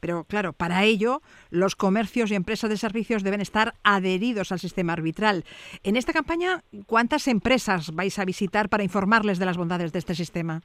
Pero 0.00 0.24
claro, 0.24 0.52
para 0.52 0.84
ello 0.84 1.20
los 1.50 1.76
comercios 1.76 2.30
y 2.30 2.34
empresas 2.34 2.70
de 2.70 2.76
servicios 2.76 3.22
deben 3.22 3.40
estar 3.40 3.74
adheridos 3.84 4.50
al 4.50 4.58
sistema 4.58 4.94
arbitral. 4.94 5.44
En 5.84 5.94
esta 5.94 6.12
campaña, 6.12 6.62
¿cuántas 6.86 7.28
empresas 7.28 7.94
vais 7.94 8.18
a 8.18 8.24
visitar 8.24 8.68
para 8.68 8.82
informarles 8.82 9.38
de 9.38 9.46
las 9.46 9.56
bondades 9.56 9.92
de 9.92 9.98
este 10.00 10.14
sistema? 10.14 10.62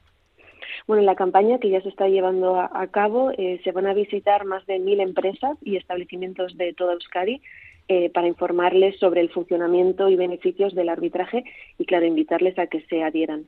Bueno, 0.86 1.00
en 1.00 1.06
la 1.06 1.14
campaña 1.14 1.58
que 1.58 1.70
ya 1.70 1.80
se 1.82 1.88
está 1.88 2.08
llevando 2.08 2.58
a, 2.58 2.70
a 2.72 2.86
cabo 2.88 3.30
eh, 3.30 3.60
se 3.62 3.72
van 3.72 3.86
a 3.86 3.94
visitar 3.94 4.44
más 4.44 4.66
de 4.66 4.78
mil 4.78 5.00
empresas 5.00 5.56
y 5.62 5.76
establecimientos 5.76 6.56
de 6.56 6.72
toda 6.74 6.94
Euskadi 6.94 7.40
eh, 7.88 8.10
para 8.10 8.28
informarles 8.28 8.98
sobre 8.98 9.20
el 9.20 9.30
funcionamiento 9.30 10.08
y 10.08 10.16
beneficios 10.16 10.74
del 10.74 10.88
arbitraje 10.88 11.44
y, 11.78 11.86
claro, 11.86 12.06
invitarles 12.06 12.58
a 12.58 12.66
que 12.66 12.80
se 12.82 13.02
adhieran. 13.02 13.46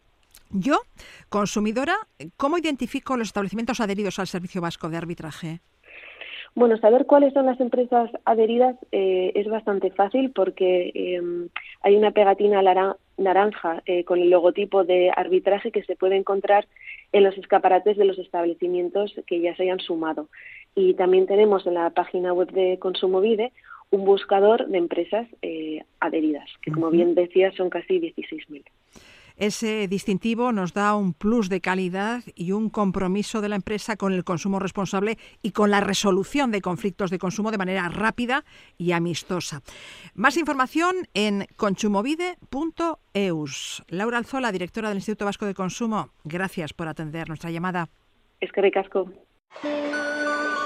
Yo, 0.51 0.79
consumidora, 1.29 1.97
¿cómo 2.37 2.57
identifico 2.57 3.17
los 3.17 3.29
establecimientos 3.29 3.81
adheridos 3.81 4.19
al 4.19 4.27
Servicio 4.27 4.61
Vasco 4.61 4.89
de 4.89 4.97
Arbitraje? 4.97 5.61
Bueno, 6.55 6.77
saber 6.79 7.07
cuáles 7.07 7.35
son 7.35 7.47
las 7.47 7.61
empresas 7.61 8.11
adheridas 8.25 8.77
eh, 8.91 9.33
es 9.35 9.47
bastante 9.49 9.91
fácil 9.91 10.33
porque 10.35 10.91
eh, 10.95 11.21
hay 11.83 11.97
una 11.97 12.11
pegatina 12.11 12.63
naranja 13.17 13.83
eh, 13.87 14.05
con 14.05 14.19
el 14.21 14.31
logotipo 14.31 14.85
de 14.85 15.13
arbitraje 15.15 15.71
que 15.71 15.85
se 15.85 15.95
puede 15.95 16.17
encontrar 16.17 16.67
en 17.13 17.25
los 17.25 17.37
escaparates 17.39 17.97
de 17.97 18.05
los 18.05 18.19
establecimientos 18.19 19.15
que 19.27 19.41
ya 19.41 19.55
se 19.57 19.65
hayan 19.65 19.81
sumado. 19.81 20.29
Y 20.75 20.95
también 20.95 21.27
tenemos 21.27 21.67
en 21.67 21.75
la 21.75 21.91
página 21.91 22.33
web 22.33 22.51
de 22.51 22.79
Consumovide 22.79 23.53
un 23.91 24.05
buscador 24.05 24.67
de 24.69 24.79
empresas 24.79 25.29
eh, 25.43 25.83
adheridas, 26.01 26.49
que 26.63 26.73
como 26.73 26.91
bien 26.91 27.15
decía 27.15 27.53
son 27.53 27.71
casi 27.71 28.01
16.000. 28.01 28.65
Ese 29.39 29.87
distintivo 29.87 30.51
nos 30.51 30.75
da 30.75 30.97
un 30.97 31.15
plus 31.15 31.49
de 31.49 31.61
calidad 31.61 32.25
y 32.35 32.51
un 32.51 32.71
compromiso 32.71 33.41
de 33.41 33.49
la 33.49 33.55
empresa 33.55 33.97
con 33.97 34.13
el 34.13 34.25
consumo 34.25 34.59
responsable 34.59 35.17
y 35.43 35.53
con 35.53 35.71
la 35.71 35.81
resolución 35.81 36.51
de 36.51 36.61
conflictos 36.61 37.13
de 37.13 37.21
consumo 37.21 37.53
de 37.53 37.59
manera 37.59 37.89
rápida 37.89 38.45
y 38.77 38.91
amistosa. 38.91 39.63
Más 40.15 40.37
información 40.37 40.97
en 41.15 41.47
consumovide.eus. 41.55 43.85
Laura 43.87 44.19
Alzola, 44.19 44.51
directora 44.51 44.89
del 44.89 44.99
Instituto 44.99 45.27
Vasco 45.27 45.47
de 45.47 45.55
Consumo, 45.55 46.11
gracias 46.25 46.73
por 46.73 46.89
atender 46.89 47.29
nuestra 47.29 47.53
llamada. 47.53 47.89
Es 48.41 48.51
que 48.51 48.61
recasco. 48.61 49.09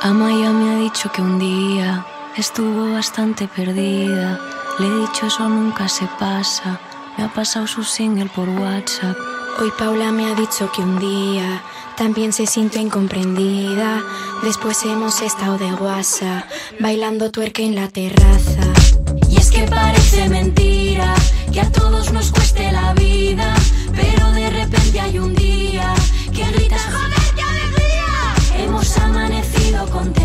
Amaya 0.00 0.50
me 0.50 0.70
ha 0.70 0.78
dicho 0.78 1.10
que 1.14 1.20
un 1.20 1.38
día 1.38 2.06
estuvo 2.36 2.92
bastante 2.92 3.48
perdida. 3.48 4.40
Le 4.78 4.86
he 4.86 5.00
dicho 5.00 5.26
eso 5.26 5.48
nunca 5.48 5.88
se 5.88 6.06
pasa. 6.18 6.80
Me 7.16 7.24
ha 7.24 7.28
pasado 7.32 7.66
su 7.66 7.84
single 7.84 8.30
por 8.34 8.48
WhatsApp. 8.48 9.16
Hoy 9.60 9.70
Paula 9.78 10.12
me 10.12 10.24
ha 10.26 10.34
dicho 10.34 10.70
que 10.72 10.80
un 10.80 10.98
día 10.98 11.62
también 11.96 12.32
se 12.32 12.46
sintió 12.46 12.80
incomprendida. 12.80 14.02
Después 14.42 14.82
hemos 14.84 15.20
estado 15.20 15.58
de 15.58 15.70
guasa, 15.72 16.46
bailando 16.80 17.30
tuerca 17.30 17.62
en 17.62 17.74
la 17.74 17.88
terraza. 17.88 18.62
Y 19.28 19.36
es 19.36 19.50
que 19.50 19.64
parece 19.64 20.28
mentira 20.28 21.14
que 21.52 21.60
a 21.60 21.70
todos 21.70 22.12
nos 22.12 22.32
cueste 22.32 22.72
la 22.72 22.94
vida. 22.94 23.54
Pero 23.94 24.32
de 24.32 24.48
repente 24.48 25.00
hay 25.00 25.18
un 25.18 25.34
día 25.34 25.94
que 26.32 26.44
gritas: 26.50 26.82
¡Joder, 26.82 27.34
qué 27.36 27.42
alegría! 27.42 28.64
Hemos 28.64 28.98
amanecido 28.98 29.86
contentas 29.90 30.21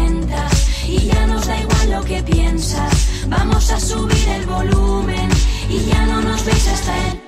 lo 1.98 2.04
que 2.06 2.22
piensas. 2.24 3.26
Vamos 3.28 3.72
a 3.72 3.80
subir 3.80 4.30
el 4.30 4.46
volumen 4.46 5.30
y 5.70 5.80
ya 5.86 6.06
no 6.06 6.22
nos 6.22 6.46
veis 6.46 6.68
hasta 6.68 6.94
el 7.08 7.27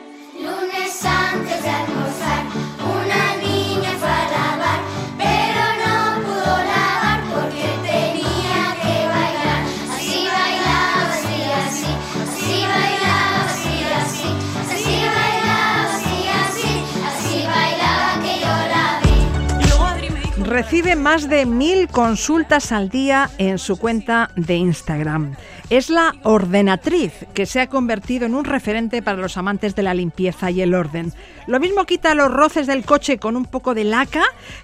Recibe 20.70 20.96
más 20.96 21.28
de 21.28 21.48
mil 21.48 21.88
consultas 21.88 22.72
al 22.72 22.90
día 22.90 23.32
en 23.40 23.58
su 23.58 23.78
cuenta 23.78 24.30
de 24.36 24.54
Instagram. 24.58 25.36
Es 25.72 25.90
la 25.90 26.14
ordenatriz 26.22 27.12
que 27.34 27.48
se 27.48 27.60
ha 27.60 27.66
convertido 27.66 28.28
en 28.28 28.36
un 28.36 28.46
referente 28.46 29.02
para 29.02 29.18
los 29.18 29.36
amantes 29.36 29.74
de 29.74 29.82
la 29.82 29.96
limpieza 29.96 30.52
y 30.52 30.62
el 30.62 30.76
orden. 30.76 31.12
Lo 31.48 31.60
mismo 31.60 31.86
quita 31.86 32.14
los 32.14 32.32
roces 32.32 32.68
del 32.68 32.86
coche 32.86 33.18
con 33.18 33.36
un 33.36 33.46
poco 33.46 33.74
de 33.74 33.84
laca 33.84 34.22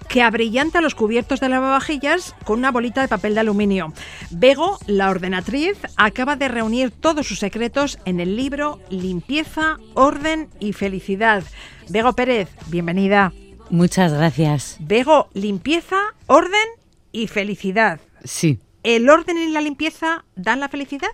que 0.08 0.22
abrillanta 0.22 0.80
los 0.80 0.94
cubiertos 0.94 1.40
de 1.40 1.48
lavavajillas 1.48 2.36
con 2.44 2.60
una 2.60 2.70
bolita 2.70 3.02
de 3.02 3.08
papel 3.08 3.34
de 3.34 3.40
aluminio. 3.40 3.92
Bego, 4.30 4.78
la 4.86 5.10
ordenatriz, 5.10 5.76
acaba 5.96 6.36
de 6.36 6.46
reunir 6.46 6.92
todos 6.92 7.26
sus 7.26 7.40
secretos 7.40 7.98
en 8.04 8.20
el 8.20 8.36
libro 8.36 8.78
Limpieza, 8.90 9.78
Orden 9.94 10.50
y 10.60 10.72
Felicidad. 10.72 11.42
Bego 11.88 12.12
Pérez, 12.12 12.48
bienvenida. 12.68 13.32
Muchas 13.70 14.12
gracias. 14.12 14.76
Bego, 14.80 15.28
limpieza, 15.34 15.96
orden 16.26 16.68
y 17.12 17.26
felicidad. 17.26 18.00
Sí. 18.24 18.58
¿El 18.82 19.08
orden 19.08 19.36
y 19.38 19.48
la 19.50 19.60
limpieza 19.60 20.24
dan 20.36 20.60
la 20.60 20.68
felicidad? 20.68 21.08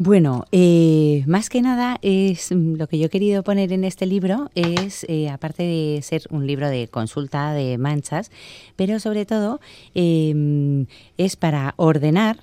Bueno, 0.00 0.44
eh, 0.52 1.24
más 1.26 1.48
que 1.48 1.60
nada 1.60 1.98
es 2.02 2.52
mm, 2.52 2.76
lo 2.76 2.86
que 2.86 2.98
yo 2.98 3.06
he 3.06 3.08
querido 3.08 3.42
poner 3.42 3.72
en 3.72 3.82
este 3.82 4.06
libro 4.06 4.48
es, 4.54 5.04
eh, 5.08 5.28
aparte 5.28 5.64
de 5.64 6.00
ser 6.02 6.22
un 6.30 6.46
libro 6.46 6.68
de 6.68 6.86
consulta 6.86 7.52
de 7.52 7.78
manchas, 7.78 8.30
pero 8.76 9.00
sobre 9.00 9.26
todo 9.26 9.60
eh, 9.96 10.86
es 11.16 11.34
para 11.34 11.74
ordenar 11.76 12.38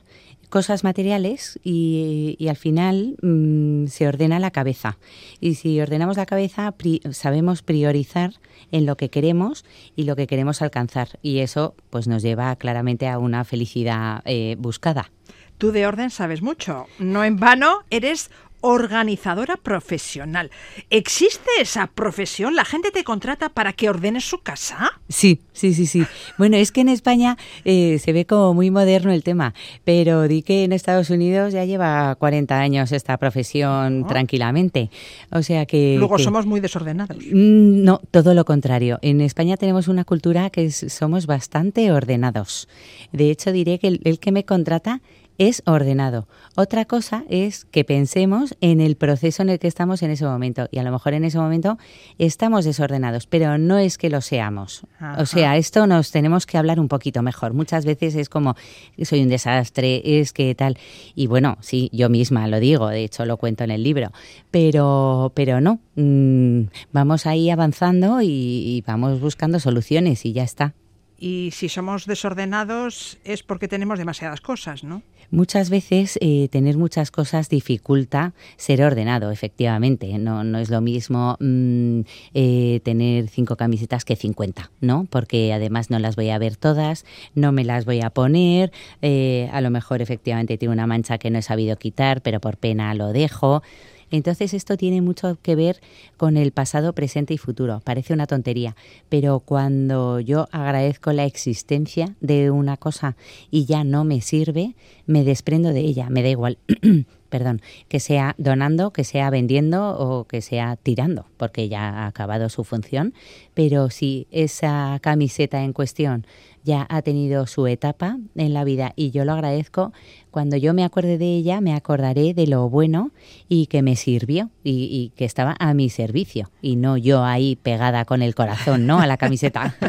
cosas 0.49 0.83
materiales 0.83 1.59
y, 1.63 2.37
al 2.49 2.55
final 2.55 3.15
mm, 3.21 3.87
se 3.87 4.07
ordena 4.07 4.39
la 4.39 4.51
cabeza. 4.51 4.97
Y 5.39 5.55
si 5.55 5.79
ordenamos 5.81 6.17
la 6.17 6.25
cabeza, 6.25 6.71
pri- 6.71 7.01
sabemos 7.11 7.61
priorizar 7.61 8.33
en 8.71 8.85
lo 8.85 8.97
que 8.97 9.09
queremos 9.09 9.65
y 9.95 10.03
lo 10.03 10.15
que 10.15 10.27
queremos 10.27 10.61
alcanzar. 10.61 11.19
Y 11.21 11.39
eso 11.39 11.75
pues 11.89 12.07
nos 12.07 12.21
lleva 12.23 12.55
claramente 12.55 13.07
a 13.07 13.19
una 13.19 13.43
felicidad 13.43 14.21
eh, 14.25 14.55
buscada. 14.59 15.11
Tú 15.57 15.71
de 15.71 15.87
orden 15.87 16.09
sabes 16.09 16.41
mucho. 16.41 16.85
No 16.99 17.23
en 17.23 17.37
vano 17.37 17.77
eres 17.89 18.29
organizadora 18.65 19.57
profesional. 19.57 20.49
¿Existe 20.89 21.49
esa 21.61 21.87
profesión? 21.87 22.55
¿La 22.55 22.65
gente 22.65 22.89
te 22.91 23.03
contrata 23.03 23.49
para 23.49 23.73
que 23.73 23.89
ordenes 23.89 24.23
su 24.27 24.39
casa? 24.39 24.91
Sí, 25.07 25.41
sí, 25.53 25.73
sí, 25.75 25.85
sí. 25.85 26.03
Bueno, 26.39 26.57
es 26.57 26.71
que 26.71 26.81
en 26.81 26.89
España 26.89 27.37
eh, 27.63 27.99
se 27.99 28.11
ve 28.11 28.25
como 28.25 28.53
muy 28.55 28.71
moderno 28.71 29.11
el 29.11 29.23
tema, 29.23 29.53
pero 29.83 30.27
di 30.27 30.41
que 30.41 30.63
en 30.63 30.71
Estados 30.73 31.09
Unidos 31.11 31.53
ya 31.53 31.63
lleva 31.65 32.15
40 32.15 32.59
años 32.59 32.91
esta 32.91 33.17
profesión 33.17 34.03
Ah. 34.05 34.07
tranquilamente. 34.07 34.89
O 35.31 35.43
sea 35.43 35.65
que... 35.67 35.95
Luego 35.99 36.15
que- 36.17 36.23
somos 36.23 36.45
muy 36.45 36.59
desordenados. 36.59 37.17
Mm, 37.17 37.83
No, 37.83 38.01
todo 38.11 38.33
lo 38.33 38.45
contrario. 38.45 38.97
En 39.03 39.21
España 39.21 39.57
tenemos 39.57 39.87
una 39.87 40.05
cultura 40.05 40.49
que 40.49 40.65
es- 40.65 40.85
somos 40.89 41.27
bastante 41.27 41.91
ordenados. 41.91 42.67
De 43.11 43.29
hecho, 43.29 43.51
diré 43.51 43.77
que 43.79 43.87
el, 43.87 44.01
el 44.05 44.19
que 44.19 44.31
me 44.31 44.43
contrata 44.43 45.01
es 45.37 45.61
ordenado. 45.65 46.27
Otra 46.55 46.85
cosa 46.85 47.23
es 47.29 47.65
que 47.65 47.83
pensemos 47.83 48.55
en 48.61 48.79
el 48.79 48.95
proceso 48.95 49.41
en 49.41 49.49
el 49.49 49.59
que 49.59 49.67
estamos 49.67 50.01
en 50.03 50.11
ese 50.11 50.25
momento 50.25 50.67
y 50.71 50.79
a 50.79 50.83
lo 50.83 50.91
mejor 50.91 51.13
en 51.13 51.25
ese 51.25 51.37
momento 51.37 51.77
estamos 52.17 52.65
desordenados, 52.65 53.27
pero 53.27 53.57
no 53.57 53.77
es 53.77 53.97
que 53.97 54.09
lo 54.09 54.21
seamos. 54.21 54.83
O 55.17 55.25
sea, 55.25 55.57
esto 55.57 55.87
nos 55.87 56.11
tenemos 56.11 56.45
que 56.45 56.57
hablar 56.57 56.79
un 56.79 56.87
poquito 56.87 57.21
mejor. 57.21 57.53
Muchas 57.53 57.85
veces 57.85 58.15
es 58.15 58.29
como 58.29 58.55
soy 59.03 59.21
un 59.21 59.29
desastre, 59.29 60.01
es 60.19 60.33
que 60.33 60.55
tal 60.55 60.77
y 61.15 61.27
bueno, 61.27 61.57
sí, 61.61 61.89
yo 61.91 62.09
misma 62.09 62.47
lo 62.47 62.59
digo, 62.59 62.87
de 62.87 63.03
hecho 63.03 63.25
lo 63.25 63.37
cuento 63.37 63.63
en 63.63 63.71
el 63.71 63.83
libro, 63.83 64.11
pero 64.51 65.31
pero 65.35 65.61
no, 65.61 65.79
mm, 65.95 66.69
vamos 66.91 67.25
ahí 67.25 67.49
avanzando 67.49 68.21
y, 68.21 68.27
y 68.27 68.83
vamos 68.85 69.19
buscando 69.19 69.59
soluciones 69.59 70.25
y 70.25 70.33
ya 70.33 70.43
está. 70.43 70.73
Y 71.17 71.51
si 71.51 71.69
somos 71.69 72.05
desordenados 72.05 73.17
es 73.23 73.43
porque 73.43 73.67
tenemos 73.67 73.97
demasiadas 73.97 74.41
cosas, 74.41 74.83
¿no? 74.83 75.01
Muchas 75.31 75.69
veces 75.69 76.17
eh, 76.21 76.49
tener 76.51 76.77
muchas 76.77 77.09
cosas 77.09 77.49
dificulta 77.49 78.33
ser 78.57 78.83
ordenado, 78.83 79.31
efectivamente. 79.31 80.17
No, 80.19 80.43
no 80.43 80.59
es 80.59 80.69
lo 80.69 80.81
mismo 80.81 81.35
mm, 81.39 82.01
eh, 82.33 82.79
tener 82.83 83.27
cinco 83.29 83.55
camisetas 83.55 84.05
que 84.05 84.15
50, 84.15 84.71
¿no? 84.81 85.07
Porque 85.09 85.51
además 85.53 85.89
no 85.89 85.99
las 85.99 86.15
voy 86.15 86.29
a 86.29 86.37
ver 86.37 86.57
todas, 86.57 87.05
no 87.33 87.51
me 87.51 87.63
las 87.63 87.85
voy 87.85 88.01
a 88.01 88.11
poner, 88.11 88.71
eh, 89.01 89.49
a 89.51 89.61
lo 89.61 89.71
mejor 89.71 90.01
efectivamente 90.01 90.57
tiene 90.57 90.73
una 90.73 90.87
mancha 90.87 91.17
que 91.17 91.31
no 91.31 91.39
he 91.39 91.41
sabido 91.41 91.75
quitar, 91.77 92.21
pero 92.21 92.39
por 92.39 92.57
pena 92.57 92.93
lo 92.93 93.11
dejo. 93.11 93.63
Entonces 94.11 94.53
esto 94.53 94.77
tiene 94.77 95.01
mucho 95.01 95.37
que 95.41 95.55
ver 95.55 95.81
con 96.17 96.37
el 96.37 96.51
pasado, 96.51 96.93
presente 96.93 97.33
y 97.33 97.37
futuro. 97.37 97.81
Parece 97.83 98.13
una 98.13 98.27
tontería, 98.27 98.75
pero 99.09 99.39
cuando 99.39 100.19
yo 100.19 100.47
agradezco 100.51 101.11
la 101.13 101.25
existencia 101.25 102.15
de 102.21 102.51
una 102.51 102.77
cosa 102.77 103.15
y 103.51 103.65
ya 103.65 103.83
no 103.83 104.03
me 104.03 104.21
sirve, 104.21 104.75
me 105.05 105.23
desprendo 105.23 105.69
de 105.69 105.81
ella, 105.81 106.09
me 106.09 106.23
da 106.23 106.29
igual. 106.29 106.57
perdón, 107.29 107.61
que 107.89 107.99
sea 107.99 108.33
donando, 108.37 108.91
que 108.91 109.03
sea 109.03 109.29
vendiendo 109.29 109.97
o 109.99 110.23
que 110.23 110.41
sea 110.41 110.77
tirando, 110.77 111.25
porque 111.35 111.67
ya 111.67 111.89
ha 111.89 112.07
acabado 112.07 112.47
su 112.47 112.63
función. 112.63 113.13
Pero 113.53 113.89
si 113.89 114.27
esa 114.31 114.99
camiseta 115.01 115.63
en 115.63 115.73
cuestión 115.73 116.25
ya 116.65 116.85
ha 116.89 117.01
tenido 117.01 117.47
su 117.47 117.67
etapa 117.67 118.17
en 118.35 118.53
la 118.53 118.65
vida 118.65 118.91
y 118.95 119.11
yo 119.11 119.23
lo 119.23 119.31
agradezco, 119.31 119.93
cuando 120.31 120.57
yo 120.57 120.73
me 120.73 120.83
acuerde 120.83 121.17
de 121.17 121.37
ella 121.37 121.61
me 121.61 121.73
acordaré 121.73 122.33
de 122.33 122.47
lo 122.47 122.67
bueno 122.69 123.11
y 123.47 123.67
que 123.67 123.81
me 123.81 123.95
sirvió 123.95 124.49
y, 124.63 124.89
y 124.91 125.13
que 125.15 125.23
estaba 125.23 125.55
a 125.59 125.73
mi 125.73 125.89
servicio 125.89 126.51
y 126.61 126.75
no 126.75 126.97
yo 126.97 127.23
ahí 127.23 127.55
pegada 127.55 128.03
con 128.03 128.21
el 128.21 128.35
corazón, 128.35 128.85
¿no? 128.85 128.99
A 128.99 129.07
la 129.07 129.15
camiseta. 129.17 129.75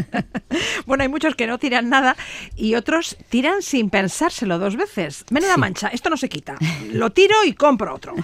Bueno, 0.86 1.02
hay 1.02 1.08
muchos 1.08 1.34
que 1.34 1.48
no 1.48 1.58
tiran 1.58 1.88
nada 1.88 2.16
y 2.54 2.76
otros 2.76 3.16
tiran 3.28 3.60
sin 3.62 3.90
pensárselo 3.90 4.58
dos 4.58 4.76
veces. 4.76 5.24
Menuda 5.30 5.56
mancha, 5.56 5.88
esto 5.88 6.10
no 6.10 6.16
se 6.16 6.28
quita. 6.28 6.56
Lo 6.92 7.10
tiro 7.10 7.34
y 7.44 7.52
compro 7.52 7.94
otro. 7.94 8.14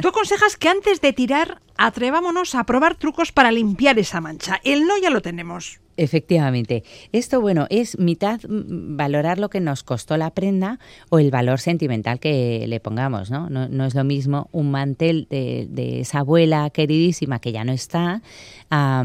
Tú 0.00 0.08
aconsejas 0.08 0.56
que 0.56 0.68
antes 0.68 1.00
de 1.00 1.12
tirar 1.12 1.60
atrevámonos 1.76 2.54
a 2.54 2.64
probar 2.64 2.94
trucos 2.94 3.32
para 3.32 3.50
limpiar 3.50 3.98
esa 3.98 4.20
mancha. 4.20 4.60
El 4.62 4.86
no 4.86 4.96
ya 4.98 5.10
lo 5.10 5.20
tenemos. 5.20 5.81
Efectivamente. 5.96 6.84
Esto, 7.12 7.40
bueno, 7.40 7.66
es 7.70 7.98
mitad 7.98 8.40
mm, 8.48 8.96
valorar 8.96 9.38
lo 9.38 9.50
que 9.50 9.60
nos 9.60 9.82
costó 9.82 10.16
la 10.16 10.30
prenda 10.30 10.78
o 11.10 11.18
el 11.18 11.30
valor 11.30 11.60
sentimental 11.60 12.18
que 12.18 12.64
le 12.66 12.80
pongamos, 12.80 13.30
¿no? 13.30 13.50
No, 13.50 13.68
no 13.68 13.84
es 13.84 13.94
lo 13.94 14.04
mismo 14.04 14.48
un 14.52 14.70
mantel 14.70 15.26
de, 15.28 15.66
de 15.70 16.00
esa 16.00 16.20
abuela 16.20 16.70
queridísima 16.70 17.40
que 17.40 17.52
ya 17.52 17.64
no 17.64 17.72
está 17.72 18.22
a, 18.70 19.04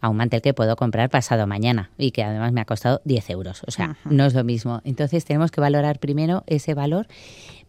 a 0.00 0.08
un 0.08 0.16
mantel 0.16 0.40
que 0.40 0.54
puedo 0.54 0.76
comprar 0.76 1.10
pasado 1.10 1.46
mañana 1.46 1.90
y 1.98 2.12
que 2.12 2.22
además 2.22 2.52
me 2.52 2.60
ha 2.60 2.64
costado 2.64 3.00
10 3.04 3.30
euros. 3.30 3.62
O 3.66 3.70
sea, 3.70 3.96
no 4.04 4.24
es 4.24 4.34
lo 4.34 4.44
mismo. 4.44 4.80
Entonces 4.84 5.24
tenemos 5.24 5.50
que 5.50 5.60
valorar 5.60 5.98
primero 5.98 6.44
ese 6.46 6.74
valor 6.74 7.06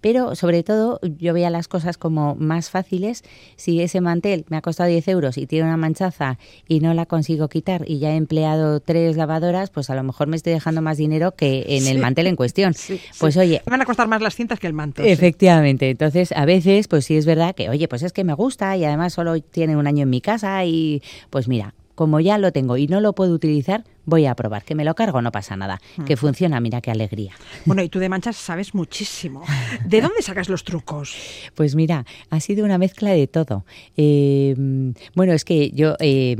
pero 0.01 0.35
sobre 0.35 0.63
todo 0.63 0.99
yo 1.19 1.33
veía 1.33 1.49
las 1.49 1.67
cosas 1.67 1.97
como 1.97 2.35
más 2.35 2.69
fáciles 2.69 3.23
si 3.55 3.81
ese 3.81 4.01
mantel 4.01 4.45
me 4.49 4.57
ha 4.57 4.61
costado 4.61 4.89
10 4.89 5.07
euros 5.07 5.37
y 5.37 5.45
tiene 5.47 5.65
una 5.67 5.77
manchaza 5.77 6.37
y 6.67 6.79
no 6.79 6.93
la 6.93 7.05
consigo 7.05 7.47
quitar 7.47 7.83
y 7.87 7.99
ya 7.99 8.11
he 8.11 8.15
empleado 8.15 8.79
tres 8.79 9.15
lavadoras, 9.15 9.69
pues 9.69 9.89
a 9.89 9.95
lo 9.95 10.03
mejor 10.03 10.27
me 10.27 10.35
estoy 10.35 10.53
dejando 10.53 10.81
más 10.81 10.97
dinero 10.97 11.31
que 11.35 11.65
en 11.77 11.87
el 11.87 11.99
mantel 11.99 12.27
en 12.27 12.35
cuestión. 12.35 12.73
Sí, 12.73 12.99
pues 13.19 13.35
sí. 13.35 13.39
oye, 13.39 13.61
Me 13.65 13.71
van 13.71 13.81
a 13.81 13.85
costar 13.85 14.07
más 14.07 14.21
las 14.21 14.35
cintas 14.35 14.59
que 14.59 14.67
el 14.67 14.73
manto. 14.73 15.03
sí. 15.03 15.09
Efectivamente, 15.09 15.89
entonces 15.89 16.31
a 16.33 16.45
veces 16.45 16.87
pues 16.87 17.05
sí 17.05 17.15
es 17.15 17.25
verdad 17.25 17.53
que, 17.55 17.69
oye, 17.69 17.87
pues 17.87 18.03
es 18.03 18.11
que 18.13 18.23
me 18.23 18.33
gusta 18.33 18.75
y 18.77 18.83
además 18.85 19.13
solo 19.13 19.39
tiene 19.39 19.77
un 19.77 19.87
año 19.87 20.03
en 20.03 20.09
mi 20.09 20.21
casa 20.21 20.65
y 20.65 21.01
pues 21.29 21.47
mira, 21.47 21.73
como 21.95 22.19
ya 22.19 22.37
lo 22.39 22.51
tengo 22.51 22.77
y 22.77 22.87
no 22.87 22.99
lo 23.01 23.13
puedo 23.13 23.33
utilizar, 23.33 23.83
voy 24.05 24.25
a 24.25 24.35
probar, 24.35 24.63
que 24.63 24.75
me 24.75 24.83
lo 24.85 24.95
cargo, 24.95 25.21
no 25.21 25.31
pasa 25.31 25.55
nada, 25.55 25.79
que 26.05 26.13
Ujú. 26.13 26.21
funciona, 26.27 26.59
mira 26.59 26.81
qué 26.81 26.91
alegría. 26.91 27.33
Bueno, 27.65 27.81
y 27.83 27.89
tú 27.89 27.99
de 27.99 28.09
manchas 28.09 28.35
sabes 28.35 28.73
muchísimo. 28.73 29.43
¿De 29.85 30.01
dónde 30.01 30.21
sacas 30.21 30.49
los 30.49 30.63
trucos? 30.63 31.15
Pues 31.55 31.75
mira, 31.75 32.05
ha 32.29 32.39
sido 32.39 32.65
una 32.65 32.77
mezcla 32.77 33.11
de 33.11 33.27
todo. 33.27 33.65
Eh, 33.97 34.55
bueno, 35.15 35.33
es 35.33 35.45
que 35.45 35.71
yo 35.71 35.95
eh, 35.99 36.35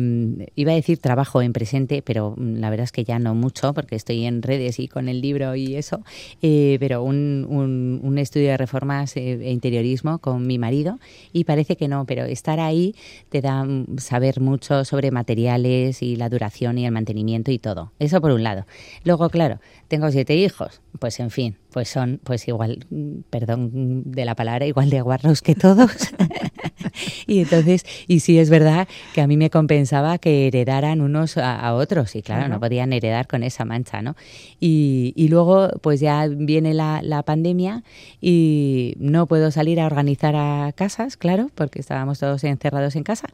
iba 0.56 0.72
a 0.72 0.76
decir 0.76 0.98
trabajo 0.98 1.42
en 1.42 1.54
presente, 1.54 2.02
pero 2.02 2.34
mm, 2.38 2.56
la 2.56 2.70
verdad 2.70 2.86
es 2.86 2.92
que 2.92 3.04
ya 3.04 3.20
no 3.20 3.36
mucho, 3.36 3.74
porque 3.74 3.96
estoy 3.96 4.26
en 4.26 4.42
redes 4.42 4.80
y 4.80 4.88
con 4.88 5.08
el 5.10 5.22
libro 5.22 5.56
y 5.56 5.76
eso, 5.76 6.04
eh, 6.42 6.78
pero 6.80 7.04
un, 7.04 7.46
un- 7.50 8.00
un 8.04 8.18
estudio 8.18 8.48
de 8.50 8.58
reformas 8.58 9.16
e 9.18 9.52
interiorismo 9.52 10.20
con 10.20 10.48
mi 10.48 10.58
marido 10.58 11.00
y 11.34 11.44
parece 11.44 11.76
que 11.76 11.88
no, 11.88 12.06
pero 12.06 12.26
estar 12.26 12.60
ahí 12.60 12.96
te 13.30 13.42
da 13.42 13.64
mm, 13.64 13.98
saber 14.00 14.40
mucho 14.42 14.84
sobre 14.86 15.12
materiales 15.12 16.02
y 16.02 16.16
la 16.16 16.30
duración 16.30 16.78
y 16.78 16.86
el 16.86 16.92
mantenimiento 16.92 17.51
y 17.52 17.60
todo. 17.60 17.92
Eso 18.00 18.22
por 18.22 18.32
un 18.32 18.44
lado. 18.44 18.66
Luego, 19.04 19.30
claro, 19.30 19.60
tengo 19.88 20.10
siete 20.12 20.36
hijos, 20.36 20.82
pues 21.00 21.20
en 21.20 21.32
fin, 21.32 21.58
pues 21.72 21.90
son 21.90 22.20
pues 22.24 22.48
igual, 22.48 22.86
perdón 23.30 24.04
de 24.06 24.26
la 24.26 24.36
palabra, 24.36 24.66
igual 24.66 24.90
de 24.90 25.02
guarros 25.02 25.42
que 25.42 25.56
todos. 25.56 25.92
y 27.28 27.40
entonces, 27.40 27.86
y 28.08 28.20
sí 28.22 28.38
es 28.40 28.50
verdad 28.50 28.88
que 29.14 29.22
a 29.22 29.28
mí 29.28 29.38
me 29.38 29.50
compensaba 29.50 30.18
que 30.18 30.48
heredaran 30.48 31.02
unos 31.02 31.38
a, 31.38 31.60
a 31.60 31.74
otros, 31.74 32.16
y 32.16 32.22
claro, 32.22 32.42
Claro. 32.42 32.54
no 32.56 32.60
podían 32.60 32.92
heredar 32.94 33.28
con 33.28 33.44
esa 33.44 33.66
mancha, 33.66 34.02
¿no? 34.02 34.16
Y, 34.60 35.14
y 35.16 35.28
luego, 35.28 35.70
pues 35.82 36.00
ya 36.00 36.28
viene 36.28 36.74
la, 36.74 37.02
la 37.04 37.22
pandemia 37.24 37.84
y 38.20 38.96
no 39.00 39.28
puedo 39.28 39.52
salir 39.52 39.80
a 39.80 39.86
organizar 39.86 40.36
a 40.36 40.72
casas, 40.76 41.18
claro, 41.18 41.50
porque 41.56 41.80
estábamos 41.80 42.20
todos 42.20 42.44
encerrados 42.44 42.96
en 42.96 43.04
casa. 43.04 43.28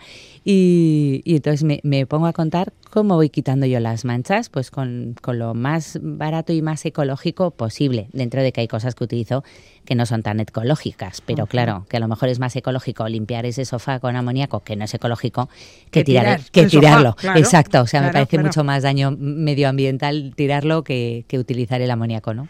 Y, 0.44 1.22
y 1.26 1.36
entonces 1.38 1.64
me, 1.64 1.80
me 1.84 2.06
pongo 2.06 2.26
a 2.28 2.34
contar 2.34 2.74
cómo 2.90 3.16
voy 3.16 3.30
quitando 3.30 3.66
yo 3.66 3.80
las 3.80 4.04
manchas, 4.06 4.50
pues 4.50 4.72
con, 4.72 5.16
con 5.22 5.40
lo 5.40 5.54
más 5.54 6.00
barato 6.02 6.54
y 6.54 6.62
más 6.62 6.86
ecológico 6.86 7.52
posible, 7.52 8.10
dentro 8.28 8.44
de 8.44 8.52
que 8.52 8.60
hay 8.60 8.68
cosas 8.68 8.94
que 8.94 9.06
utilizo 9.06 9.44
que 9.86 9.96
no 9.96 10.06
son 10.06 10.22
tan 10.22 10.42
ecológicas, 10.42 11.22
pero 11.22 11.46
claro, 11.48 11.86
que 11.90 11.96
a 11.96 12.00
lo 12.02 12.10
mejor 12.10 12.28
es 12.28 12.40
más 12.40 12.54
ecológico 12.58 13.08
limpiar 13.08 13.46
ese 13.46 13.64
sofá 13.64 14.00
con 14.00 14.18
amoníaco, 14.18 14.60
que 14.60 14.76
no 14.76 14.84
es 14.84 14.94
ecológico, 14.94 15.48
que, 15.92 16.02
Que 16.02 16.04
tirar, 16.04 16.24
tirar 16.42 16.52
que 16.52 16.64
sofá, 16.64 16.80
tirarlo. 16.82 17.16
claro, 17.16 17.40
Exacto, 17.40 17.82
o 17.82 17.88
sea, 17.88 18.02
me 18.02 18.12
parece 18.12 18.32
claro. 18.32 18.48
mucho 18.48 18.64
más 18.66 18.84
daño 18.84 19.12
medioambiental 19.18 20.34
tirarlo 20.36 20.84
que, 20.84 21.24
que 21.30 21.40
utilizar 21.40 21.82
el 21.82 21.90
amoníaco, 21.90 22.34
¿no? 22.34 22.50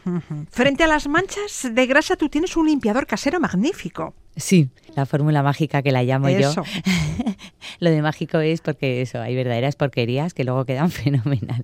Frente 0.50 0.84
a 0.84 0.88
las 0.88 1.08
manchas 1.08 1.70
de 1.72 1.86
grasa, 1.86 2.16
tú 2.16 2.28
tienes 2.28 2.58
un 2.58 2.66
limpiador 2.66 3.06
casero 3.06 3.40
magnífico. 3.40 4.16
Sí, 4.38 4.70
la 4.96 5.08
fórmula 5.08 5.42
mágica 5.42 5.82
que 5.82 5.92
la 5.92 6.04
llamo 6.04 6.30
yo. 6.30 6.54
Lo 7.80 7.90
de 7.90 8.02
mágico 8.04 8.40
es 8.40 8.62
porque 8.62 9.02
eso, 9.02 9.20
hay 9.20 9.36
verdaderas 9.36 9.76
porquerías 9.76 10.34
que 10.36 10.44
luego 10.44 10.64
quedan 10.66 10.92
fenomenal. 10.92 11.64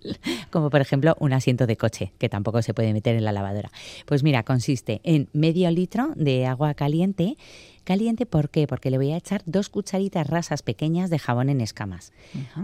Como 0.51 0.69
por 0.69 0.82
ejemplo 0.82 1.15
un 1.19 1.34
asiento 1.34 1.67
de 1.67 1.78
coche, 1.78 2.13
que 2.17 2.30
tampoco 2.30 2.61
se 2.63 2.74
puede 2.74 2.91
meter 2.91 3.15
en 3.15 3.26
la 3.26 3.32
lavadora. 3.32 3.71
Pues 4.05 4.24
mira, 4.24 4.43
consiste 4.43 5.01
en 5.03 5.30
medio 5.34 5.69
litro 5.69 6.13
de 6.15 6.47
agua 6.47 6.74
caliente. 6.74 7.38
Caliente, 7.84 8.25
¿por 8.25 8.49
qué? 8.49 8.67
Porque 8.67 8.89
le 8.89 8.97
voy 8.97 9.11
a 9.11 9.17
echar 9.17 9.41
dos 9.45 9.69
cucharitas 9.69 10.27
rasas 10.27 10.61
pequeñas 10.61 11.09
de 11.09 11.19
jabón 11.19 11.49
en 11.49 11.61
escamas 11.61 12.13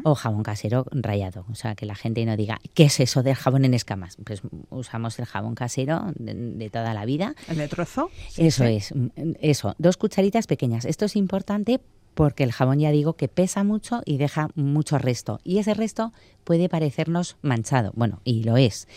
o 0.03 0.15
jabón 0.15 0.43
casero 0.43 0.86
rallado. 0.91 1.45
O 1.51 1.55
sea, 1.55 1.76
que 1.76 1.86
la 1.86 1.95
gente 1.95 2.26
no 2.26 2.38
diga, 2.38 2.59
¿qué 2.74 2.84
es 2.86 2.99
eso 2.99 3.24
del 3.24 3.36
jabón 3.36 3.65
en 3.65 3.74
escamas? 3.74 4.17
Pues 4.24 4.41
usamos 4.70 5.20
el 5.20 5.26
jabón 5.26 5.55
casero 5.55 6.11
de, 6.15 6.34
de 6.34 6.70
toda 6.70 6.93
la 6.93 7.05
vida. 7.05 7.36
¿El 7.47 7.57
de 7.57 7.67
trozo? 7.67 8.09
Sí, 8.30 8.47
Eso 8.47 8.65
sí. 8.65 8.74
es, 8.74 8.93
eso, 9.41 9.76
dos 9.78 9.97
cucharitas 9.97 10.47
pequeñas. 10.47 10.86
Esto 10.86 11.05
es 11.05 11.15
importante 11.15 11.82
porque 12.13 12.43
el 12.43 12.51
jabón 12.51 12.80
ya 12.80 12.91
digo 12.91 13.13
que 13.13 13.28
pesa 13.28 13.63
mucho 13.63 14.01
y 14.05 14.17
deja 14.17 14.49
mucho 14.55 14.97
resto. 14.97 15.39
Y 15.43 15.59
ese 15.59 15.74
resto 15.74 16.11
puede 16.43 16.67
parecernos 16.70 17.38
manchado. 17.41 17.91
Bueno, 17.95 18.20
y 18.24 18.43
lo 18.43 18.57
es. 18.57 18.88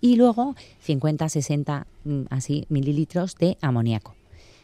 Y 0.00 0.16
luego 0.16 0.54
50, 0.82 1.28
60, 1.28 1.86
mm, 2.04 2.22
así, 2.30 2.66
mililitros 2.68 3.34
de 3.36 3.58
amoníaco. 3.60 4.14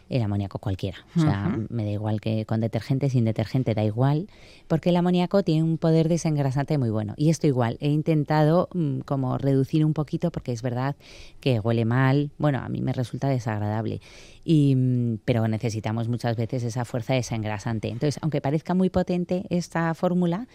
El 0.08 0.22
amoníaco 0.22 0.58
cualquiera. 0.58 0.98
O 1.16 1.20
sea, 1.20 1.58
me 1.70 1.84
da 1.84 1.90
igual 1.90 2.20
que 2.20 2.44
con 2.44 2.60
detergente, 2.60 3.08
sin 3.08 3.24
detergente, 3.24 3.74
da 3.74 3.82
igual. 3.82 4.28
Porque 4.68 4.90
el 4.90 4.96
amoníaco 4.96 5.42
tiene 5.42 5.62
un 5.62 5.78
poder 5.78 6.08
desengrasante 6.08 6.76
muy 6.78 6.90
bueno. 6.90 7.14
Y 7.16 7.30
esto 7.30 7.46
igual, 7.46 7.78
he 7.80 7.88
intentado 7.88 8.68
mm, 8.74 9.00
como 9.00 9.38
reducir 9.38 9.84
un 9.84 9.94
poquito 9.94 10.30
porque 10.30 10.52
es 10.52 10.62
verdad 10.62 10.96
que 11.40 11.58
huele 11.58 11.84
mal. 11.84 12.30
Bueno, 12.38 12.58
a 12.58 12.68
mí 12.68 12.82
me 12.82 12.92
resulta 12.92 13.28
desagradable. 13.28 14.00
Y, 14.44 14.74
mm, 14.76 15.18
pero 15.24 15.48
necesitamos 15.48 16.08
muchas 16.08 16.36
veces 16.36 16.64
esa 16.64 16.84
fuerza 16.84 17.14
desengrasante. 17.14 17.88
Entonces, 17.88 18.18
aunque 18.22 18.40
parezca 18.40 18.74
muy 18.74 18.90
potente 18.90 19.44
esta 19.48 19.94
fórmula, 19.94 20.46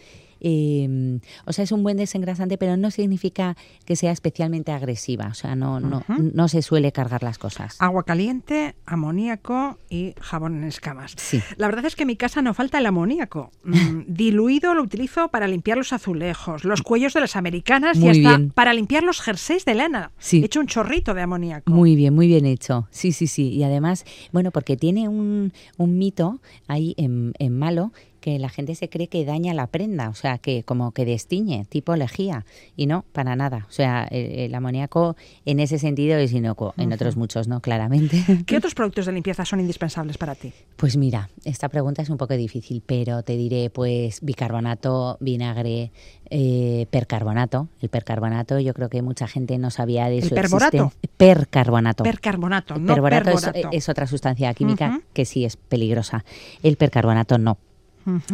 eh, 0.41 1.19
o 1.45 1.53
sea, 1.53 1.63
es 1.63 1.71
un 1.71 1.83
buen 1.83 1.97
desengrasante, 1.97 2.57
pero 2.57 2.77
no 2.77 2.91
significa 2.91 3.55
que 3.85 3.95
sea 3.95 4.11
especialmente 4.11 4.71
agresiva. 4.71 5.27
O 5.27 5.33
sea, 5.33 5.55
no, 5.55 5.79
no, 5.79 6.03
no 6.07 6.47
se 6.47 6.61
suele 6.61 6.91
cargar 6.91 7.23
las 7.23 7.37
cosas. 7.37 7.75
Agua 7.79 8.03
caliente, 8.03 8.75
amoníaco 8.85 9.79
y 9.89 10.13
jabón 10.19 10.57
en 10.57 10.63
escamas. 10.65 11.13
Sí. 11.17 11.41
La 11.57 11.67
verdad 11.67 11.85
es 11.85 11.95
que 11.95 12.03
en 12.03 12.07
mi 12.07 12.15
casa 12.15 12.41
no 12.41 12.53
falta 12.53 12.77
el 12.77 12.85
amoníaco. 12.85 13.51
Mm, 13.63 14.01
diluido 14.07 14.73
lo 14.73 14.83
utilizo 14.83 15.29
para 15.29 15.47
limpiar 15.47 15.77
los 15.77 15.93
azulejos, 15.93 16.63
los 16.63 16.81
cuellos 16.81 17.13
de 17.13 17.21
las 17.21 17.35
americanas 17.35 17.97
Muy 17.97 18.07
y 18.07 18.09
hasta 18.25 18.37
bien. 18.37 18.51
para 18.51 18.73
limpiar 18.73 19.03
los 19.03 19.21
jerseys 19.21 19.65
de 19.65 19.75
lana. 19.75 20.11
Sí. 20.17 20.41
He 20.41 20.45
hecho 20.45 20.59
un 20.59 20.67
chorrito 20.67 21.13
de 21.13 21.21
amoníaco. 21.21 21.71
Muy 21.71 21.95
bien, 21.95 22.13
muy 22.13 22.27
bien 22.27 22.45
hecho. 22.45 22.87
Sí, 22.91 23.11
sí, 23.11 23.27
sí. 23.27 23.49
Y 23.49 23.63
además, 23.63 24.05
bueno, 24.31 24.51
porque 24.51 24.77
tiene 24.77 25.07
un, 25.07 25.53
un 25.77 25.97
mito 25.97 26.41
ahí 26.67 26.93
en, 26.97 27.33
en 27.39 27.57
malo 27.57 27.91
que 28.19 28.37
la 28.39 28.49
gente 28.49 28.75
se 28.75 28.89
cree 28.89 29.07
que 29.07 29.25
daña 29.25 29.53
la 29.53 29.67
prenda, 29.67 30.09
o 30.09 30.15
sea, 30.15 30.37
que 30.37 30.63
como 30.63 30.91
que 30.91 31.05
destiñe, 31.05 31.65
tipo 31.69 31.95
lejía. 31.95 32.45
Y 32.75 32.85
no, 32.85 33.05
para 33.13 33.35
nada. 33.35 33.65
O 33.69 33.71
sea, 33.71 34.03
el, 34.11 34.31
el 34.39 34.55
amoníaco 34.55 35.15
en 35.45 35.59
ese 35.59 35.79
sentido 35.79 36.17
es 36.17 36.31
inocuo. 36.33 36.73
En 36.77 36.91
otros 36.93 37.15
muchos 37.17 37.47
no, 37.47 37.59
claramente. 37.61 38.23
¿Qué 38.45 38.57
otros 38.57 38.75
productos 38.75 39.05
de 39.05 39.11
limpieza 39.13 39.45
son 39.45 39.59
indispensables 39.59 40.17
para 40.17 40.35
ti? 40.35 40.53
Pues 40.75 40.97
mira, 40.97 41.29
esta 41.45 41.69
pregunta 41.69 42.01
es 42.01 42.09
un 42.09 42.17
poco 42.17 42.35
difícil, 42.35 42.81
pero 42.85 43.23
te 43.23 43.35
diré 43.37 43.69
pues 43.69 44.19
bicarbonato, 44.21 45.17
vinagre, 45.19 45.91
eh, 46.29 46.85
percarbonato. 46.91 47.67
El 47.81 47.89
percarbonato 47.89 48.59
yo 48.59 48.73
creo 48.73 48.89
que 48.89 49.01
mucha 49.01 49.27
gente 49.27 49.57
no 49.57 49.71
sabía 49.71 50.09
de 50.09 50.19
¿El 50.19 50.29
su 50.29 50.35
perborato? 50.35 50.91
Percarbonato. 51.17 52.03
Percarbonato, 52.03 52.77
no 52.77 52.93
perborato 52.93 53.31
es- 53.71 53.89
otra 53.89 54.07
sustancia 54.07 54.53
química 54.53 55.01
que 55.13 55.25
sí 55.25 55.45
es 55.45 55.55
peligrosa. 55.57 56.23
El 56.63 56.75
percarbonato 56.77 57.37
no. 57.37 57.57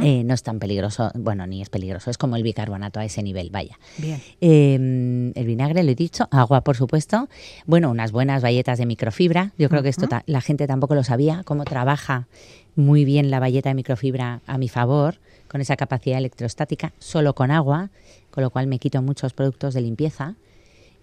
Eh, 0.01 0.23
no 0.23 0.33
es 0.33 0.43
tan 0.43 0.59
peligroso, 0.59 1.11
bueno, 1.15 1.47
ni 1.47 1.61
es 1.61 1.69
peligroso, 1.69 2.09
es 2.09 2.17
como 2.17 2.35
el 2.35 2.43
bicarbonato 2.43 2.99
a 2.99 3.05
ese 3.05 3.23
nivel, 3.23 3.49
vaya. 3.49 3.77
Bien. 3.97 4.21
Eh, 4.41 5.33
el 5.35 5.45
vinagre, 5.45 5.83
lo 5.83 5.91
he 5.91 5.95
dicho, 5.95 6.27
agua, 6.31 6.61
por 6.61 6.75
supuesto. 6.75 7.29
Bueno, 7.65 7.89
unas 7.89 8.11
buenas 8.11 8.41
bayetas 8.41 8.77
de 8.77 8.85
microfibra. 8.85 9.51
Yo 9.57 9.69
creo 9.69 9.83
que 9.83 9.89
esto 9.89 10.07
la 10.25 10.41
gente 10.41 10.67
tampoco 10.67 10.95
lo 10.95 11.03
sabía, 11.03 11.43
cómo 11.43 11.63
trabaja 11.63 12.27
muy 12.75 13.05
bien 13.05 13.31
la 13.31 13.39
bayeta 13.39 13.69
de 13.69 13.75
microfibra 13.75 14.41
a 14.45 14.57
mi 14.57 14.69
favor, 14.69 15.17
con 15.47 15.61
esa 15.61 15.75
capacidad 15.75 16.17
electrostática, 16.17 16.93
solo 16.99 17.33
con 17.33 17.51
agua, 17.51 17.89
con 18.31 18.43
lo 18.43 18.49
cual 18.49 18.67
me 18.67 18.79
quito 18.79 19.01
muchos 19.01 19.33
productos 19.33 19.73
de 19.73 19.81
limpieza. 19.81 20.35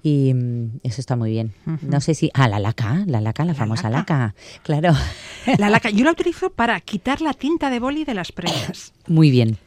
Y 0.03 0.35
mm, 0.35 0.81
eso 0.83 1.01
está 1.01 1.17
muy 1.17 1.31
bien. 1.31 1.53
No 1.83 2.01
sé 2.01 2.15
si... 2.15 2.31
Ah, 2.35 2.49
la 2.49 2.59
laca, 2.59 3.05
la 3.07 3.21
laca, 3.21 3.45
la, 3.45 3.55
famosa 3.55 3.89
laca. 3.89 4.35
Claro. 4.63 4.93
La 5.59 5.71
laca, 5.71 5.91
yo 5.91 6.05
la 6.05 6.13
utilizo 6.13 6.51
para 6.51 6.81
quitar 6.81 7.21
la 7.21 7.35
tinta 7.35 7.71
de 7.71 7.79
boli 7.79 8.05
de 8.05 8.15
las 8.15 8.33
prendas. 8.33 8.93
Muy 9.07 9.31
bien. 9.31 9.59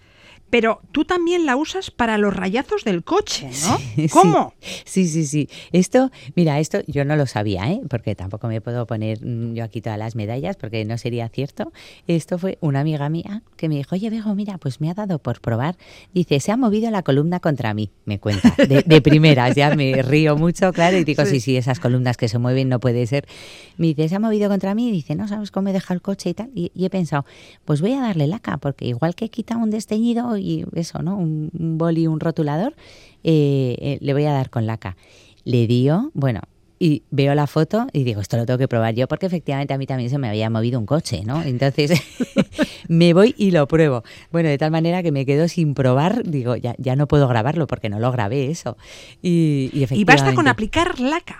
Pero 0.57 0.79
tú 0.93 1.03
también 1.03 1.45
la 1.45 1.57
usas 1.57 1.91
para 1.91 2.17
los 2.17 2.33
rayazos 2.33 2.85
del 2.85 3.03
coche, 3.03 3.49
¿no? 3.67 3.77
Sí, 3.95 4.07
¿Cómo? 4.07 4.53
Sí, 4.85 5.05
sí, 5.05 5.25
sí. 5.25 5.49
Esto, 5.73 6.11
mira, 6.33 6.61
esto 6.61 6.79
yo 6.87 7.03
no 7.03 7.17
lo 7.17 7.25
sabía, 7.27 7.69
¿eh? 7.73 7.81
porque 7.89 8.15
tampoco 8.15 8.47
me 8.47 8.61
puedo 8.61 8.87
poner 8.87 9.19
mm, 9.21 9.53
yo 9.53 9.65
aquí 9.65 9.81
todas 9.81 9.99
las 9.99 10.15
medallas, 10.15 10.55
porque 10.55 10.85
no 10.85 10.97
sería 10.97 11.27
cierto. 11.27 11.73
Esto 12.07 12.37
fue 12.37 12.57
una 12.61 12.79
amiga 12.79 13.09
mía 13.09 13.43
que 13.57 13.67
me 13.67 13.75
dijo, 13.75 13.95
oye, 13.95 14.09
Bego, 14.09 14.33
mira, 14.33 14.57
pues 14.57 14.79
me 14.79 14.89
ha 14.89 14.93
dado 14.93 15.19
por 15.19 15.41
probar. 15.41 15.75
Dice, 16.13 16.39
se 16.39 16.53
ha 16.53 16.57
movido 16.57 16.89
la 16.89 17.03
columna 17.03 17.41
contra 17.41 17.73
mí, 17.73 17.91
me 18.05 18.19
cuenta. 18.21 18.55
De, 18.57 18.81
de 18.85 19.01
primeras, 19.01 19.55
ya 19.55 19.75
me 19.75 20.01
río 20.03 20.37
mucho, 20.37 20.71
claro, 20.71 20.97
y 20.97 21.03
digo, 21.03 21.25
Sí. 21.25 21.31
sí, 21.31 21.39
sí, 21.41 21.57
esas 21.57 21.81
columnas 21.81 22.15
que 22.15 22.29
se 22.29 22.37
mueven 22.37 22.69
no 22.69 22.79
puede 22.79 23.05
ser. 23.07 23.27
Me 23.77 23.87
dice, 23.87 24.07
se 24.07 24.15
ha 24.15 24.19
movido 24.19 24.47
contra 24.47 24.73
mí, 24.73 24.87
y 24.87 24.91
dice, 24.93 25.15
no 25.15 25.27
sabes 25.27 25.51
cómo 25.51 25.67
he 25.67 25.73
dejado 25.73 25.95
el 25.95 26.01
coche 26.01 26.29
y 26.29 26.33
tal. 26.33 26.49
Y, 26.55 26.71
y 26.73 26.85
he 26.85 26.89
pensado, 26.89 27.25
pues 27.65 27.81
voy 27.81 27.91
a 27.91 27.99
darle 27.99 28.27
laca, 28.27 28.55
porque 28.57 28.85
igual 28.85 29.15
que 29.15 29.27
quita 29.27 29.57
un 29.57 29.69
desteñido 29.69 30.37
y 30.45 30.65
eso, 30.79 31.01
¿no? 31.01 31.17
Un, 31.17 31.49
un 31.57 31.77
boli, 31.77 32.07
un 32.07 32.19
rotulador, 32.19 32.75
eh, 33.23 33.75
eh, 33.79 33.97
le 34.01 34.13
voy 34.13 34.25
a 34.25 34.31
dar 34.31 34.49
con 34.49 34.65
laca. 34.65 34.95
Le 35.43 35.67
dio, 35.67 36.11
bueno, 36.13 36.41
y 36.77 37.03
veo 37.09 37.33
la 37.35 37.47
foto 37.47 37.87
y 37.93 38.03
digo, 38.03 38.19
esto 38.21 38.35
lo 38.37 38.45
tengo 38.45 38.57
que 38.59 38.67
probar 38.67 38.93
yo, 38.95 39.07
porque 39.07 39.25
efectivamente 39.27 39.73
a 39.73 39.77
mí 39.77 39.85
también 39.85 40.09
se 40.09 40.17
me 40.17 40.27
había 40.27 40.49
movido 40.49 40.77
un 40.79 40.85
coche, 40.85 41.23
¿no? 41.25 41.41
Entonces 41.43 41.91
me 42.89 43.13
voy 43.13 43.33
y 43.37 43.51
lo 43.51 43.67
pruebo. 43.67 44.03
Bueno, 44.31 44.49
de 44.49 44.57
tal 44.57 44.71
manera 44.71 45.01
que 45.03 45.11
me 45.11 45.25
quedo 45.25 45.47
sin 45.47 45.73
probar, 45.73 46.23
digo, 46.23 46.55
ya, 46.55 46.75
ya 46.77 46.95
no 46.95 47.07
puedo 47.07 47.27
grabarlo 47.27 47.65
porque 47.67 47.89
no 47.89 47.99
lo 47.99 48.11
grabé 48.11 48.47
eso. 48.51 48.77
Y, 49.21 49.69
y 49.73 49.85
Y 49.91 50.03
basta 50.03 50.33
con 50.35 50.47
efectivamente- 50.47 50.49
aplicar 50.49 50.99
laca. 50.99 51.37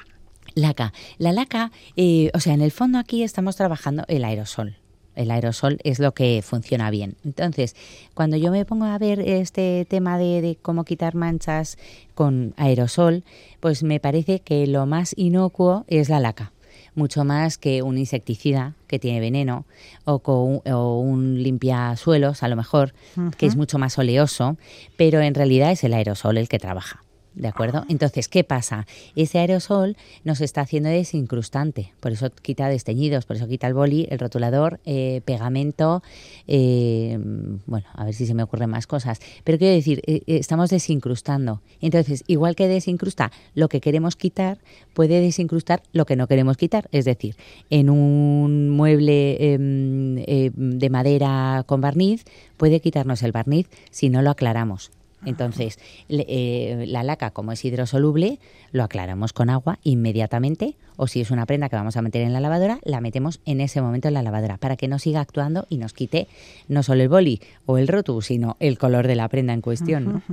Laca. 0.54 0.94
La 1.18 1.34
laca, 1.34 1.72
eh, 1.98 2.32
o 2.34 2.40
sea, 2.40 2.54
en 2.54 2.62
el 2.62 2.72
fondo 2.72 2.98
aquí 2.98 3.24
estamos 3.24 3.58
trabajando 3.58 4.06
el 4.08 4.24
aerosol. 4.24 4.78
El 5.16 5.32
aerosol 5.32 5.80
es 5.84 6.00
lo 6.00 6.14
que 6.14 6.42
funciona 6.44 6.90
bien. 6.90 7.16
Entonces, 7.24 7.76
cuando 8.14 8.38
yo 8.38 8.52
me 8.52 8.66
pongo 8.66 8.86
a 8.86 8.98
ver 8.98 9.20
este 9.20 9.86
tema 9.90 10.18
de, 10.18 10.42
de 10.42 10.58
cómo 10.62 10.84
quitar 10.84 11.16
manchas 11.16 11.78
con 12.14 12.54
aerosol, 12.58 13.24
pues 13.60 13.84
me 13.84 14.00
parece 14.00 14.40
que 14.40 14.68
lo 14.68 14.86
más 14.86 15.14
inocuo 15.18 15.86
es 15.88 16.10
la 16.10 16.20
laca. 16.20 16.52
Mucho 16.94 17.26
más 17.26 17.58
que 17.58 17.82
un 17.82 17.98
insecticida 17.98 18.74
que 18.88 19.00
tiene 19.00 19.20
veneno 19.20 19.66
o, 20.06 20.20
con, 20.20 20.62
o 20.72 21.00
un 21.00 21.44
limpiasuelos, 21.44 22.42
a 22.42 22.48
lo 22.48 22.56
mejor, 22.56 22.94
que 23.38 23.46
es 23.46 23.58
mucho 23.58 23.78
más 23.78 23.98
oleoso, 23.98 24.58
pero 24.96 25.20
en 25.20 25.36
realidad 25.36 25.72
es 25.72 25.84
el 25.84 25.94
aerosol 25.94 26.38
el 26.38 26.48
que 26.48 26.58
trabaja. 26.58 27.05
¿De 27.36 27.48
acuerdo? 27.50 27.84
Entonces, 27.90 28.30
¿qué 28.30 28.44
pasa? 28.44 28.88
Ese 29.16 29.40
aerosol 29.40 29.98
nos 30.24 30.40
está 30.40 30.62
haciendo 30.62 30.90
desincrustante, 30.90 31.94
por 32.00 32.14
eso 32.14 32.30
quita 32.30 32.70
desteñidos, 32.70 33.26
por 33.26 33.36
eso 33.36 33.48
quita 33.48 33.68
el 33.68 33.74
boli, 33.74 34.08
el 34.10 34.20
rotulador, 34.20 34.80
eh, 34.86 35.22
pegamento, 35.26 36.02
eh, 36.48 37.20
bueno, 37.66 37.86
a 37.94 38.06
ver 38.06 38.14
si 38.14 38.26
se 38.26 38.34
me 38.34 38.44
ocurren 38.44 38.70
más 38.70 38.88
cosas. 38.88 39.20
Pero 39.44 39.58
quiero 39.58 39.74
decir, 39.74 40.02
eh, 40.08 40.22
eh, 40.28 40.38
estamos 40.38 40.70
desincrustando. 40.70 41.62
Entonces, 41.82 42.24
igual 42.28 42.56
que 42.56 42.68
desincrusta 42.68 43.32
lo 43.54 43.68
que 43.68 43.82
queremos 43.82 44.16
quitar, 44.16 44.60
puede 44.94 45.20
desincrustar 45.20 45.84
lo 45.92 46.06
que 46.06 46.16
no 46.16 46.28
queremos 46.28 46.58
quitar. 46.58 46.88
Es 46.92 47.06
decir, 47.06 47.36
en 47.70 47.90
un 47.90 48.70
mueble 48.70 49.54
em, 49.54 50.18
eh, 50.20 50.52
de 50.56 50.90
madera 50.90 51.64
con 51.68 51.82
barniz, 51.82 52.24
puede 52.58 52.80
quitarnos 52.80 53.24
el 53.24 53.32
barniz 53.32 53.68
si 53.92 54.10
no 54.10 54.22
lo 54.22 54.30
aclaramos. 54.30 54.92
Entonces, 55.26 55.80
le- 56.08 56.26
eh, 56.28 56.86
la 56.88 57.04
laca, 57.04 57.32
como 57.32 57.52
es 57.52 57.64
hidrosoluble, 57.66 58.40
lo 58.72 58.84
aclaramos 58.84 59.34
con 59.34 59.50
agua 59.50 59.80
inmediatamente, 59.84 60.76
o 60.98 61.08
si 61.08 61.20
es 61.22 61.32
una 61.32 61.46
prenda 61.46 61.68
que 61.70 61.76
vamos 61.76 61.98
a 61.98 62.02
meter 62.02 62.22
en 62.22 62.32
la 62.34 62.40
lavadora, 62.40 62.80
la 62.84 63.02
metemos 63.02 63.42
en 63.46 63.60
ese 63.62 63.82
momento 63.82 64.08
en 64.08 64.14
la 64.14 64.22
lavadora, 64.22 64.58
para 64.58 64.78
que 64.78 64.88
no 64.88 64.98
siga 65.00 65.20
actuando 65.22 65.66
y 65.70 65.78
nos 65.78 65.94
quite 65.94 66.28
no 66.68 66.84
solo 66.84 67.02
el 67.04 67.10
boli 67.10 67.42
o 67.66 67.78
el 67.78 67.88
rotu, 67.88 68.22
sino 68.22 68.56
el 68.60 68.78
color 68.78 69.08
de 69.08 69.16
la 69.16 69.28
prenda 69.28 69.54
en 69.54 69.62
cuestión. 69.62 70.24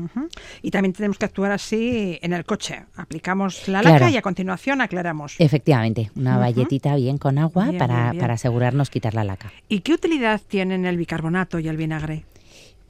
Y 0.62 0.70
también 0.70 0.92
tenemos 0.92 1.18
que 1.18 1.24
actuar 1.24 1.50
así 1.52 2.18
en 2.22 2.32
el 2.32 2.44
coche. 2.44 2.84
Aplicamos 2.96 3.66
la 3.68 3.80
Claro. 3.80 3.96
laca 3.98 4.10
y 4.10 4.16
a 4.16 4.22
continuación 4.22 4.80
aclaramos. 4.80 5.34
Efectivamente, 5.38 6.10
una 6.16 6.32
Ujú. 6.32 6.40
bayetita 6.40 6.94
bien 6.96 7.18
con 7.18 7.38
agua 7.38 7.66
Bien, 7.66 7.78
para, 7.78 7.96
bien, 7.96 8.10
bien. 8.12 8.20
para 8.20 8.34
asegurarnos 8.34 8.90
quitar 8.90 9.14
la 9.14 9.24
laca. 9.24 9.52
¿Y 9.68 9.80
qué 9.80 9.94
utilidad 9.94 10.40
tienen 10.46 10.84
el 10.86 10.96
bicarbonato 10.96 11.58
y 11.58 11.68
el 11.68 11.76
vinagre? 11.76 12.24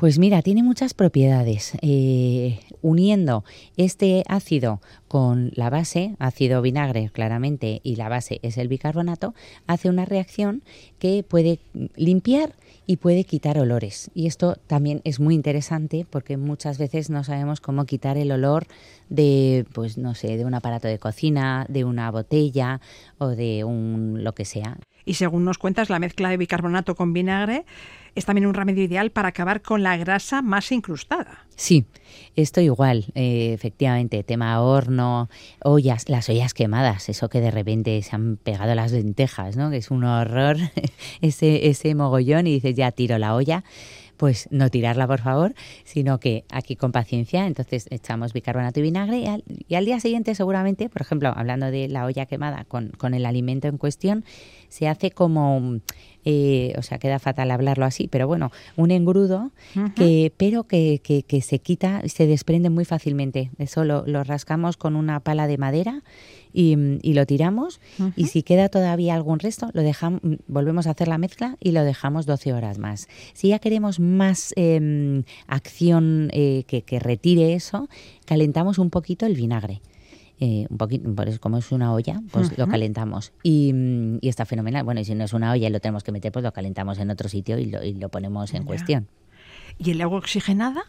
Pues 0.02 0.18
mira, 0.18 0.42
tiene 0.42 0.64
muchas 0.64 0.94
propiedades. 0.94 1.74
Eh, 1.80 2.58
uniendo 2.80 3.44
este 3.76 4.24
ácido 4.26 4.80
con 5.06 5.52
la 5.54 5.70
base, 5.70 6.16
ácido 6.18 6.60
vinagre 6.60 7.08
claramente, 7.12 7.80
y 7.84 7.94
la 7.94 8.08
base 8.08 8.40
es 8.42 8.58
el 8.58 8.66
bicarbonato, 8.66 9.32
hace 9.68 9.88
una 9.88 10.04
reacción 10.04 10.64
que 10.98 11.22
puede 11.22 11.60
limpiar 11.94 12.56
y 12.84 12.96
puede 12.96 13.22
quitar 13.22 13.60
olores. 13.60 14.10
Y 14.12 14.26
esto 14.26 14.56
también 14.66 15.02
es 15.04 15.20
muy 15.20 15.36
interesante 15.36 16.04
porque 16.10 16.36
muchas 16.36 16.78
veces 16.78 17.08
no 17.08 17.22
sabemos 17.22 17.60
cómo 17.60 17.84
quitar 17.84 18.18
el 18.18 18.32
olor 18.32 18.66
de, 19.08 19.66
pues 19.72 19.98
no 19.98 20.16
sé, 20.16 20.36
de 20.36 20.44
un 20.44 20.54
aparato 20.54 20.88
de 20.88 20.98
cocina, 20.98 21.64
de 21.68 21.84
una 21.84 22.10
botella 22.10 22.80
o 23.18 23.28
de 23.28 23.62
un 23.62 24.24
lo 24.24 24.34
que 24.34 24.46
sea. 24.46 24.78
Y 25.04 25.14
según 25.14 25.44
nos 25.44 25.58
cuentas, 25.58 25.90
la 25.90 25.98
mezcla 25.98 26.28
de 26.30 26.36
bicarbonato 26.36 26.94
con 26.94 27.12
vinagre 27.12 27.64
es 28.14 28.24
también 28.24 28.46
un 28.46 28.54
remedio 28.54 28.84
ideal 28.84 29.10
para 29.10 29.28
acabar 29.28 29.62
con 29.62 29.82
la 29.82 29.96
grasa 29.96 30.42
más 30.42 30.70
incrustada. 30.72 31.46
Sí, 31.56 31.86
esto 32.36 32.60
igual, 32.60 33.06
eh, 33.14 33.52
efectivamente, 33.54 34.22
tema 34.22 34.60
horno, 34.60 35.28
ollas, 35.62 36.08
las 36.08 36.28
ollas 36.28 36.54
quemadas, 36.54 37.08
eso 37.08 37.28
que 37.28 37.40
de 37.40 37.50
repente 37.50 38.00
se 38.02 38.14
han 38.14 38.36
pegado 38.36 38.74
las 38.74 38.92
lentejas, 38.92 39.56
¿no? 39.56 39.70
Que 39.70 39.78
es 39.78 39.90
un 39.90 40.04
horror 40.04 40.56
ese, 41.20 41.68
ese 41.68 41.94
mogollón 41.94 42.46
y 42.46 42.54
dices, 42.54 42.74
ya 42.74 42.90
tiro 42.92 43.18
la 43.18 43.34
olla. 43.34 43.64
Pues 44.18 44.46
no 44.52 44.68
tirarla, 44.68 45.08
por 45.08 45.20
favor, 45.20 45.52
sino 45.82 46.20
que 46.20 46.44
aquí 46.52 46.76
con 46.76 46.92
paciencia, 46.92 47.44
entonces 47.44 47.88
echamos 47.90 48.32
bicarbonato 48.32 48.78
y 48.78 48.82
vinagre 48.84 49.18
y 49.18 49.26
al, 49.26 49.42
y 49.66 49.74
al 49.74 49.84
día 49.84 49.98
siguiente 49.98 50.36
seguramente, 50.36 50.88
por 50.88 51.02
ejemplo, 51.02 51.32
hablando 51.34 51.72
de 51.72 51.88
la 51.88 52.04
olla 52.04 52.26
quemada 52.26 52.64
con, 52.64 52.90
con 52.90 53.14
el 53.14 53.26
alimento 53.26 53.66
en 53.66 53.78
cuestión, 53.78 54.24
se 54.72 54.88
hace 54.88 55.10
como 55.10 55.80
eh, 56.24 56.72
o 56.78 56.82
sea, 56.82 56.98
queda 56.98 57.18
fatal 57.18 57.50
hablarlo 57.50 57.84
así, 57.84 58.08
pero 58.08 58.26
bueno, 58.26 58.52
un 58.76 58.90
engrudo, 58.90 59.50
que, 59.96 60.32
pero 60.36 60.64
que, 60.64 61.00
que, 61.02 61.24
que 61.24 61.42
se 61.42 61.58
quita, 61.58 62.00
se 62.06 62.26
desprende 62.26 62.70
muy 62.70 62.84
fácilmente. 62.84 63.50
Eso 63.58 63.84
lo, 63.84 64.04
lo 64.06 64.24
rascamos 64.24 64.78
con 64.78 64.96
una 64.96 65.20
pala 65.20 65.46
de 65.46 65.58
madera 65.58 66.02
y, 66.52 66.76
y 67.02 67.12
lo 67.12 67.26
tiramos 67.26 67.80
y 68.16 68.28
si 68.28 68.42
queda 68.42 68.68
todavía 68.68 69.14
algún 69.14 69.40
resto, 69.40 69.68
lo 69.74 69.82
dejamos, 69.82 70.20
volvemos 70.46 70.86
a 70.86 70.90
hacer 70.90 71.08
la 71.08 71.18
mezcla 71.18 71.56
y 71.60 71.72
lo 71.72 71.84
dejamos 71.84 72.24
12 72.24 72.54
horas 72.54 72.78
más. 72.78 73.08
Si 73.34 73.48
ya 73.48 73.58
queremos 73.58 74.00
más 74.00 74.54
eh, 74.56 75.22
acción 75.48 76.30
eh, 76.32 76.64
que, 76.66 76.82
que 76.82 76.98
retire 76.98 77.52
eso, 77.52 77.88
calentamos 78.24 78.78
un 78.78 78.88
poquito 78.88 79.26
el 79.26 79.34
vinagre. 79.34 79.82
Eh, 80.40 80.66
un 80.68 80.76
poquito, 80.76 81.14
por 81.14 81.28
eso, 81.28 81.38
como 81.38 81.58
es 81.58 81.70
una 81.70 81.92
olla, 81.92 82.20
pues 82.32 82.58
lo 82.58 82.66
calentamos 82.66 83.32
y, 83.44 83.72
y 84.20 84.28
está 84.28 84.44
fenomenal. 84.44 84.82
Bueno, 84.82 85.00
y 85.00 85.04
si 85.04 85.14
no 85.14 85.24
es 85.24 85.32
una 85.32 85.52
olla 85.52 85.68
y 85.68 85.70
lo 85.70 85.78
tenemos 85.78 86.02
que 86.02 86.10
meter, 86.10 86.32
pues 86.32 86.42
lo 86.42 86.52
calentamos 86.52 86.98
en 86.98 87.10
otro 87.10 87.28
sitio 87.28 87.58
y 87.58 87.66
lo, 87.66 87.84
y 87.84 87.94
lo 87.94 88.08
ponemos 88.08 88.52
en 88.54 88.64
cuestión. 88.64 89.06
¿Y 89.78 89.90
el 89.92 90.00
agua 90.00 90.18
oxigenada? 90.18 90.82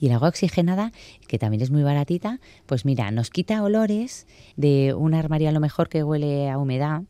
Y 0.00 0.06
el 0.06 0.12
agua 0.12 0.28
oxigenada, 0.28 0.92
que 1.26 1.38
también 1.38 1.62
es 1.62 1.70
muy 1.70 1.82
baratita, 1.82 2.40
pues 2.66 2.84
mira, 2.84 3.10
nos 3.10 3.30
quita 3.30 3.62
olores 3.62 4.26
de 4.56 4.94
un 4.94 5.14
armario 5.14 5.48
a 5.48 5.52
lo 5.52 5.60
mejor 5.60 5.88
que 5.88 6.02
huele 6.02 6.50
a 6.50 6.58
humedad. 6.58 7.02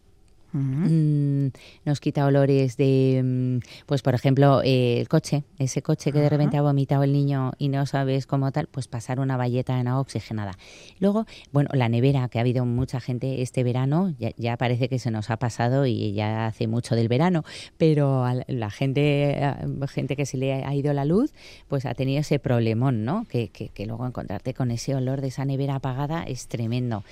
Mm, 0.52 1.48
nos 1.84 2.00
quita 2.00 2.24
olores 2.26 2.76
de, 2.76 3.20
mm, 3.24 3.58
pues 3.86 4.02
por 4.02 4.14
ejemplo, 4.14 4.62
eh, 4.64 5.00
el 5.00 5.08
coche, 5.08 5.44
ese 5.58 5.82
coche 5.82 6.12
que 6.12 6.20
de 6.20 6.28
repente 6.28 6.56
ha 6.56 6.62
vomitado 6.62 7.02
el 7.04 7.12
niño 7.12 7.52
y 7.58 7.68
no 7.68 7.84
sabes 7.86 8.26
cómo 8.26 8.50
tal, 8.52 8.66
pues 8.68 8.88
pasar 8.88 9.20
una 9.20 9.36
valleta 9.36 9.78
en 9.80 9.88
agua 9.88 10.00
oxigenada. 10.00 10.56
Luego, 11.00 11.26
bueno, 11.52 11.70
la 11.74 11.88
nevera, 11.88 12.28
que 12.28 12.38
ha 12.38 12.42
habido 12.42 12.64
mucha 12.64 13.00
gente 13.00 13.42
este 13.42 13.62
verano, 13.62 14.14
ya, 14.18 14.30
ya 14.36 14.56
parece 14.56 14.88
que 14.88 14.98
se 14.98 15.10
nos 15.10 15.30
ha 15.30 15.36
pasado 15.38 15.86
y 15.86 16.12
ya 16.12 16.46
hace 16.46 16.66
mucho 16.66 16.94
del 16.94 17.08
verano, 17.08 17.44
pero 17.76 18.24
a 18.24 18.34
la- 18.34 18.44
la 18.48 18.70
gente, 18.70 19.42
a- 19.44 19.58
gente 19.88 20.16
que 20.16 20.26
se 20.26 20.36
le 20.38 20.52
ha 20.64 20.74
ido 20.74 20.92
la 20.92 21.04
luz, 21.04 21.32
pues 21.68 21.86
ha 21.86 21.94
tenido 21.94 22.20
ese 22.20 22.38
problemón, 22.38 23.04
¿no? 23.04 23.26
Que, 23.28 23.48
que- 23.48 23.68
que 23.68 23.86
luego 23.86 24.06
encontrarte 24.06 24.54
con 24.54 24.70
ese 24.70 24.94
olor 24.94 25.20
de 25.20 25.28
esa 25.28 25.44
nevera 25.44 25.76
apagada 25.76 26.22
es 26.24 26.48
tremendo. 26.48 27.04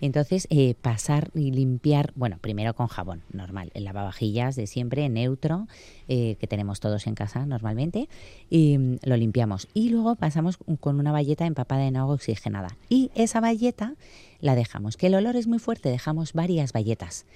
Entonces, 0.00 0.46
eh, 0.50 0.74
pasar 0.80 1.30
y 1.34 1.50
limpiar, 1.50 2.12
bueno, 2.14 2.38
primero 2.40 2.74
con 2.74 2.88
jabón 2.88 3.22
normal, 3.32 3.70
el 3.74 3.84
lavavajillas 3.84 4.56
de 4.56 4.66
siempre, 4.66 5.08
neutro, 5.08 5.66
eh, 6.08 6.36
que 6.40 6.46
tenemos 6.46 6.80
todos 6.80 7.06
en 7.06 7.14
casa 7.14 7.46
normalmente, 7.46 8.08
y 8.50 8.78
mm, 8.78 8.98
lo 9.04 9.16
limpiamos. 9.16 9.68
Y 9.74 9.90
luego 9.90 10.16
pasamos 10.16 10.58
con 10.80 10.98
una 10.98 11.12
valleta 11.12 11.46
empapada 11.46 11.86
en 11.86 11.96
agua 11.96 12.14
oxigenada. 12.14 12.76
Y 12.88 13.10
esa 13.14 13.40
valleta 13.40 13.94
la 14.40 14.54
dejamos. 14.54 14.96
Que 14.96 15.06
el 15.08 15.14
olor 15.14 15.36
es 15.36 15.46
muy 15.46 15.58
fuerte, 15.58 15.88
dejamos 15.88 16.32
varias 16.32 16.72
valletas. 16.72 17.26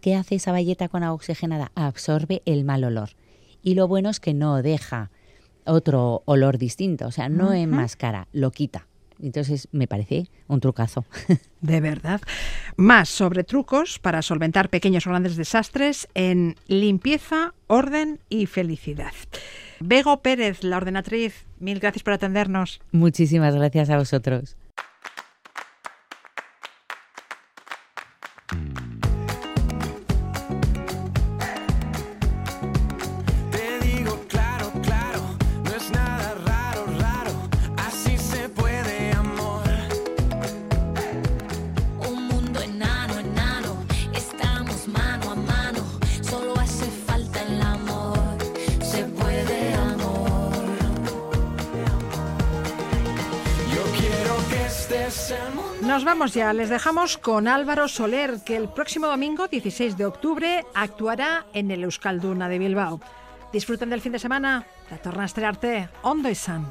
¿Qué 0.00 0.14
hace 0.14 0.36
esa 0.36 0.52
valleta 0.52 0.88
con 0.88 1.02
agua 1.02 1.14
oxigenada? 1.14 1.70
Absorbe 1.74 2.42
el 2.44 2.64
mal 2.64 2.84
olor. 2.84 3.10
Y 3.62 3.74
lo 3.74 3.86
bueno 3.86 4.10
es 4.10 4.18
que 4.18 4.34
no 4.34 4.62
deja 4.62 5.10
otro 5.64 6.22
olor 6.24 6.58
distinto, 6.58 7.06
o 7.06 7.12
sea, 7.12 7.28
no 7.28 7.52
enmascara, 7.52 8.26
lo 8.32 8.50
quita. 8.50 8.88
Entonces 9.22 9.68
me 9.72 9.86
parece 9.86 10.26
un 10.48 10.60
trucazo. 10.60 11.04
De 11.60 11.80
verdad. 11.80 12.20
Más 12.76 13.08
sobre 13.08 13.44
trucos 13.44 13.98
para 13.98 14.20
solventar 14.20 14.68
pequeños 14.68 15.06
o 15.06 15.10
grandes 15.10 15.36
desastres 15.36 16.08
en 16.14 16.56
limpieza, 16.66 17.54
orden 17.68 18.18
y 18.28 18.46
felicidad. 18.46 19.12
Bego 19.80 20.20
Pérez, 20.22 20.62
la 20.62 20.76
ordenatriz, 20.76 21.46
mil 21.58 21.80
gracias 21.80 22.02
por 22.02 22.12
atendernos. 22.12 22.80
Muchísimas 22.92 23.54
gracias 23.54 23.90
a 23.90 23.98
vosotros. 23.98 24.56
Ya, 56.32 56.52
les 56.52 56.70
dejamos 56.70 57.18
con 57.18 57.46
Álvaro 57.46 57.88
Soler, 57.88 58.38
que 58.44 58.56
el 58.56 58.68
próximo 58.68 59.06
domingo, 59.06 59.48
16 59.48 59.96
de 59.96 60.06
octubre, 60.06 60.64
actuará 60.74 61.44
en 61.52 61.70
el 61.70 61.84
Euskalduna 61.84 62.48
de 62.48 62.58
Bilbao. 62.58 63.00
Disfruten 63.52 63.90
del 63.90 64.00
fin 64.00 64.12
de 64.12 64.18
semana. 64.18 64.64
La 64.90 64.96
torna 64.96 65.24
a 65.24 65.26
estrearte 65.26 65.88
Ondo 66.02 66.30
y 66.30 66.34
San. 66.34 66.66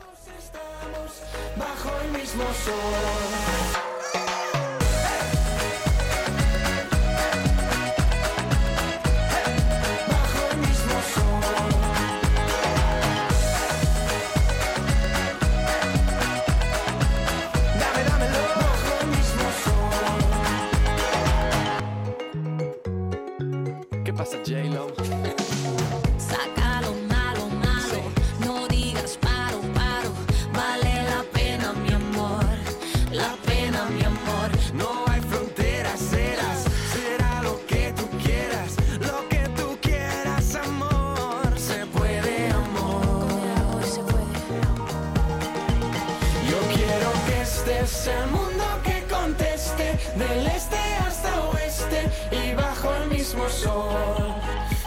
Estés 47.62 48.08
el 48.08 48.28
mundo 48.32 48.64
que 48.84 49.04
conteste, 49.08 49.98
del 50.16 50.48
este 50.48 50.78
hasta 51.06 51.50
oeste 51.50 52.10
y 52.32 52.56
bajo 52.56 52.94
el 52.96 53.10
mismo 53.10 53.48
sol. 53.50 54.34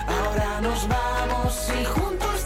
Ahora 0.06 0.60
nos 0.60 0.88
vamos 0.88 1.68
y 1.80 1.84
juntos 1.84 2.43